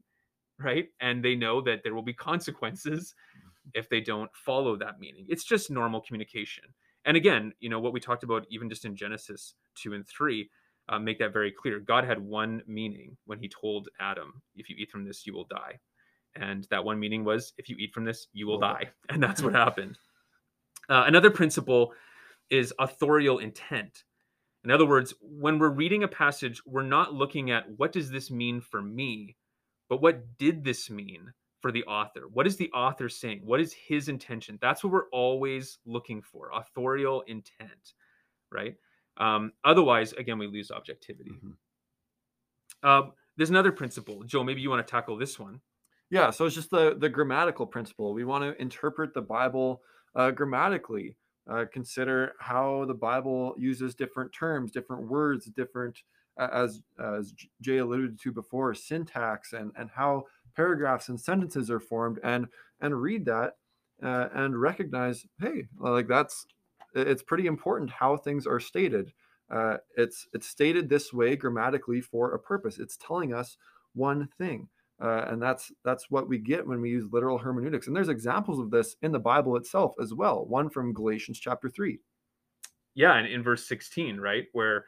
right? 0.59 0.87
And 0.99 1.23
they 1.23 1.35
know 1.35 1.61
that 1.61 1.81
there 1.83 1.95
will 1.95 2.03
be 2.03 2.13
consequences 2.13 3.15
mm-hmm. 3.37 3.69
if 3.73 3.89
they 3.89 4.01
don't 4.01 4.29
follow 4.33 4.75
that 4.77 4.99
meaning. 4.99 5.25
It's 5.27 5.43
just 5.43 5.71
normal 5.71 6.01
communication. 6.01 6.65
And 7.05 7.15
again, 7.15 7.53
you 7.59 7.69
know, 7.69 7.79
what 7.79 7.93
we 7.93 7.99
talked 7.99 8.23
about 8.23 8.45
even 8.49 8.69
just 8.69 8.85
in 8.85 8.95
Genesis 8.95 9.53
2 9.75 9.93
and 9.93 10.07
3 10.07 10.49
uh, 10.89 10.99
make 10.99 11.19
that 11.19 11.33
very 11.33 11.51
clear. 11.51 11.79
God 11.79 12.03
had 12.03 12.19
one 12.19 12.61
meaning 12.67 13.17
when 13.25 13.39
he 13.39 13.49
told 13.49 13.89
Adam, 13.99 14.41
if 14.55 14.69
you 14.69 14.75
eat 14.77 14.91
from 14.91 15.05
this, 15.05 15.25
you 15.25 15.33
will 15.33 15.45
die. 15.45 15.79
And 16.35 16.67
that 16.69 16.83
one 16.83 16.99
meaning 16.99 17.23
was, 17.23 17.53
if 17.57 17.69
you 17.69 17.75
eat 17.79 17.93
from 17.93 18.05
this, 18.05 18.27
you 18.33 18.45
will 18.47 18.59
die. 18.59 18.89
And 19.09 19.23
that's 19.23 19.41
what 19.41 19.53
happened. 19.53 19.97
Uh, 20.89 21.03
another 21.07 21.31
principle 21.31 21.93
is 22.49 22.73
authorial 22.77 23.39
intent. 23.39 24.03
In 24.63 24.71
other 24.71 24.85
words, 24.85 25.13
when 25.21 25.59
we're 25.59 25.69
reading 25.69 26.03
a 26.03 26.07
passage, 26.07 26.61
we're 26.65 26.83
not 26.83 27.13
looking 27.13 27.51
at 27.51 27.65
what 27.77 27.91
does 27.91 28.09
this 28.09 28.29
mean 28.29 28.61
for 28.61 28.81
me, 28.81 29.37
but 29.89 30.01
what 30.01 30.37
did 30.37 30.63
this 30.63 30.89
mean 30.89 31.33
for 31.65 31.71
the 31.71 31.83
author? 31.85 32.27
What 32.31 32.45
is 32.45 32.57
the 32.57 32.69
author 32.73 33.09
saying? 33.09 33.41
What 33.43 33.59
is 33.59 33.73
his 33.73 34.07
intention? 34.07 34.59
That's 34.61 34.83
what 34.83 34.93
we're 34.93 35.09
always 35.09 35.79
looking 35.87 36.21
for 36.21 36.51
authorial 36.53 37.21
intent, 37.21 37.93
right? 38.51 38.75
Um, 39.17 39.51
otherwise, 39.63 40.13
again, 40.13 40.37
we 40.37 40.45
lose 40.45 40.69
objectivity. 40.69 41.31
Mm-hmm. 41.31 41.51
Uh, 42.83 43.09
there's 43.35 43.49
another 43.49 43.71
principle. 43.71 44.21
Joe, 44.25 44.43
maybe 44.43 44.61
you 44.61 44.69
want 44.69 44.85
to 44.85 44.91
tackle 44.91 45.17
this 45.17 45.39
one. 45.39 45.59
Yeah, 46.11 46.29
so 46.29 46.45
it's 46.45 46.53
just 46.53 46.69
the, 46.69 46.97
the 46.99 47.09
grammatical 47.09 47.65
principle. 47.65 48.13
We 48.13 48.25
want 48.25 48.43
to 48.43 48.61
interpret 48.61 49.15
the 49.15 49.23
Bible 49.23 49.81
uh, 50.15 50.29
grammatically 50.29 51.17
uh, 51.49 51.65
consider 51.73 52.33
how 52.37 52.85
the 52.85 52.93
Bible 52.93 53.55
uses 53.57 53.95
different 53.95 54.31
terms, 54.31 54.69
different 54.69 55.07
words, 55.07 55.47
different, 55.47 55.97
as 56.37 56.83
as 57.03 57.33
Jay 57.61 57.77
alluded 57.79 58.21
to 58.21 58.31
before, 58.31 58.75
syntax 58.75 59.53
and 59.53 59.71
and 59.75 59.89
how 59.89 60.25
paragraphs 60.55 61.09
and 61.09 61.19
sentences 61.19 61.69
are 61.69 61.79
formed, 61.79 62.19
and 62.23 62.47
and 62.81 63.01
read 63.01 63.25
that 63.25 63.57
uh, 64.03 64.27
and 64.33 64.59
recognize, 64.59 65.25
hey, 65.39 65.67
like 65.79 66.07
that's 66.07 66.45
it's 66.93 67.23
pretty 67.23 67.47
important 67.47 67.89
how 67.89 68.17
things 68.17 68.47
are 68.47 68.59
stated. 68.59 69.11
Uh, 69.49 69.77
it's 69.95 70.27
it's 70.33 70.47
stated 70.47 70.89
this 70.89 71.13
way 71.13 71.35
grammatically 71.35 72.01
for 72.01 72.33
a 72.33 72.39
purpose. 72.39 72.79
It's 72.79 72.97
telling 72.97 73.33
us 73.33 73.57
one 73.93 74.29
thing. 74.37 74.67
Uh, 75.01 75.25
and 75.27 75.41
that's 75.41 75.71
that's 75.83 76.09
what 76.09 76.29
we 76.29 76.37
get 76.37 76.65
when 76.65 76.79
we 76.79 76.89
use 76.89 77.05
literal 77.11 77.37
hermeneutics. 77.37 77.87
And 77.87 77.95
there's 77.95 78.09
examples 78.09 78.59
of 78.59 78.71
this 78.71 78.95
in 79.01 79.11
the 79.11 79.19
Bible 79.19 79.57
itself 79.57 79.93
as 80.01 80.13
well. 80.13 80.45
One 80.45 80.69
from 80.69 80.93
Galatians 80.93 81.39
chapter 81.39 81.69
three. 81.69 81.99
Yeah, 82.93 83.15
and 83.15 83.27
in 83.27 83.43
verse 83.43 83.67
16, 83.67 84.17
right, 84.17 84.45
where 84.53 84.85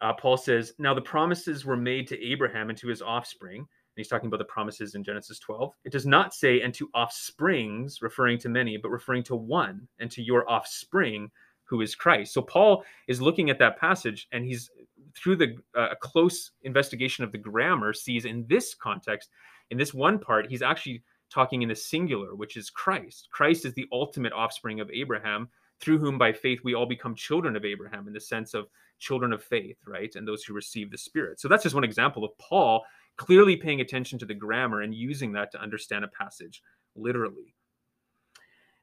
uh, 0.00 0.14
Paul 0.14 0.38
says, 0.38 0.72
"Now 0.78 0.94
the 0.94 1.02
promises 1.02 1.66
were 1.66 1.76
made 1.76 2.08
to 2.08 2.24
Abraham 2.24 2.70
and 2.70 2.78
to 2.78 2.88
his 2.88 3.02
offspring." 3.02 3.66
He's 3.96 4.08
talking 4.08 4.28
about 4.28 4.38
the 4.38 4.44
promises 4.44 4.94
in 4.94 5.02
Genesis 5.02 5.38
12. 5.38 5.72
It 5.84 5.92
does 5.92 6.06
not 6.06 6.34
say 6.34 6.60
"and 6.60 6.72
to 6.74 6.88
offsprings," 6.94 8.02
referring 8.02 8.38
to 8.40 8.48
many, 8.48 8.76
but 8.76 8.90
referring 8.90 9.22
to 9.24 9.36
one, 9.36 9.88
and 9.98 10.10
to 10.10 10.22
your 10.22 10.48
offspring, 10.48 11.30
who 11.66 11.80
is 11.80 11.94
Christ. 11.94 12.32
So 12.32 12.40
Paul 12.40 12.84
is 13.08 13.20
looking 13.20 13.50
at 13.50 13.58
that 13.58 13.78
passage 13.78 14.28
and 14.32 14.44
he's 14.44 14.70
through 15.14 15.36
the 15.36 15.56
uh, 15.74 15.94
close 16.00 16.52
investigation 16.62 17.24
of 17.24 17.32
the 17.32 17.38
grammar 17.38 17.92
sees 17.92 18.24
in 18.24 18.46
this 18.48 18.74
context 18.74 19.30
in 19.70 19.78
this 19.78 19.92
one 19.92 20.18
part 20.18 20.48
he's 20.48 20.62
actually 20.62 21.02
talking 21.28 21.62
in 21.62 21.68
the 21.68 21.76
singular 21.76 22.34
which 22.34 22.56
is 22.56 22.70
Christ. 22.70 23.28
Christ 23.32 23.64
is 23.64 23.74
the 23.74 23.88
ultimate 23.92 24.32
offspring 24.32 24.80
of 24.80 24.90
Abraham 24.90 25.48
through 25.80 25.98
whom 25.98 26.18
by 26.18 26.32
faith 26.32 26.60
we 26.62 26.74
all 26.74 26.86
become 26.86 27.14
children 27.14 27.56
of 27.56 27.64
Abraham 27.64 28.06
in 28.06 28.14
the 28.14 28.20
sense 28.20 28.54
of 28.54 28.68
children 28.98 29.32
of 29.32 29.42
faith, 29.42 29.76
right? 29.86 30.14
And 30.14 30.26
those 30.26 30.44
who 30.44 30.54
receive 30.54 30.90
the 30.90 30.96
spirit. 30.96 31.38
So 31.38 31.48
that's 31.48 31.64
just 31.64 31.74
one 31.74 31.84
example 31.84 32.24
of 32.24 32.36
Paul 32.38 32.82
clearly 33.16 33.56
paying 33.56 33.80
attention 33.80 34.18
to 34.18 34.26
the 34.26 34.34
grammar 34.34 34.82
and 34.82 34.94
using 34.94 35.32
that 35.32 35.50
to 35.52 35.60
understand 35.60 36.04
a 36.04 36.08
passage 36.08 36.62
literally. 36.94 37.54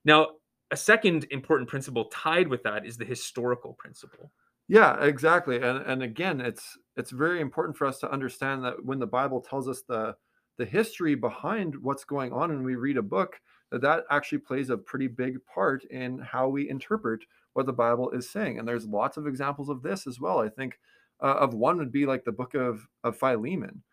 Now, 0.06 0.28
a 0.72 0.78
second 0.78 1.28
important 1.30 1.69
principle 1.69 2.06
tied 2.06 2.48
with 2.48 2.63
that 2.63 2.86
is 2.86 2.98
the 2.98 3.06
historical 3.06 3.74
principle. 3.74 4.32
Yeah, 4.67 5.04
exactly. 5.04 5.58
And 5.58 5.80
and 5.86 6.04
again, 6.04 6.41
it's 6.41 6.78
it's 6.96 7.12
very 7.12 7.41
important 7.41 7.78
for 7.78 7.86
us 7.86 8.00
to 8.00 8.12
understand 8.12 8.63
that 8.63 8.84
when 8.84 9.00
the 9.00 9.08
Bible 9.08 9.41
tells 9.41 9.67
us 9.67 9.84
the 9.88 10.15
the 10.58 10.65
history 10.65 11.15
behind 11.15 11.76
what's 11.76 12.06
going 12.06 12.32
on 12.32 12.52
and 12.52 12.63
we 12.63 12.76
read 12.76 12.98
a 12.98 13.02
book, 13.02 13.39
that 13.72 13.82
that 13.82 14.06
actually 14.10 14.38
plays 14.38 14.69
a 14.69 14.78
pretty 14.78 15.08
big 15.08 15.38
part 15.46 15.84
in 15.86 16.19
how 16.19 16.48
we 16.48 16.69
interpret 16.69 17.24
what 17.54 17.65
the 17.65 17.74
Bible 17.74 18.12
is 18.12 18.30
saying. 18.30 18.60
And 18.60 18.67
there's 18.67 18.86
lots 18.86 19.17
of 19.17 19.28
examples 19.28 19.69
of 19.69 19.82
this 19.82 20.08
as 20.08 20.19
well. 20.19 20.39
I 20.39 20.50
think 20.50 20.80
uh, 21.22 21.36
of 21.39 21.54
one 21.54 21.78
would 21.78 21.91
be 21.91 22.06
like 22.06 22.24
the 22.24 22.32
book 22.32 22.54
of 22.54 22.88
of 23.04 23.17
Philemon. 23.17 23.84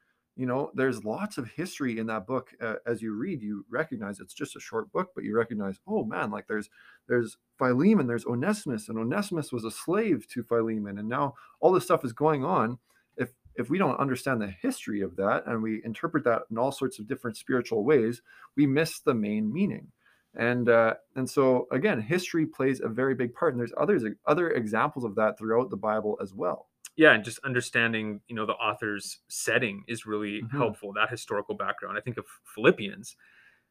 You 0.40 0.46
know, 0.46 0.70
there's 0.72 1.04
lots 1.04 1.36
of 1.36 1.46
history 1.48 1.98
in 1.98 2.06
that 2.06 2.26
book. 2.26 2.48
Uh, 2.62 2.76
as 2.86 3.02
you 3.02 3.12
read, 3.12 3.42
you 3.42 3.62
recognize 3.68 4.20
it's 4.20 4.32
just 4.32 4.56
a 4.56 4.60
short 4.60 4.90
book, 4.90 5.10
but 5.14 5.22
you 5.22 5.36
recognize, 5.36 5.78
oh 5.86 6.02
man, 6.02 6.30
like 6.30 6.46
there's 6.48 6.70
there's 7.08 7.36
Philemon, 7.58 8.06
there's 8.06 8.24
Onesimus, 8.24 8.88
and 8.88 8.98
Onesimus 8.98 9.52
was 9.52 9.66
a 9.66 9.70
slave 9.70 10.26
to 10.28 10.42
Philemon, 10.42 10.96
and 10.96 11.06
now 11.06 11.34
all 11.60 11.72
this 11.72 11.84
stuff 11.84 12.06
is 12.06 12.14
going 12.14 12.42
on. 12.42 12.78
If 13.18 13.32
if 13.56 13.68
we 13.68 13.76
don't 13.76 14.00
understand 14.00 14.40
the 14.40 14.46
history 14.62 15.02
of 15.02 15.14
that 15.16 15.44
and 15.44 15.62
we 15.62 15.82
interpret 15.84 16.24
that 16.24 16.44
in 16.50 16.56
all 16.56 16.72
sorts 16.72 16.98
of 16.98 17.06
different 17.06 17.36
spiritual 17.36 17.84
ways, 17.84 18.22
we 18.56 18.66
miss 18.66 19.00
the 19.00 19.12
main 19.12 19.52
meaning. 19.52 19.88
And 20.34 20.70
uh, 20.70 20.94
and 21.16 21.28
so 21.28 21.68
again, 21.70 22.00
history 22.00 22.46
plays 22.46 22.80
a 22.80 22.88
very 22.88 23.14
big 23.14 23.34
part, 23.34 23.52
and 23.52 23.60
there's 23.60 23.74
others 23.76 24.04
other 24.26 24.52
examples 24.52 25.04
of 25.04 25.16
that 25.16 25.38
throughout 25.38 25.68
the 25.68 25.76
Bible 25.76 26.16
as 26.22 26.32
well 26.32 26.69
yeah 27.00 27.14
and 27.14 27.24
just 27.24 27.38
understanding 27.44 28.20
you 28.28 28.36
know 28.36 28.44
the 28.44 28.52
author's 28.52 29.20
setting 29.28 29.82
is 29.88 30.04
really 30.04 30.42
mm-hmm. 30.42 30.58
helpful 30.58 30.92
that 30.92 31.08
historical 31.08 31.54
background 31.54 31.96
i 31.96 32.00
think 32.00 32.18
of 32.18 32.26
philippians 32.54 33.16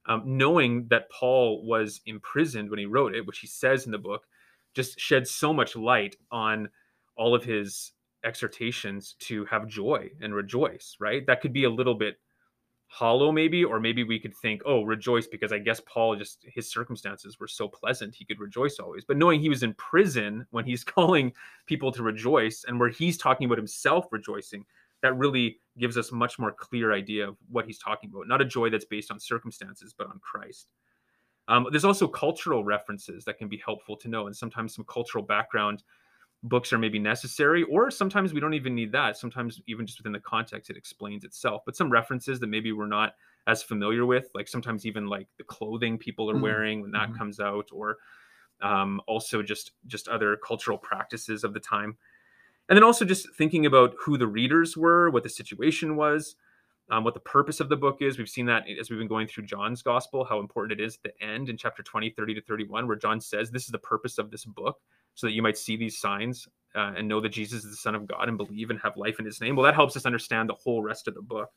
um, 0.08 0.24
knowing 0.26 0.88
that 0.90 1.10
paul 1.12 1.64
was 1.64 2.02
imprisoned 2.08 2.72
when 2.72 2.80
he 2.80 2.88
wrote 2.88 3.14
it 3.14 3.26
which 3.28 3.38
he 3.38 3.46
says 3.46 3.86
in 3.86 3.92
the 3.92 4.00
book 4.00 4.24
just 4.74 5.00
sheds 5.00 5.30
so 5.30 5.54
much 5.54 5.76
light 5.76 6.16
on 6.32 6.68
all 7.18 7.36
of 7.36 7.44
his 7.44 7.92
exhortations 8.26 9.16
to 9.20 9.46
have 9.46 9.68
joy 9.68 10.10
and 10.22 10.34
rejoice 10.34 10.96
right 11.00 11.28
that 11.28 11.40
could 11.40 11.54
be 11.54 11.66
a 11.66 11.70
little 11.70 11.96
bit 11.96 12.16
hollow 12.92 13.32
maybe 13.32 13.64
or 13.64 13.80
maybe 13.80 14.04
we 14.04 14.20
could 14.20 14.36
think 14.36 14.64
oh 14.66 14.82
rejoice 14.82 15.28
because 15.28 15.54
i 15.54 15.60
guess 15.60 15.80
paul 15.86 16.16
just 16.16 16.44
his 16.44 16.72
circumstances 16.72 17.40
were 17.40 17.48
so 17.48 17.68
pleasant 17.68 18.16
he 18.16 18.26
could 18.26 18.40
rejoice 18.40 18.80
always. 18.80 19.06
But 19.06 19.18
knowing 19.18 19.40
he 19.40 19.48
was 19.48 19.62
in 19.62 19.76
prison 19.76 20.46
when 20.52 20.66
he's 20.66 20.84
calling 20.96 21.32
people 21.68 21.92
to 21.92 22.04
rejoice 22.04 22.66
and 22.68 22.80
where 22.80 22.90
he's 22.90 23.18
talking 23.18 23.46
about 23.46 23.58
himself 23.58 24.08
rejoicing 24.12 24.66
that 25.02 25.16
really 25.18 25.60
gives 25.78 25.98
us 25.98 26.12
much 26.12 26.38
more 26.40 26.52
clear 26.52 26.92
idea 26.92 27.30
of 27.30 27.38
what 27.50 27.66
he's 27.66 27.80
talking 27.80 28.10
about. 28.14 28.28
Not 28.28 28.42
a 28.42 28.46
joy 28.46 28.70
that's 28.70 28.84
based 28.84 29.12
on 29.12 29.20
circumstances 29.20 29.94
but 29.98 30.08
on 30.08 30.20
christ. 30.20 30.68
Um, 31.48 31.68
there's 31.72 31.86
also 31.86 32.08
cultural 32.08 32.64
references 32.64 33.24
that 33.26 33.38
can 33.38 33.48
be 33.48 33.62
helpful 33.64 33.96
to 33.98 34.08
know 34.08 34.28
and 34.28 34.36
sometimes 34.36 34.76
some 34.76 34.86
cultural 34.86 35.24
background 35.24 35.84
books 36.44 36.72
are 36.72 36.78
maybe 36.78 37.00
necessary 37.00 37.64
or 37.64 37.92
sometimes 37.92 38.34
we 38.34 38.40
don't 38.40 38.54
even 38.54 38.74
need 38.74 38.92
that. 38.92 39.18
Sometimes 39.18 39.62
even 39.68 39.86
just 39.86 40.00
within 40.00 40.14
the 40.14 40.20
context 40.20 40.70
it 40.70 40.78
explains 40.78 41.24
itself. 41.24 41.64
But 41.66 41.76
some 41.76 41.92
references 41.92 42.40
that 42.40 42.48
maybe 42.48 42.72
we're 42.72 42.88
not 42.88 43.16
as 43.48 43.64
familiar 43.64 44.06
with 44.06 44.30
like 44.34 44.48
sometimes 44.48 44.86
even 44.86 45.08
like 45.08 45.28
the 45.38 45.44
clothing 45.44 45.98
people 45.98 46.30
are 46.30 46.34
mm-hmm. 46.34 46.44
wearing 46.44 46.82
when 46.82 46.92
that 46.92 47.10
mm-hmm. 47.10 47.18
comes 47.18 47.40
out 47.40 47.70
or 47.72 47.98
um, 48.62 49.02
also 49.08 49.42
just 49.42 49.72
just 49.88 50.08
other 50.08 50.38
cultural 50.38 50.78
practices 50.78 51.44
of 51.44 51.54
the 51.54 51.60
time. 51.60 51.98
And 52.70 52.78
then 52.78 52.84
also 52.84 53.04
just 53.04 53.34
thinking 53.36 53.66
about 53.66 53.96
who 54.00 54.18
the 54.18 54.28
readers 54.28 54.78
were 54.78 55.10
what 55.10 55.24
the 55.24 55.30
situation 55.30 55.96
was 55.96 56.36
um, 56.92 57.04
what 57.04 57.14
the 57.14 57.20
purpose 57.20 57.60
of 57.60 57.70
the 57.70 57.78
book 57.78 58.02
is. 58.02 58.18
We've 58.18 58.28
seen 58.28 58.48
that 58.48 58.64
as 58.80 58.90
we've 58.90 59.00
been 59.00 59.08
going 59.08 59.28
through 59.28 59.46
john's 59.46 59.82
gospel 59.82 60.24
how 60.24 60.40
important 60.40 60.80
it 60.80 60.84
is 60.84 60.96
at 60.96 61.12
the 61.12 61.26
end 61.26 61.50
in 61.50 61.58
chapter 61.58 61.84
20 61.84 62.12
30 62.12 62.36
to 62.36 62.42
31 62.42 62.88
where 62.88 62.96
john 62.96 63.20
says 63.20 63.52
this 63.52 63.64
is 63.64 63.70
the 63.70 63.80
purpose 63.80 64.18
of 64.18 64.32
this 64.32 64.46
book 64.46 64.80
so 65.20 65.28
that 65.28 65.34
you 65.34 65.42
might 65.42 65.58
see 65.58 65.76
these 65.76 65.98
signs 65.98 66.48
uh, 66.76 66.94
and 66.96 67.06
know 67.06 67.20
that 67.20 67.30
Jesus 67.30 67.66
is 67.66 67.72
the 67.72 67.76
Son 67.76 67.94
of 67.94 68.08
God 68.08 68.30
and 68.30 68.38
believe 68.38 68.70
and 68.70 68.80
have 68.80 68.96
life 68.96 69.20
in 69.20 69.26
his 69.26 69.42
name. 69.42 69.56
Well, 69.56 69.66
that 69.66 69.76
helps 69.76 69.98
us 69.98 70.06
understand 70.06 70.48
the 70.48 70.54
whole 70.54 70.82
rest 70.82 71.10
of 71.10 71.14
the 71.14 71.22
book. 71.22 71.50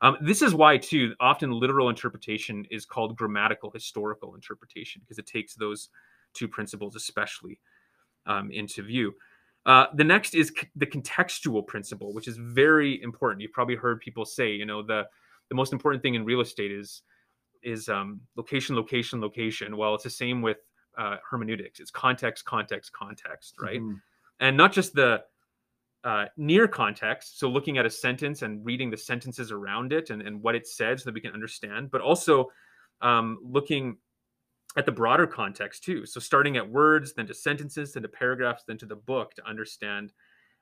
Um, 0.00 0.16
this 0.20 0.42
is 0.42 0.52
why, 0.52 0.78
too, 0.78 1.14
often 1.20 1.52
literal 1.52 1.88
interpretation 1.88 2.66
is 2.72 2.84
called 2.84 3.16
grammatical 3.16 3.70
historical 3.70 4.34
interpretation 4.34 5.00
because 5.00 5.18
it 5.18 5.26
takes 5.26 5.54
those 5.54 5.90
two 6.34 6.48
principles 6.48 6.96
especially 6.96 7.60
um, 8.26 8.50
into 8.50 8.82
view. 8.82 9.14
Uh, 9.64 9.86
the 9.94 10.02
next 10.02 10.34
is 10.34 10.48
c- 10.48 10.66
the 10.74 10.86
contextual 10.86 11.64
principle, 11.64 12.12
which 12.12 12.26
is 12.26 12.36
very 12.36 13.00
important. 13.00 13.42
You've 13.42 13.52
probably 13.52 13.76
heard 13.76 14.00
people 14.00 14.24
say, 14.24 14.50
you 14.50 14.66
know, 14.66 14.82
the 14.82 15.04
the 15.50 15.54
most 15.54 15.72
important 15.72 16.02
thing 16.02 16.14
in 16.14 16.24
real 16.24 16.40
estate 16.40 16.72
is 16.72 17.02
is 17.62 17.88
um, 17.88 18.20
location, 18.34 18.74
location, 18.74 19.20
location. 19.20 19.76
Well, 19.76 19.94
it's 19.94 20.02
the 20.02 20.10
same 20.10 20.42
with 20.42 20.56
uh, 20.98 21.16
hermeneutics. 21.28 21.80
It's 21.80 21.90
context, 21.90 22.44
context, 22.44 22.92
context, 22.92 23.54
right? 23.60 23.80
Mm-hmm. 23.80 23.96
And 24.40 24.56
not 24.56 24.72
just 24.72 24.94
the 24.94 25.22
uh, 26.04 26.26
near 26.36 26.66
context, 26.66 27.38
so 27.38 27.48
looking 27.48 27.78
at 27.78 27.86
a 27.86 27.90
sentence 27.90 28.42
and 28.42 28.64
reading 28.64 28.90
the 28.90 28.96
sentences 28.96 29.52
around 29.52 29.92
it 29.92 30.10
and, 30.10 30.22
and 30.22 30.42
what 30.42 30.54
it 30.54 30.66
said 30.66 30.98
so 30.98 31.04
that 31.04 31.14
we 31.14 31.20
can 31.20 31.32
understand, 31.32 31.90
but 31.90 32.00
also 32.00 32.50
um, 33.00 33.38
looking 33.42 33.96
at 34.76 34.86
the 34.86 34.92
broader 34.92 35.26
context 35.26 35.84
too. 35.84 36.06
So 36.06 36.18
starting 36.18 36.56
at 36.56 36.68
words, 36.68 37.12
then 37.12 37.26
to 37.26 37.34
sentences, 37.34 37.92
then 37.92 38.02
to 38.02 38.08
paragraphs, 38.08 38.64
then 38.66 38.78
to 38.78 38.86
the 38.86 38.96
book 38.96 39.34
to 39.34 39.46
understand 39.46 40.12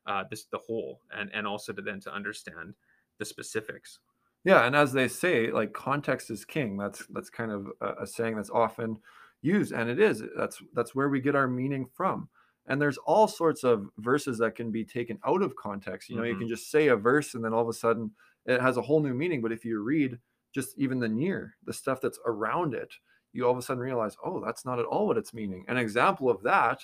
uh, 0.07 0.25
this 0.31 0.47
the 0.47 0.59
whole, 0.59 1.01
and 1.17 1.31
and 1.33 1.47
also 1.47 1.73
to 1.73 1.83
then 1.83 2.01
to 2.01 2.13
understand 2.13 2.75
the 3.19 3.25
specifics. 3.25 4.01
Yeah, 4.45 4.65
and 4.65 4.75
as 4.75 4.93
they 4.93 5.09
say, 5.09 5.51
like 5.53 5.73
context 5.73 6.31
is 6.31 6.45
king. 6.45 6.77
That's 6.77 7.05
that's 7.11 7.31
kind 7.31 7.53
of 7.53 7.69
a, 7.81 8.03
a 8.03 8.07
saying 8.07 8.37
that's 8.37 8.51
often 8.51 8.97
use 9.43 9.73
and 9.73 9.89
it 9.89 9.99
is 10.01 10.23
that's 10.37 10.63
that's 10.75 10.95
where 10.95 11.09
we 11.09 11.21
get 11.21 11.35
our 11.35 11.49
meaning 11.49 11.87
from. 11.95 12.29
And 12.67 12.81
there's 12.81 12.99
all 12.99 13.27
sorts 13.27 13.65
of 13.65 13.89
verses 13.99 14.39
that 14.39 14.55
can 14.55 14.71
be 14.71 14.85
taken 14.85 15.19
out 15.27 15.43
of 15.43 15.57
context 15.57 16.09
you 16.09 16.17
know 16.17 16.23
mm-hmm. 16.23 16.33
you 16.33 16.39
can 16.39 16.49
just 16.49 16.71
say 16.71 16.89
a 16.89 16.97
verse 16.97 17.35
and 17.35 17.45
then 17.45 17.53
all 17.53 17.63
of 17.63 17.69
a 17.69 17.73
sudden 17.73 18.11
it 18.47 18.61
has 18.61 18.77
a 18.77 18.83
whole 18.83 19.01
new 19.01 19.15
meaning 19.15 19.41
but 19.43 19.53
if 19.53 19.65
you 19.65 19.83
read 19.83 20.19
just 20.55 20.79
even 20.79 21.01
the 21.01 21.09
near 21.09 21.57
the 21.65 21.73
stuff 21.73 22.01
that's 22.01 22.19
around 22.27 22.75
it 22.75 22.93
you 23.33 23.45
all 23.45 23.53
of 23.53 23.59
a 23.59 23.63
sudden 23.63 23.83
realize 23.83 24.17
oh 24.25 24.43
that's 24.45 24.65
not 24.65 24.79
at 24.79 24.85
all 24.85 25.07
what 25.07 25.17
it's 25.17 25.35
meaning. 25.35 25.65
An 25.69 25.77
example 25.77 26.31
of 26.31 26.43
that 26.43 26.81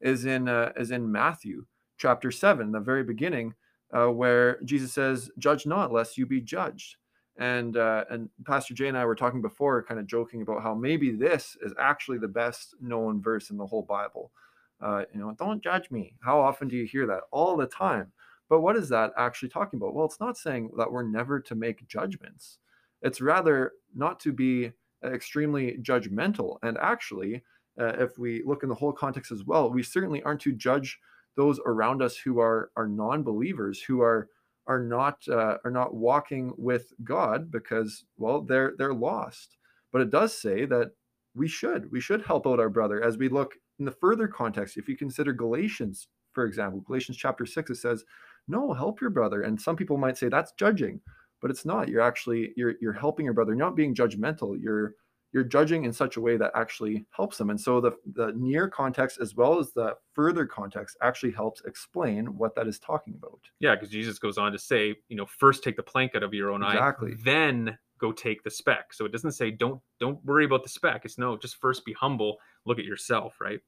is 0.00 0.24
in 0.24 0.48
uh, 0.48 0.72
is 0.76 0.90
in 0.90 1.10
matthew 1.10 1.64
chapter 1.96 2.30
7 2.30 2.72
the 2.72 2.80
very 2.80 3.04
beginning 3.04 3.54
uh, 3.96 4.06
where 4.06 4.60
jesus 4.62 4.92
says 4.92 5.30
judge 5.38 5.66
not 5.66 5.92
lest 5.92 6.18
you 6.18 6.26
be 6.26 6.40
judged 6.40 6.96
and 7.38 7.76
uh, 7.76 8.04
and 8.10 8.28
Pastor 8.44 8.74
Jay 8.74 8.88
and 8.88 8.98
I 8.98 9.04
were 9.04 9.14
talking 9.14 9.42
before, 9.42 9.82
kind 9.82 10.00
of 10.00 10.06
joking 10.06 10.42
about 10.42 10.62
how 10.62 10.74
maybe 10.74 11.12
this 11.12 11.56
is 11.62 11.72
actually 11.78 12.18
the 12.18 12.28
best 12.28 12.74
known 12.80 13.22
verse 13.22 13.50
in 13.50 13.56
the 13.56 13.66
whole 13.66 13.82
Bible. 13.82 14.32
Uh, 14.80 15.04
you 15.12 15.20
know, 15.20 15.34
don't 15.38 15.62
judge 15.62 15.90
me. 15.90 16.14
How 16.22 16.40
often 16.40 16.68
do 16.68 16.76
you 16.76 16.86
hear 16.86 17.06
that? 17.06 17.22
All 17.30 17.56
the 17.56 17.66
time. 17.66 18.12
But 18.48 18.62
what 18.62 18.76
is 18.76 18.88
that 18.88 19.12
actually 19.16 19.50
talking 19.50 19.78
about? 19.78 19.94
Well, 19.94 20.06
it's 20.06 20.20
not 20.20 20.36
saying 20.36 20.70
that 20.76 20.90
we're 20.90 21.02
never 21.02 21.38
to 21.40 21.54
make 21.54 21.86
judgments. 21.86 22.58
It's 23.02 23.20
rather 23.20 23.72
not 23.94 24.18
to 24.20 24.32
be 24.32 24.72
extremely 25.04 25.78
judgmental. 25.82 26.58
And 26.62 26.76
actually, 26.78 27.42
uh, 27.80 27.92
if 27.98 28.18
we 28.18 28.42
look 28.44 28.62
in 28.62 28.68
the 28.68 28.74
whole 28.74 28.92
context 28.92 29.30
as 29.30 29.44
well, 29.44 29.70
we 29.70 29.82
certainly 29.82 30.22
aren't 30.22 30.40
to 30.42 30.52
judge 30.52 30.98
those 31.36 31.60
around 31.64 32.02
us 32.02 32.16
who 32.16 32.40
are 32.40 32.70
are 32.76 32.88
non-believers, 32.88 33.80
who 33.80 34.02
are 34.02 34.28
are 34.66 34.80
not 34.80 35.26
uh, 35.28 35.56
are 35.64 35.70
not 35.70 35.94
walking 35.94 36.52
with 36.56 36.92
God 37.02 37.50
because 37.50 38.04
well 38.18 38.42
they're 38.42 38.74
they're 38.78 38.94
lost. 38.94 39.56
But 39.92 40.02
it 40.02 40.10
does 40.10 40.36
say 40.36 40.66
that 40.66 40.92
we 41.34 41.48
should 41.48 41.90
we 41.90 42.00
should 42.00 42.22
help 42.22 42.46
out 42.46 42.60
our 42.60 42.68
brother 42.68 43.02
as 43.02 43.18
we 43.18 43.28
look 43.28 43.54
in 43.78 43.84
the 43.84 43.90
further 43.90 44.28
context. 44.28 44.76
If 44.76 44.88
you 44.88 44.96
consider 44.96 45.32
Galatians, 45.32 46.08
for 46.32 46.44
example, 46.44 46.80
Galatians 46.80 47.16
chapter 47.16 47.46
six, 47.46 47.70
it 47.70 47.76
says, 47.76 48.04
"No, 48.48 48.72
help 48.72 49.00
your 49.00 49.10
brother." 49.10 49.42
And 49.42 49.60
some 49.60 49.76
people 49.76 49.96
might 49.96 50.18
say 50.18 50.28
that's 50.28 50.52
judging, 50.52 51.00
but 51.40 51.50
it's 51.50 51.64
not. 51.64 51.88
You're 51.88 52.02
actually 52.02 52.52
you're 52.56 52.74
you're 52.80 52.92
helping 52.92 53.24
your 53.24 53.34
brother. 53.34 53.52
You're 53.52 53.58
not 53.58 53.76
being 53.76 53.94
judgmental. 53.94 54.60
You're 54.60 54.94
you're 55.32 55.44
judging 55.44 55.84
in 55.84 55.92
such 55.92 56.16
a 56.16 56.20
way 56.20 56.36
that 56.36 56.50
actually 56.54 57.06
helps 57.10 57.38
them. 57.38 57.50
And 57.50 57.60
so 57.60 57.80
the, 57.80 57.92
the 58.14 58.32
near 58.36 58.68
context 58.68 59.18
as 59.20 59.34
well 59.34 59.58
as 59.58 59.72
the 59.72 59.94
further 60.12 60.44
context 60.44 60.96
actually 61.02 61.32
helps 61.32 61.62
explain 61.64 62.36
what 62.36 62.54
that 62.56 62.66
is 62.66 62.78
talking 62.78 63.14
about. 63.14 63.40
Yeah, 63.60 63.74
because 63.74 63.90
Jesus 63.90 64.18
goes 64.18 64.38
on 64.38 64.52
to 64.52 64.58
say, 64.58 64.96
you 65.08 65.16
know, 65.16 65.26
first 65.26 65.62
take 65.62 65.76
the 65.76 65.82
plank 65.82 66.14
out 66.14 66.22
of 66.22 66.34
your 66.34 66.50
own 66.50 66.62
exactly. 66.62 67.12
eye, 67.12 67.16
then 67.24 67.78
go 67.98 68.12
take 68.12 68.42
the 68.42 68.50
speck. 68.50 68.92
So 68.92 69.04
it 69.04 69.12
doesn't 69.12 69.32
say 69.32 69.50
don't 69.50 69.80
don't 70.00 70.24
worry 70.24 70.44
about 70.44 70.62
the 70.62 70.68
speck. 70.68 71.02
It's 71.04 71.18
no, 71.18 71.36
just 71.36 71.56
first 71.56 71.84
be 71.84 71.92
humble, 71.92 72.38
look 72.64 72.78
at 72.78 72.84
yourself, 72.84 73.36
right? 73.40 73.60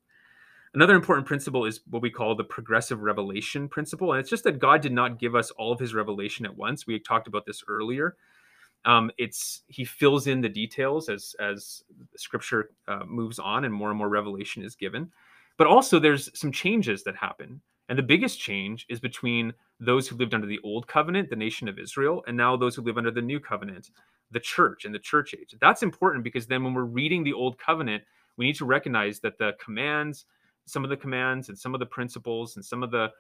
Another 0.75 0.95
important 0.95 1.27
principle 1.27 1.67
is 1.67 1.81
what 1.89 2.01
we 2.01 2.11
call 2.11 2.35
the 2.35 2.45
progressive 2.45 3.03
revelation 3.03 3.69
principle. 3.69 4.13
And 4.13 4.21
it's 4.21 4.31
just 4.31 4.45
that 4.45 4.59
God 4.59 4.81
did 4.81 4.93
not 4.93 5.19
give 5.19 5.35
us 5.35 5.51
all 5.53 5.71
of 5.71 5.79
his 5.79 5.93
revelation 5.93 6.47
at 6.47 6.57
once. 6.57 6.87
We 6.87 6.99
talked 6.99 7.29
about 7.29 7.45
this 7.45 7.63
earlier 7.69 8.17
um, 8.85 9.11
it's 9.19 9.63
he 9.69 9.85
fills 9.85 10.27
in 10.27 10.41
the 10.41 10.49
details 10.49 11.09
as 11.09 11.35
as 11.41 11.85
scripture 12.17 12.71
uh, 12.89 13.05
moves 13.07 13.39
on 13.39 13.65
and 13.65 13.73
more 13.73 13.91
and 13.91 13.99
more 13.99 14.09
revelation 14.09 14.63
is 14.63 14.75
given. 14.75 15.11
But 15.59 15.67
also 15.67 15.99
there's 15.99 16.31
some 16.39 16.51
changes 16.51 17.05
that 17.05 17.17
happen. 17.17 17.61
And 17.89 17.99
the 17.99 18.03
biggest 18.03 18.41
change 18.41 18.87
is 18.89 19.01
between 19.01 19.53
those 19.79 20.09
who 20.09 20.17
lived 20.17 20.35
under 20.35 20.47
the 20.47 20.61
old 20.65 20.87
covenant 20.87 21.29
the 21.29 21.37
nation 21.37 21.69
of 21.69 21.79
israel 21.79 22.25
and 22.27 22.37
now 22.37 22.57
those 22.57 22.75
who 22.75 22.83
live 22.83 22.97
under 22.97 23.11
the 23.11 23.21
new 23.21 23.39
covenant 23.39 23.91
the 24.31 24.41
church 24.41 24.85
and 24.85 24.95
the 24.95 24.99
church 24.99 25.35
age. 25.39 25.55
That's 25.61 25.83
important 25.83 26.25
because 26.25 26.47
then 26.47 26.65
when 26.65 26.73
we're 26.73 26.85
reading 26.85 27.23
the 27.23 27.35
old 27.35 27.59
covenant 27.59 28.03
we 28.37 28.47
need 28.47 28.57
to 28.57 28.65
recognize 28.65 29.21
that 29.21 29.39
the 29.39 29.53
commands 29.63 30.25
some 30.67 30.85
of 30.85 30.91
the 30.91 30.97
commands 30.97 31.49
and 31.49 31.59
some 31.59 31.75
of 31.75 31.81
the 31.81 31.87
principles 31.87 32.57
and 32.57 32.65
some 32.65 32.83
of 32.83 32.91
the 32.91 33.11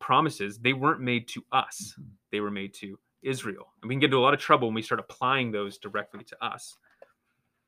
promises 0.00 0.58
they 0.58 0.72
weren't 0.72 1.00
made 1.00 1.28
to 1.28 1.44
us. 1.52 1.94
Mm-hmm. 1.98 2.10
they 2.30 2.40
were 2.40 2.50
made 2.50 2.74
to 2.74 2.98
Israel. 3.22 3.72
And 3.82 3.88
we 3.88 3.94
can 3.94 4.00
get 4.00 4.06
into 4.06 4.18
a 4.18 4.20
lot 4.20 4.34
of 4.34 4.40
trouble 4.40 4.68
when 4.68 4.74
we 4.74 4.82
start 4.82 5.00
applying 5.00 5.50
those 5.50 5.78
directly 5.78 6.24
to 6.24 6.44
us. 6.44 6.76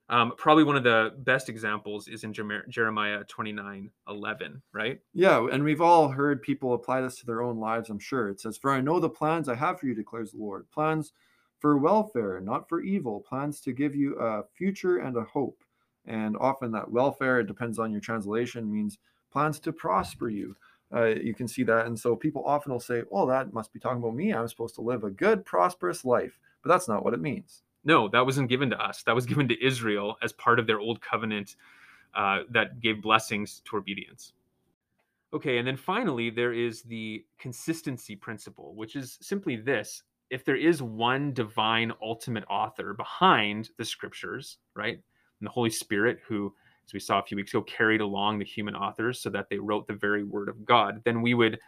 Um, 0.09 0.33
probably 0.37 0.65
one 0.65 0.77
of 0.77 0.85
the 0.85 1.15
best 1.19 1.49
examples 1.49 2.07
is 2.07 2.25
in 2.25 2.35
Jeremiah 2.35 3.25
29 3.25 3.91
11, 4.09 4.62
right? 4.73 5.01
Yeah, 5.15 5.47
and 5.51 5.65
we've 5.65 5.81
all 5.81 6.09
heard 6.09 6.43
people 6.43 6.75
apply 6.75 7.01
this 7.01 7.17
to 7.21 7.27
their 7.27 7.41
own 7.41 7.59
lives, 7.59 7.88
I'm 7.88 7.99
sure. 7.99 8.29
It 8.29 8.41
says, 8.41 8.59
For 8.59 8.71
I 8.71 8.81
know 8.81 9.01
the 9.01 9.09
plans 9.09 9.49
I 9.49 9.55
have 9.55 9.81
for 9.81 9.87
you, 9.87 9.95
declares 9.95 10.33
the 10.33 10.38
Lord 10.38 10.71
plans 10.71 11.12
for 11.61 11.79
welfare, 11.79 12.41
not 12.41 12.69
for 12.69 12.83
evil, 12.83 13.21
plans 13.21 13.61
to 13.61 13.73
give 13.73 13.95
you 13.95 14.19
a 14.19 14.43
future 14.55 14.99
and 14.99 15.17
a 15.17 15.23
hope. 15.23 15.62
And 16.05 16.37
often 16.38 16.73
that 16.73 16.91
welfare, 16.91 17.41
it 17.41 17.47
depends 17.47 17.79
on 17.79 17.93
your 17.93 18.01
translation, 18.01 18.71
means 18.71 18.99
plans 19.31 19.61
to 19.61 19.73
prosper 19.73 20.29
you. 20.29 20.57
Uh, 20.95 21.07
you 21.07 21.35
can 21.35 21.49
see 21.49 21.63
that. 21.65 21.87
And 21.87 21.99
so 21.99 22.15
people 22.15 22.45
often 22.47 22.73
will 22.73 22.81
say, 22.81 23.03
well, 23.11 23.27
that 23.27 23.53
must 23.53 23.73
be 23.73 23.81
talking 23.81 23.99
about 23.99 24.15
me. 24.15 24.33
I'm 24.33 24.49
supposed 24.49 24.75
to 24.77 24.83
live 24.83 25.05
a 25.05 25.11
good, 25.11 25.45
prosperous 25.45 26.05
life. 26.05 26.39
But 26.63 26.69
that's 26.69 26.89
not 26.89 27.05
what 27.05 27.15
it 27.15 27.21
means. 27.21 27.63
No, 27.85 28.09
that 28.09 28.25
wasn't 28.25 28.49
given 28.49 28.71
to 28.71 28.81
us. 28.81 29.03
That 29.05 29.15
was 29.15 29.27
given 29.27 29.49
to 29.49 29.65
Israel 29.65 30.17
as 30.23 30.33
part 30.33 30.59
of 30.59 30.67
their 30.67 30.81
old 30.81 31.01
covenant 31.01 31.57
uh, 32.15 32.41
that 32.51 32.81
gave 32.81 33.03
blessings 33.03 33.63
to 33.71 33.77
obedience. 33.77 34.35
Okay, 35.35 35.57
and 35.57 35.67
then 35.67 35.77
finally, 35.77 36.29
there 36.29 36.53
is 36.53 36.83
the 36.83 37.25
consistency 37.39 38.15
principle, 38.15 38.75
which 38.75 38.97
is 38.97 39.19
simply 39.23 39.57
this 39.57 40.03
if 40.29 40.45
there 40.47 40.57
is 40.57 40.83
one 40.83 41.33
divine 41.35 41.93
ultimate 42.01 42.45
author 42.49 42.95
behind 42.95 43.69
the 43.77 43.85
scriptures, 43.85 44.59
right? 44.75 44.95
And 44.95 45.47
the 45.47 45.51
Holy 45.51 45.69
Spirit, 45.69 46.21
who, 46.27 46.55
as 46.85 46.92
we 46.92 47.01
saw 47.01 47.18
a 47.18 47.23
few 47.23 47.37
weeks 47.37 47.53
ago, 47.53 47.62
carried 47.62 48.01
along 48.01 48.38
the 48.38 48.45
human 48.45 48.75
authors 48.75 49.21
so 49.21 49.31
that 49.31 49.49
they 49.49 49.59
wrote 49.59 49.87
the 49.87 49.95
very 49.95 50.25
word 50.25 50.49
of 50.49 50.64
God, 50.64 51.01
then 51.05 51.23
we 51.23 51.35
would 51.35 51.59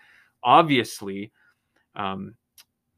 obviously 0.43 1.33
um, 1.97 2.35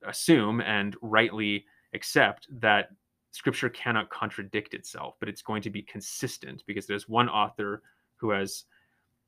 assume 0.07 0.61
and 0.61 0.97
rightly 1.03 1.65
accept 1.95 2.49
that 2.61 2.91
scripture 3.33 3.69
cannot 3.69 4.09
contradict 4.11 4.73
itself, 4.73 5.17
but 5.21 5.29
it's 5.29 5.43
going 5.43 5.63
to 5.63 5.71
be 5.71 5.83
consistent 5.83 6.63
because 6.67 6.87
there's 6.87 7.09
one 7.09 7.29
author 7.29 7.83
who 8.17 8.31
has 8.31 8.65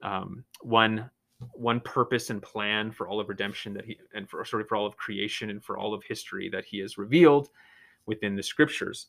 um, 0.02 0.44
one 0.62 1.10
one 1.52 1.78
purpose 1.80 2.30
and 2.30 2.42
plan 2.42 2.90
for 2.90 3.06
all 3.06 3.20
of 3.20 3.28
redemption 3.28 3.72
that 3.72 3.84
he 3.84 3.96
and 4.14 4.28
for 4.28 4.44
sorry 4.44 4.64
for 4.64 4.76
all 4.76 4.86
of 4.86 4.96
creation 4.96 5.50
and 5.50 5.62
for 5.62 5.78
all 5.78 5.94
of 5.94 6.02
history 6.02 6.48
that 6.48 6.64
he 6.64 6.78
has 6.78 6.98
revealed 6.98 7.50
within 8.06 8.34
the 8.34 8.42
scriptures. 8.42 9.08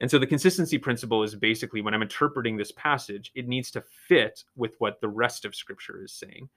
And 0.00 0.10
so 0.10 0.18
the 0.18 0.26
consistency 0.26 0.78
principle 0.78 1.22
is 1.22 1.34
basically 1.34 1.82
when 1.82 1.92
I'm 1.92 2.02
interpreting 2.02 2.56
this 2.56 2.72
passage, 2.72 3.30
it 3.34 3.46
needs 3.46 3.70
to 3.72 3.82
fit 4.08 4.44
with 4.56 4.74
what 4.78 5.00
the 5.00 5.08
rest 5.08 5.44
of 5.44 5.54
scripture 5.54 6.02
is 6.02 6.12
saying. 6.12 6.48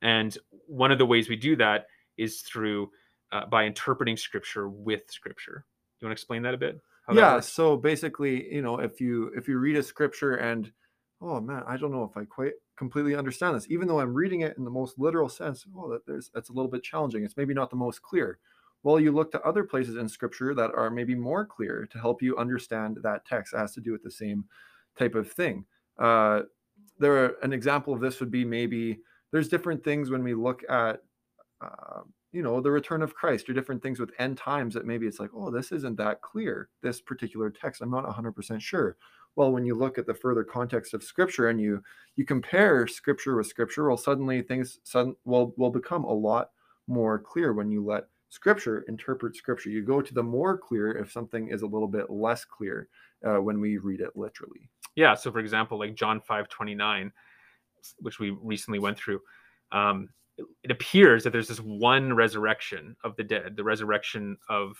And 0.00 0.36
one 0.66 0.92
of 0.92 0.98
the 0.98 1.06
ways 1.06 1.28
we 1.28 1.36
do 1.36 1.56
that 1.56 1.86
is 2.16 2.42
through 2.42 2.90
uh, 3.32 3.46
by 3.46 3.64
interpreting 3.64 4.16
scripture 4.16 4.68
with 4.68 5.10
scripture. 5.10 5.64
Do 5.98 6.06
you 6.06 6.08
want 6.08 6.16
to 6.16 6.20
explain 6.20 6.42
that 6.42 6.54
a 6.54 6.58
bit? 6.58 6.80
yeah. 7.12 7.40
So 7.40 7.76
basically, 7.76 8.52
you 8.52 8.62
know, 8.62 8.78
if 8.78 9.00
you 9.00 9.32
if 9.36 9.48
you 9.48 9.58
read 9.58 9.76
a 9.76 9.82
scripture 9.82 10.34
and 10.34 10.70
oh 11.20 11.40
man, 11.40 11.62
I 11.66 11.76
don't 11.76 11.92
know 11.92 12.04
if 12.04 12.16
I 12.16 12.24
quite 12.24 12.52
completely 12.76 13.14
understand 13.14 13.56
this, 13.56 13.66
even 13.70 13.88
though 13.88 14.00
I'm 14.00 14.14
reading 14.14 14.42
it 14.42 14.56
in 14.56 14.64
the 14.64 14.70
most 14.70 14.98
literal 14.98 15.28
sense. 15.28 15.64
Oh, 15.76 15.90
that 15.90 16.06
there's 16.06 16.30
that's 16.32 16.48
a 16.48 16.52
little 16.52 16.70
bit 16.70 16.82
challenging. 16.82 17.24
It's 17.24 17.36
maybe 17.36 17.54
not 17.54 17.70
the 17.70 17.76
most 17.76 18.02
clear. 18.02 18.38
Well, 18.84 19.00
you 19.00 19.12
look 19.12 19.32
to 19.32 19.42
other 19.42 19.64
places 19.64 19.96
in 19.96 20.08
Scripture 20.08 20.54
that 20.54 20.70
are 20.74 20.90
maybe 20.90 21.14
more 21.14 21.44
clear 21.44 21.88
to 21.90 21.98
help 21.98 22.22
you 22.22 22.36
understand 22.36 22.98
that 23.02 23.24
text. 23.26 23.54
Has 23.56 23.74
to 23.74 23.80
do 23.80 23.90
with 23.90 24.02
the 24.02 24.10
same 24.10 24.44
type 24.96 25.14
of 25.14 25.32
thing. 25.32 25.64
Uh, 25.98 26.42
there, 26.98 27.24
are, 27.24 27.36
an 27.42 27.52
example 27.52 27.94
of 27.94 28.00
this 28.00 28.20
would 28.20 28.30
be 28.30 28.44
maybe 28.44 28.98
there's 29.32 29.48
different 29.48 29.82
things 29.82 30.10
when 30.10 30.22
we 30.22 30.34
look 30.34 30.62
at. 30.68 31.02
Uh, 31.60 32.02
you 32.34 32.42
know 32.42 32.60
the 32.60 32.70
return 32.70 33.00
of 33.00 33.14
christ 33.14 33.48
or 33.48 33.52
different 33.52 33.80
things 33.80 34.00
with 34.00 34.10
end 34.18 34.36
times 34.36 34.74
that 34.74 34.84
maybe 34.84 35.06
it's 35.06 35.20
like 35.20 35.30
oh 35.34 35.50
this 35.50 35.70
isn't 35.70 35.96
that 35.96 36.20
clear 36.20 36.68
this 36.82 37.00
particular 37.00 37.48
text 37.48 37.80
i'm 37.80 37.92
not 37.92 38.04
100% 38.04 38.60
sure 38.60 38.96
well 39.36 39.52
when 39.52 39.64
you 39.64 39.76
look 39.76 39.98
at 39.98 40.06
the 40.06 40.12
further 40.12 40.42
context 40.42 40.94
of 40.94 41.02
scripture 41.04 41.48
and 41.48 41.60
you 41.60 41.80
you 42.16 42.24
compare 42.26 42.88
scripture 42.88 43.36
with 43.36 43.46
scripture 43.46 43.86
well 43.86 43.96
suddenly 43.96 44.42
things 44.42 44.80
sudden 44.82 45.14
will 45.24 45.54
will 45.56 45.70
become 45.70 46.02
a 46.04 46.12
lot 46.12 46.50
more 46.88 47.20
clear 47.20 47.52
when 47.52 47.70
you 47.70 47.84
let 47.84 48.08
scripture 48.34 48.84
interpret 48.88 49.36
scripture 49.36 49.70
you 49.70 49.82
go 49.82 50.00
to 50.00 50.12
the 50.14 50.22
more 50.22 50.56
clear 50.58 50.92
if 50.96 51.10
something 51.10 51.48
is 51.48 51.62
a 51.62 51.66
little 51.66 51.88
bit 51.88 52.10
less 52.10 52.44
clear 52.44 52.88
uh, 53.26 53.40
when 53.40 53.60
we 53.60 53.78
read 53.78 54.00
it 54.00 54.10
literally 54.16 54.68
yeah 54.96 55.14
so 55.14 55.30
for 55.30 55.38
example 55.38 55.78
like 55.78 55.94
john 55.94 56.20
5 56.20 56.48
29 56.48 57.12
which 58.00 58.18
we 58.18 58.30
recently 58.42 58.78
went 58.78 58.98
through 58.98 59.20
um, 59.72 60.08
it 60.62 60.70
appears 60.70 61.22
that 61.22 61.30
there's 61.30 61.48
this 61.48 61.60
one 61.60 62.12
resurrection 62.12 62.96
of 63.04 63.14
the 63.16 63.24
dead 63.24 63.56
the 63.56 63.64
resurrection 63.64 64.36
of 64.48 64.76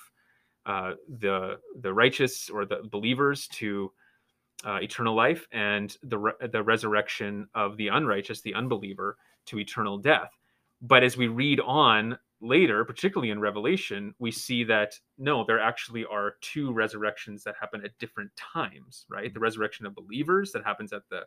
uh, 0.66 0.94
the 1.20 1.58
the 1.80 1.92
righteous 1.92 2.48
or 2.50 2.64
the 2.64 2.80
believers 2.90 3.46
to 3.48 3.92
uh, 4.64 4.76
eternal 4.76 5.14
life 5.14 5.46
and 5.52 5.96
the 6.02 6.18
re- 6.18 6.48
the 6.52 6.62
resurrection 6.62 7.48
of 7.54 7.76
the 7.76 7.88
unrighteous, 7.88 8.40
the 8.40 8.54
unbeliever, 8.54 9.16
to 9.46 9.58
eternal 9.58 9.98
death. 9.98 10.30
But 10.80 11.02
as 11.02 11.16
we 11.16 11.28
read 11.28 11.60
on 11.60 12.18
later, 12.44 12.84
particularly 12.84 13.30
in 13.30 13.40
Revelation, 13.40 14.14
we 14.18 14.30
see 14.30 14.64
that 14.64 14.94
no, 15.18 15.44
there 15.44 15.60
actually 15.60 16.04
are 16.04 16.34
two 16.40 16.72
resurrections 16.72 17.42
that 17.44 17.54
happen 17.60 17.84
at 17.84 17.98
different 17.98 18.30
times. 18.36 19.06
Right, 19.08 19.32
the 19.32 19.40
resurrection 19.40 19.86
of 19.86 19.94
believers 19.94 20.52
that 20.52 20.64
happens 20.64 20.92
at 20.92 21.02
the 21.10 21.22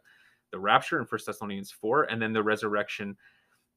the 0.52 0.60
rapture 0.60 1.00
in 1.00 1.06
First 1.06 1.26
Thessalonians 1.26 1.72
four, 1.72 2.04
and 2.04 2.22
then 2.22 2.34
the 2.34 2.44
resurrection 2.44 3.18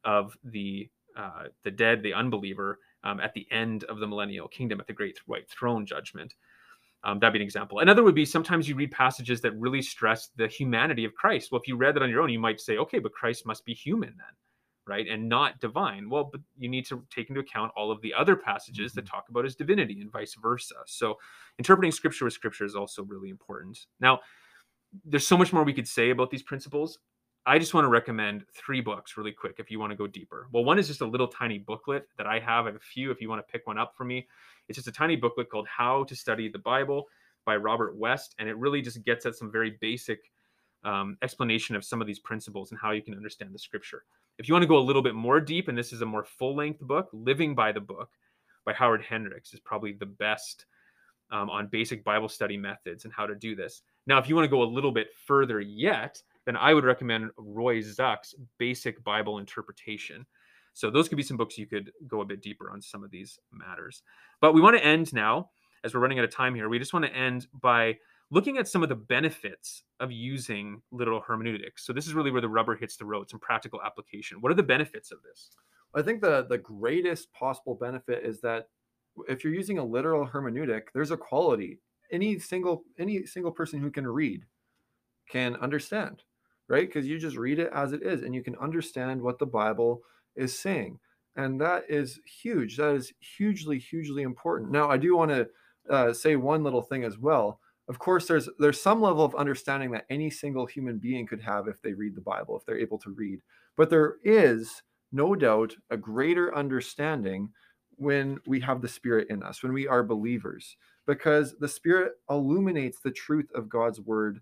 of 0.05 0.37
the 0.45 0.89
uh, 1.17 1.45
the 1.65 1.71
dead, 1.71 2.03
the 2.03 2.15
unbeliever, 2.15 2.79
um, 3.03 3.21
at 3.21 3.35
the 3.35 3.47
end 3.51 3.85
of 3.85 3.99
the 3.99 4.07
millennial 4.07 4.49
kingdom, 4.49 4.81
at 4.81 4.87
the 4.87 4.93
great 4.93 5.19
white 5.27 5.49
throne 5.49 5.85
judgment. 5.85 6.35
Um, 7.03 7.19
that'd 7.19 7.33
be 7.33 7.39
an 7.39 7.45
example. 7.45 7.79
Another 7.79 8.03
would 8.03 8.15
be 8.15 8.27
sometimes 8.27 8.69
you 8.69 8.75
read 8.75 8.91
passages 8.93 9.41
that 9.41 9.59
really 9.59 9.81
stress 9.81 10.29
the 10.37 10.47
humanity 10.47 11.07
of 11.07 11.15
Christ. 11.15 11.51
Well, 11.51 11.61
if 11.61 11.67
you 11.67 11.77
read 11.77 11.97
that 11.97 12.03
on 12.03 12.11
your 12.11 12.21
own, 12.21 12.31
you 12.31 12.39
might 12.39 12.61
say, 12.61 12.77
okay, 12.77 12.99
but 12.99 13.13
Christ 13.13 13.47
must 13.47 13.65
be 13.65 13.73
human 13.73 14.11
then, 14.11 14.35
right? 14.87 15.07
And 15.09 15.29
not 15.29 15.61
divine. 15.61 16.09
Well, 16.09 16.25
but 16.25 16.41
you 16.59 16.69
need 16.69 16.87
to 16.87 17.05
take 17.15 17.29
into 17.29 17.41
account 17.41 17.73
all 17.77 17.91
of 17.91 18.01
the 18.03 18.13
other 18.15 18.37
passages 18.37 18.93
that 18.95 19.05
mm-hmm. 19.05 19.15
talk 19.15 19.29
about 19.29 19.45
his 19.45 19.57
divinity 19.57 20.01
and 20.01 20.11
vice 20.11 20.35
versa. 20.41 20.75
So 20.87 21.19
interpreting 21.59 21.93
scripture 21.93 22.25
with 22.25 22.35
scripture 22.35 22.65
is 22.65 22.75
also 22.75 23.05
really 23.05 23.29
important. 23.29 23.87
Now, 24.01 24.21
there's 25.05 25.27
so 25.27 25.37
much 25.37 25.53
more 25.53 25.63
we 25.63 25.73
could 25.73 25.89
say 25.89 26.11
about 26.11 26.31
these 26.31 26.43
principles. 26.43 26.99
I 27.47 27.59
just 27.59 27.73
want 27.73 27.85
to 27.85 27.89
recommend 27.89 28.45
three 28.53 28.81
books 28.81 29.17
really 29.17 29.33
quick 29.33 29.57
if 29.59 29.71
you 29.71 29.79
want 29.79 29.93
to 29.93 29.97
go 29.97 30.07
deeper. 30.07 30.49
Well, 30.53 30.65
one 30.65 30.79
is 30.79 30.89
just 30.89 31.01
a 31.01 31.07
little 31.07 31.29
tiny 31.29 31.59
booklet 31.59 32.07
that 32.19 32.27
I 32.27 32.39
have. 32.39 32.65
I 32.65 32.69
have 32.69 32.77
a 32.77 32.81
few 32.81 33.11
if 33.11 33.21
you 33.21 33.29
want 33.29 33.47
to 33.47 33.51
pick 33.51 33.67
one 33.67 33.79
up 33.79 33.95
for 33.97 34.05
me. 34.05 34.29
It's 34.69 34.77
just 34.77 34.89
a 34.89 34.93
tiny 34.93 35.17
booklet 35.17 35.49
called 35.49 35.67
How 35.67 36.05
to 36.05 36.15
Study 36.15 36.49
the 36.49 36.59
Bible 36.59 37.07
by 37.47 37.57
Robert 37.57 37.97
West. 37.97 38.35
And 38.39 38.49
it 38.49 38.57
really 38.59 38.83
just 38.83 39.03
gets 39.05 39.25
at 39.25 39.37
some 39.37 39.51
very 39.51 39.79
basic 39.81 40.31
um, 40.85 41.17
explanation 41.23 41.77
of 41.77 41.85
some 41.85 42.01
of 42.01 42.07
these 42.07 42.19
principles 42.19 42.71
and 42.71 42.81
how 42.81 42.91
you 42.91 43.03
can 43.03 43.15
understand 43.15 43.55
the 43.55 43.59
scripture. 43.59 44.05
If 44.39 44.49
you 44.49 44.55
want 44.55 44.63
to 44.63 44.69
go 44.69 44.79
a 44.79 44.81
little 44.81 45.03
bit 45.03 45.15
more 45.15 45.41
deep, 45.41 45.69
and 45.69 45.77
this 45.77 45.93
is 45.93 46.01
a 46.01 46.07
more 46.07 46.25
full 46.25 46.57
length 46.57 46.81
book, 46.81 47.09
Living 47.13 47.55
by 47.55 47.73
the 47.73 47.81
Book 47.81 48.11
by 48.65 48.73
Howard 48.73 49.03
Hendricks 49.03 49.53
is 49.53 49.61
probably 49.61 49.93
the 49.93 50.07
best 50.07 50.67
um, 51.31 51.51
on 51.51 51.67
basic 51.67 52.05
Bible 52.05 52.29
study 52.29 52.57
methods 52.57 53.05
and 53.05 53.13
how 53.13 53.27
to 53.27 53.35
do 53.35 53.55
this. 53.55 53.83
Now, 54.07 54.19
if 54.19 54.29
you 54.29 54.35
want 54.35 54.45
to 54.45 54.51
go 54.51 54.63
a 54.63 54.65
little 54.65 54.93
bit 54.93 55.09
further 55.27 55.61
yet, 55.61 56.21
then 56.47 56.57
I 56.57 56.75
would 56.75 56.85
recommend 56.85 57.31
Roy 57.37 57.81
Zuck's 57.81 58.35
Basic 58.59 59.03
Bible 59.05 59.39
Interpretation. 59.39 60.27
So 60.73 60.91
those 60.91 61.09
could 61.09 61.17
be 61.17 61.23
some 61.23 61.37
books 61.37 61.59
you 61.59 61.67
could 61.67 61.93
go 62.07 62.21
a 62.21 62.25
bit 62.25 62.43
deeper 62.43 62.71
on 62.71 62.81
some 62.81 63.05
of 63.05 63.11
these 63.11 63.39
matters. 63.53 64.03
But 64.41 64.55
we 64.55 64.61
want 64.61 64.77
to 64.77 64.85
end 64.85 65.13
now, 65.13 65.51
as 65.85 65.95
we're 65.95 66.01
running 66.01 66.19
out 66.19 66.25
of 66.25 66.35
time 66.35 66.55
here. 66.55 66.69
We 66.69 66.79
just 66.79 66.93
want 66.93 67.05
to 67.05 67.15
end 67.15 67.47
by 67.61 67.99
looking 68.31 68.59
at 68.59 68.69
some 68.69 68.83
of 68.83 68.89
the 68.89 68.95
benefits 68.95 69.83
of 69.99 70.13
using 70.13 70.83
literal 70.93 71.21
hermeneutics. 71.21 71.85
So 71.85 71.93
this 71.93 72.07
is 72.07 72.15
really 72.15 72.31
where 72.31 72.41
the 72.41 72.49
rubber 72.49 72.77
hits 72.77 72.97
the 72.97 73.05
road, 73.05 73.29
some 73.29 73.41
practical 73.41 73.83
application. 73.83 74.41
What 74.41 74.53
are 74.53 74.57
the 74.57 74.63
benefits 74.63 75.11
of 75.11 75.19
this? 75.23 75.51
I 75.95 76.03
think 76.03 76.21
the 76.21 76.47
the 76.49 76.59
greatest 76.59 77.33
possible 77.33 77.75
benefit 77.75 78.25
is 78.25 78.41
that 78.43 78.69
if 79.29 79.43
you're 79.43 79.55
using 79.55 79.79
a 79.79 79.85
literal 79.85 80.27
hermeneutic, 80.27 80.83
there's 80.95 81.11
a 81.11 81.17
quality. 81.17 81.81
Any 82.13 82.39
single 82.39 82.85
any 82.99 83.27
single 83.27 83.51
person 83.51 83.81
who 83.81 83.91
can 83.91 84.07
read 84.07 84.45
can 85.29 85.57
understand, 85.57 86.23
right? 86.69 86.87
Because 86.87 87.07
you 87.07 87.19
just 87.19 87.37
read 87.37 87.59
it 87.59 87.71
as 87.75 87.93
it 87.93 88.03
is, 88.03 88.23
and 88.23 88.35
you 88.35 88.43
can 88.43 88.57
understand 88.57 89.21
what 89.23 89.39
the 89.39 89.47
Bible 89.47 90.03
is 90.37 90.59
saying. 90.59 90.99
And 91.37 91.61
that 91.61 91.85
is 91.89 92.21
huge. 92.25 92.77
That 92.77 92.95
is 92.95 93.13
hugely, 93.21 93.79
hugely 93.79 94.23
important. 94.23 94.73
Now, 94.73 94.91
I 94.91 94.97
do 94.97 95.17
want 95.17 95.31
to 95.31 95.49
uh, 95.89 96.13
say 96.13 96.37
one 96.37 96.65
little 96.65 96.83
thing 96.83 97.05
as 97.05 97.19
well. 97.19 97.61
Of 97.91 97.99
course, 97.99 98.29
there's 98.29 98.49
there's 98.61 98.81
some 98.81 99.03
level 99.03 99.25
of 99.25 99.35
understanding 99.35 99.91
that 99.91 100.07
any 100.11 100.31
single 100.31 100.65
human 100.65 100.99
being 100.99 101.27
could 101.27 101.43
have 101.43 101.67
if 101.69 101.83
they 101.83 101.93
read 101.93 102.15
the 102.15 102.23
Bible, 102.23 102.57
if 102.57 102.65
they're 102.65 102.79
able 102.79 102.99
to 103.01 103.11
read. 103.11 103.41
But 103.77 103.91
there 103.91 104.19
is 104.25 104.83
no 105.13 105.35
doubt 105.35 105.75
a 105.91 105.97
greater 105.97 106.55
understanding 106.55 107.51
when 107.97 108.39
we 108.47 108.61
have 108.61 108.81
the 108.81 108.89
Spirit 108.89 109.29
in 109.29 109.43
us, 109.43 109.63
when 109.63 109.73
we 109.73 109.89
are 109.89 110.05
believers, 110.05 110.77
because 111.07 111.57
the 111.59 111.69
Spirit 111.69 112.13
illuminates 112.31 113.01
the 113.01 113.11
truth 113.11 113.51
of 113.57 113.69
God's 113.69 114.01
word 114.01 114.41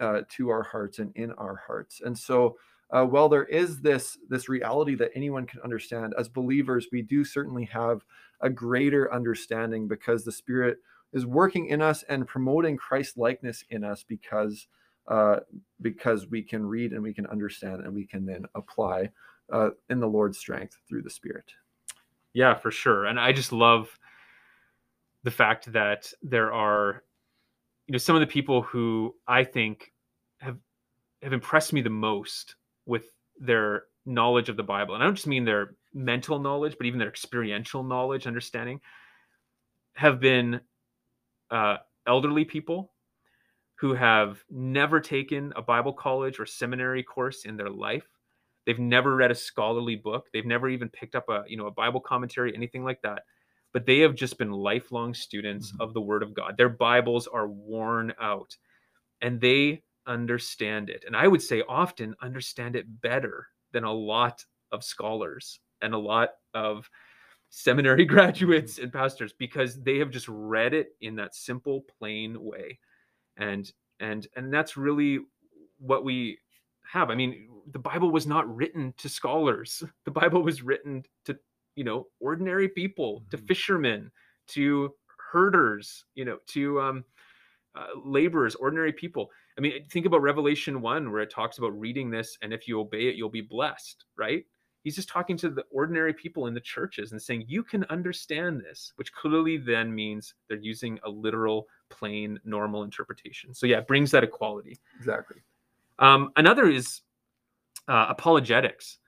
uh, 0.00 0.22
to 0.36 0.50
our 0.50 0.62
hearts 0.62 1.00
and 1.00 1.12
in 1.16 1.32
our 1.32 1.62
hearts. 1.66 2.00
And 2.04 2.16
so 2.16 2.56
uh, 2.90 3.04
while 3.04 3.28
there 3.28 3.44
is 3.46 3.80
this 3.80 4.18
this 4.28 4.48
reality 4.48 4.94
that 4.94 5.10
anyone 5.16 5.46
can 5.46 5.60
understand 5.62 6.14
as 6.18 6.28
believers 6.28 6.86
we 6.92 7.02
do 7.02 7.24
certainly 7.24 7.64
have 7.64 8.04
a 8.40 8.50
greater 8.50 9.12
understanding 9.12 9.88
because 9.88 10.24
the 10.24 10.32
spirit 10.32 10.78
is 11.14 11.24
working 11.24 11.66
in 11.66 11.80
us 11.80 12.04
and 12.08 12.26
promoting 12.26 12.76
christ 12.76 13.16
likeness 13.16 13.64
in 13.70 13.82
us 13.84 14.04
because 14.06 14.66
uh, 15.06 15.36
because 15.82 16.28
we 16.28 16.42
can 16.42 16.64
read 16.64 16.92
and 16.92 17.02
we 17.02 17.12
can 17.12 17.26
understand 17.26 17.82
and 17.82 17.94
we 17.94 18.06
can 18.06 18.24
then 18.24 18.44
apply 18.54 19.10
uh, 19.52 19.70
in 19.90 20.00
the 20.00 20.06
lord's 20.06 20.38
strength 20.38 20.78
through 20.88 21.02
the 21.02 21.10
spirit. 21.10 21.50
Yeah 22.32 22.54
for 22.54 22.70
sure. 22.70 23.06
And 23.06 23.18
i 23.18 23.32
just 23.32 23.52
love 23.52 23.98
the 25.24 25.30
fact 25.30 25.72
that 25.72 26.12
there 26.22 26.52
are, 26.52 27.02
you 27.86 27.92
know, 27.92 27.98
some 27.98 28.14
of 28.14 28.20
the 28.20 28.26
people 28.26 28.62
who 28.62 29.14
I 29.26 29.42
think 29.42 29.92
have 30.38 30.58
have 31.22 31.32
impressed 31.32 31.72
me 31.72 31.80
the 31.80 31.90
most 31.90 32.54
with 32.86 33.08
their 33.40 33.84
knowledge 34.06 34.50
of 34.50 34.56
the 34.56 34.62
Bible, 34.62 34.94
and 34.94 35.02
I 35.02 35.06
don't 35.06 35.14
just 35.14 35.26
mean 35.26 35.44
their 35.44 35.74
mental 35.94 36.38
knowledge, 36.38 36.76
but 36.78 36.86
even 36.86 36.98
their 36.98 37.08
experiential 37.08 37.82
knowledge, 37.82 38.26
understanding, 38.26 38.80
have 39.94 40.20
been 40.20 40.60
uh, 41.50 41.76
elderly 42.06 42.44
people 42.44 42.92
who 43.76 43.94
have 43.94 44.42
never 44.50 45.00
taken 45.00 45.52
a 45.56 45.62
Bible 45.62 45.92
college 45.92 46.38
or 46.38 46.46
seminary 46.46 47.02
course 47.02 47.44
in 47.44 47.56
their 47.56 47.70
life. 47.70 48.06
They've 48.66 48.78
never 48.78 49.14
read 49.14 49.30
a 49.30 49.34
scholarly 49.34 49.96
book. 49.96 50.28
They've 50.32 50.46
never 50.46 50.68
even 50.68 50.88
picked 50.88 51.14
up 51.14 51.28
a 51.28 51.44
you 51.46 51.56
know 51.56 51.66
a 51.66 51.72
Bible 51.72 52.00
commentary, 52.00 52.54
anything 52.54 52.84
like 52.84 53.02
that. 53.02 53.24
But 53.72 53.86
they 53.86 53.98
have 54.00 54.14
just 54.14 54.38
been 54.38 54.52
lifelong 54.52 55.14
students 55.14 55.72
mm-hmm. 55.72 55.82
of 55.82 55.94
the 55.94 56.00
Word 56.00 56.22
of 56.22 56.32
God. 56.32 56.56
Their 56.56 56.68
Bibles 56.68 57.26
are 57.26 57.48
worn 57.48 58.14
out, 58.20 58.56
and 59.20 59.40
they 59.40 59.82
understand 60.06 60.90
it. 60.90 61.04
And 61.06 61.16
I 61.16 61.28
would 61.28 61.42
say 61.42 61.62
often 61.68 62.14
understand 62.22 62.76
it 62.76 63.00
better 63.00 63.48
than 63.72 63.84
a 63.84 63.92
lot 63.92 64.44
of 64.72 64.84
scholars 64.84 65.60
and 65.82 65.94
a 65.94 65.98
lot 65.98 66.30
of 66.54 66.88
seminary 67.56 68.04
graduates 68.14 68.78
and 68.78 68.92
pastors 68.92 69.32
because 69.32 69.80
they 69.80 69.98
have 69.98 70.10
just 70.10 70.26
read 70.28 70.74
it 70.74 70.88
in 71.00 71.14
that 71.14 71.36
simple 71.36 71.84
plain 71.98 72.36
way. 72.42 72.78
And 73.36 73.70
and 74.00 74.26
and 74.36 74.52
that's 74.52 74.76
really 74.76 75.20
what 75.78 76.04
we 76.04 76.38
have. 76.90 77.10
I 77.10 77.14
mean 77.14 77.48
the 77.70 77.78
bible 77.78 78.10
was 78.10 78.26
not 78.26 78.52
written 78.54 78.92
to 78.98 79.08
scholars. 79.08 79.82
The 80.04 80.10
bible 80.10 80.42
was 80.42 80.62
written 80.62 81.04
to 81.26 81.38
you 81.76 81.84
know 81.84 82.08
ordinary 82.20 82.68
people 82.68 83.24
to 83.30 83.36
mm-hmm. 83.36 83.46
fishermen 83.46 84.10
to 84.48 84.92
herders 85.32 86.04
you 86.14 86.24
know 86.24 86.38
to 86.48 86.80
um 86.80 87.04
uh, 87.76 87.86
laborers 88.04 88.56
ordinary 88.56 88.92
people. 88.92 89.30
I 89.56 89.60
mean 89.60 89.84
think 89.90 90.06
about 90.06 90.22
revelation 90.22 90.80
1 90.80 91.12
where 91.12 91.22
it 91.22 91.30
talks 91.30 91.58
about 91.58 91.78
reading 91.78 92.10
this 92.10 92.36
and 92.42 92.52
if 92.52 92.66
you 92.66 92.80
obey 92.80 93.06
it 93.06 93.14
you'll 93.14 93.30
be 93.30 93.40
blessed 93.40 94.06
right 94.16 94.44
he's 94.84 94.94
just 94.94 95.08
talking 95.08 95.36
to 95.38 95.48
the 95.48 95.64
ordinary 95.72 96.12
people 96.12 96.46
in 96.46 96.54
the 96.54 96.60
churches 96.60 97.10
and 97.10 97.20
saying 97.20 97.44
you 97.48 97.64
can 97.64 97.84
understand 97.84 98.60
this 98.60 98.92
which 98.96 99.12
clearly 99.12 99.56
then 99.56 99.92
means 99.92 100.34
they're 100.48 100.58
using 100.58 101.00
a 101.02 101.10
literal 101.10 101.66
plain 101.88 102.38
normal 102.44 102.84
interpretation. 102.84 103.52
So 103.52 103.66
yeah 103.66 103.78
it 103.78 103.88
brings 103.88 104.12
that 104.12 104.22
equality. 104.22 104.78
Exactly. 104.96 105.38
Um, 105.98 106.30
another 106.36 106.68
is 106.68 107.00
uh, 107.88 108.06
apologetics. 108.10 108.98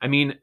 I 0.00 0.08
mean 0.08 0.36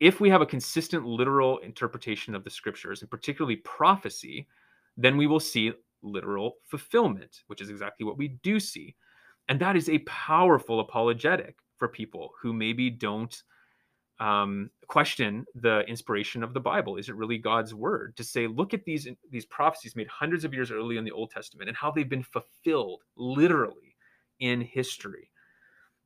if 0.00 0.20
we 0.20 0.28
have 0.28 0.42
a 0.42 0.46
consistent 0.46 1.06
literal 1.06 1.58
interpretation 1.58 2.34
of 2.34 2.44
the 2.44 2.50
scriptures 2.50 3.02
and 3.02 3.10
particularly 3.10 3.56
prophecy 3.56 4.48
then 4.96 5.16
we 5.16 5.26
will 5.26 5.40
see 5.40 5.72
literal 6.02 6.56
fulfillment 6.64 7.42
which 7.48 7.60
is 7.60 7.68
exactly 7.68 8.06
what 8.06 8.18
we 8.18 8.28
do 8.42 8.58
see. 8.58 8.96
And 9.48 9.60
that 9.60 9.76
is 9.76 9.88
a 9.88 9.98
powerful 10.00 10.80
apologetic 10.80 11.56
for 11.78 11.88
people 11.88 12.30
who 12.40 12.52
maybe 12.52 12.90
don't 12.90 13.42
um, 14.18 14.70
question 14.86 15.44
the 15.54 15.80
inspiration 15.80 16.42
of 16.42 16.54
the 16.54 16.60
Bible. 16.60 16.96
Is 16.96 17.08
it 17.08 17.16
really 17.16 17.38
God's 17.38 17.74
word? 17.74 18.16
To 18.16 18.24
say, 18.24 18.46
look 18.46 18.72
at 18.72 18.84
these 18.84 19.08
these 19.30 19.46
prophecies 19.46 19.96
made 19.96 20.08
hundreds 20.08 20.44
of 20.44 20.54
years 20.54 20.70
early 20.70 20.96
in 20.96 21.04
the 21.04 21.12
Old 21.12 21.30
Testament 21.30 21.68
and 21.68 21.76
how 21.76 21.90
they've 21.90 22.08
been 22.08 22.22
fulfilled 22.22 23.02
literally 23.16 23.94
in 24.40 24.60
history. 24.60 25.30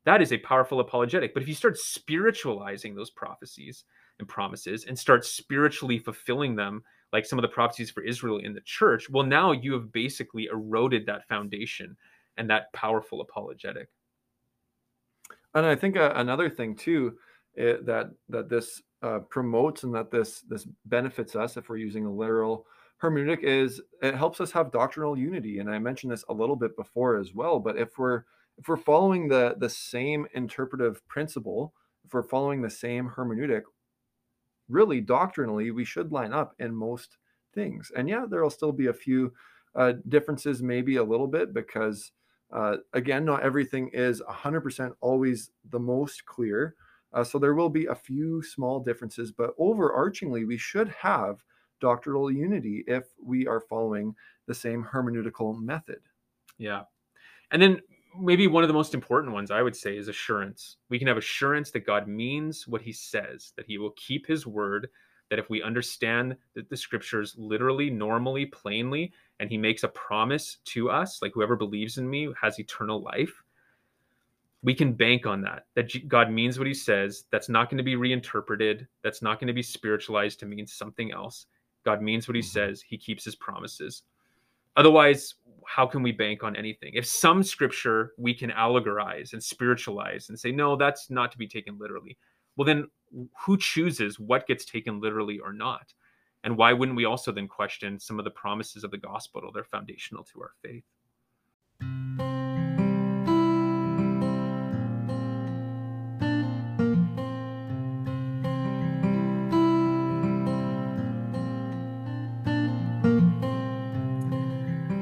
That 0.04 0.22
is 0.22 0.32
a 0.32 0.38
powerful 0.38 0.80
apologetic. 0.80 1.34
But 1.34 1.42
if 1.42 1.48
you 1.48 1.54
start 1.54 1.78
spiritualizing 1.78 2.94
those 2.94 3.10
prophecies 3.10 3.84
and 4.18 4.26
promises 4.26 4.86
and 4.86 4.98
start 4.98 5.24
spiritually 5.24 5.98
fulfilling 5.98 6.56
them, 6.56 6.82
like 7.12 7.26
some 7.26 7.38
of 7.38 7.42
the 7.42 7.48
prophecies 7.48 7.90
for 7.90 8.02
Israel 8.02 8.38
in 8.38 8.54
the 8.54 8.62
church, 8.62 9.10
well, 9.10 9.24
now 9.24 9.52
you 9.52 9.72
have 9.74 9.92
basically 9.92 10.46
eroded 10.46 11.06
that 11.06 11.28
foundation 11.28 11.96
and 12.38 12.48
that 12.48 12.72
powerful 12.72 13.20
apologetic. 13.20 13.88
And 15.55 15.66
I 15.66 15.74
think 15.74 15.96
uh, 15.96 16.12
another 16.16 16.48
thing 16.48 16.76
too 16.76 17.16
it, 17.55 17.80
eh, 17.80 17.82
that 17.84 18.11
that 18.28 18.48
this 18.48 18.82
uh, 19.03 19.20
promotes 19.30 19.82
and 19.82 19.94
that 19.94 20.11
this 20.11 20.40
this 20.42 20.66
benefits 20.86 21.34
us 21.34 21.57
if 21.57 21.68
we're 21.68 21.76
using 21.76 22.07
a 22.07 22.12
literal 22.12 22.66
hermeneutic 23.03 23.42
is 23.42 23.80
it 24.03 24.14
helps 24.14 24.40
us 24.40 24.53
have 24.53 24.70
doctrinal 24.70 25.18
unity. 25.18 25.59
And 25.59 25.70
I 25.70 25.78
mentioned 25.78 26.12
this 26.12 26.24
a 26.28 26.34
little 26.34 26.57
bit 26.57 26.76
before 26.76 27.18
as 27.18 27.34
well. 27.34 27.59
But 27.59 27.78
if 27.78 27.98
we're 27.98 28.24
if 28.59 28.68
we're 28.68 28.76
following 28.76 29.28
the 29.28 29.55
the 29.59 29.70
same 29.70 30.26
interpretive 30.34 31.07
principle, 31.09 31.74
if 32.05 32.12
we're 32.12 32.22
following 32.22 32.62
the 32.62 32.70
same 32.70 33.11
hermeneutic, 33.16 33.62
really 34.68 35.01
doctrinally 35.01 35.70
we 35.70 35.84
should 35.84 36.12
line 36.12 36.32
up 36.32 36.55
in 36.59 36.74
most 36.74 37.16
things. 37.55 37.90
And 37.96 38.09
yeah, 38.09 38.26
there'll 38.28 38.51
still 38.51 38.72
be 38.72 38.86
a 38.86 38.94
few 38.94 39.32
uh, 39.74 39.94
differences, 40.09 40.62
maybe 40.62 40.96
a 40.96 41.05
little 41.05 41.26
bit 41.26 41.55
because 41.55 42.12
uh, 42.53 42.76
again, 42.92 43.24
not 43.24 43.42
everything 43.42 43.90
is 43.92 44.22
100% 44.28 44.92
always 45.01 45.51
the 45.70 45.78
most 45.78 46.24
clear. 46.26 46.74
Uh, 47.12 47.24
so 47.24 47.38
there 47.38 47.55
will 47.55 47.68
be 47.68 47.86
a 47.86 47.94
few 47.94 48.42
small 48.42 48.80
differences, 48.80 49.32
but 49.32 49.57
overarchingly, 49.59 50.46
we 50.46 50.57
should 50.57 50.88
have 50.88 51.42
doctrinal 51.80 52.30
unity 52.30 52.84
if 52.86 53.05
we 53.22 53.46
are 53.46 53.61
following 53.61 54.14
the 54.46 54.55
same 54.55 54.84
hermeneutical 54.84 55.61
method. 55.61 56.01
Yeah. 56.59 56.82
And 57.51 57.61
then 57.61 57.80
maybe 58.18 58.46
one 58.46 58.62
of 58.62 58.68
the 58.68 58.74
most 58.74 58.94
important 58.94 59.32
ones 59.32 59.51
I 59.51 59.62
would 59.62 59.76
say 59.76 59.96
is 59.96 60.09
assurance. 60.09 60.76
We 60.88 60.98
can 60.98 61.09
have 61.09 61.16
assurance 61.16 61.70
that 61.72 61.86
God 61.86 62.07
means 62.07 62.66
what 62.66 62.82
he 62.82 62.92
says, 62.92 63.53
that 63.57 63.66
he 63.66 63.78
will 63.78 63.92
keep 63.92 64.26
his 64.26 64.46
word, 64.46 64.88
that 65.30 65.38
if 65.38 65.48
we 65.48 65.62
understand 65.62 66.36
that 66.54 66.68
the 66.68 66.76
scriptures 66.76 67.34
literally, 67.38 67.88
normally, 67.88 68.46
plainly, 68.46 69.12
and 69.38 69.48
he 69.48 69.56
makes 69.56 69.84
a 69.84 69.88
promise 69.88 70.58
to 70.66 70.90
us, 70.90 71.22
like 71.22 71.32
whoever 71.32 71.56
believes 71.56 71.98
in 71.98 72.10
me 72.10 72.28
has 72.40 72.58
eternal 72.58 73.00
life, 73.00 73.32
we 74.62 74.74
can 74.74 74.92
bank 74.92 75.24
on 75.24 75.40
that, 75.40 75.64
that 75.74 76.08
God 76.08 76.30
means 76.30 76.58
what 76.58 76.66
he 76.66 76.74
says. 76.74 77.24
That's 77.30 77.48
not 77.48 77.70
going 77.70 77.78
to 77.78 77.84
be 77.84 77.96
reinterpreted. 77.96 78.86
That's 79.02 79.22
not 79.22 79.40
going 79.40 79.48
to 79.48 79.54
be 79.54 79.62
spiritualized 79.62 80.38
to 80.40 80.46
mean 80.46 80.66
something 80.66 81.12
else. 81.12 81.46
God 81.84 82.02
means 82.02 82.28
what 82.28 82.34
he 82.34 82.42
mm-hmm. 82.42 82.50
says. 82.50 82.82
He 82.82 82.98
keeps 82.98 83.24
his 83.24 83.36
promises. 83.36 84.02
Otherwise, 84.76 85.34
how 85.66 85.86
can 85.86 86.02
we 86.02 86.12
bank 86.12 86.42
on 86.42 86.56
anything? 86.56 86.92
If 86.94 87.06
some 87.06 87.42
scripture 87.42 88.12
we 88.18 88.34
can 88.34 88.50
allegorize 88.50 89.32
and 89.32 89.42
spiritualize 89.42 90.28
and 90.28 90.38
say, 90.38 90.52
no, 90.52 90.76
that's 90.76 91.10
not 91.10 91.32
to 91.32 91.38
be 91.38 91.48
taken 91.48 91.78
literally, 91.78 92.18
well, 92.56 92.66
then 92.66 92.86
who 93.44 93.56
chooses 93.56 94.18
what 94.18 94.46
gets 94.46 94.64
taken 94.64 95.00
literally 95.00 95.38
or 95.38 95.52
not? 95.52 95.92
And 96.42 96.56
why 96.56 96.72
wouldn't 96.72 96.96
we 96.96 97.04
also 97.04 97.32
then 97.32 97.48
question 97.48 97.98
some 97.98 98.18
of 98.18 98.24
the 98.24 98.30
promises 98.30 98.84
of 98.84 98.90
the 98.90 98.98
gospel? 98.98 99.50
They're 99.52 99.64
foundational 99.64 100.24
to 100.24 100.40
our 100.40 100.52
faith. 100.62 100.84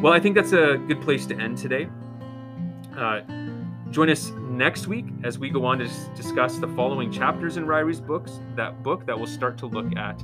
Well, 0.00 0.12
I 0.12 0.20
think 0.20 0.36
that's 0.36 0.52
a 0.52 0.78
good 0.86 1.02
place 1.02 1.26
to 1.26 1.36
end 1.38 1.59
today. 1.59 1.88
Uh, 2.96 3.20
join 3.90 4.09
us 4.11 4.30
next 4.59 4.88
week 4.88 5.06
as 5.22 5.38
we 5.38 5.48
go 5.48 5.64
on 5.64 5.78
to 5.78 5.88
discuss 6.16 6.59
the 6.59 6.66
following 6.68 7.12
chapters 7.12 7.56
in 7.56 7.64
Ryrie's 7.64 8.00
books, 8.00 8.40
that 8.56 8.82
book 8.82 9.06
that 9.06 9.18
will 9.18 9.28
start 9.28 9.56
to 9.59 9.66
look 9.66 9.96
at 9.96 10.18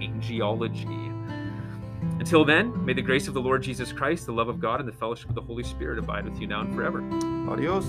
angelology. 0.00 1.14
Until 2.18 2.44
then, 2.44 2.84
may 2.84 2.92
the 2.92 3.02
grace 3.02 3.28
of 3.28 3.34
the 3.34 3.40
Lord 3.40 3.62
Jesus 3.62 3.92
Christ, 3.92 4.26
the 4.26 4.32
love 4.32 4.48
of 4.48 4.60
God, 4.60 4.80
and 4.80 4.88
the 4.88 4.92
fellowship 4.92 5.28
of 5.28 5.36
the 5.36 5.42
Holy 5.42 5.62
Spirit 5.62 6.00
abide 6.00 6.24
with 6.24 6.40
you 6.40 6.48
now 6.48 6.60
and 6.62 6.74
forever. 6.74 7.00
Adios. 7.48 7.86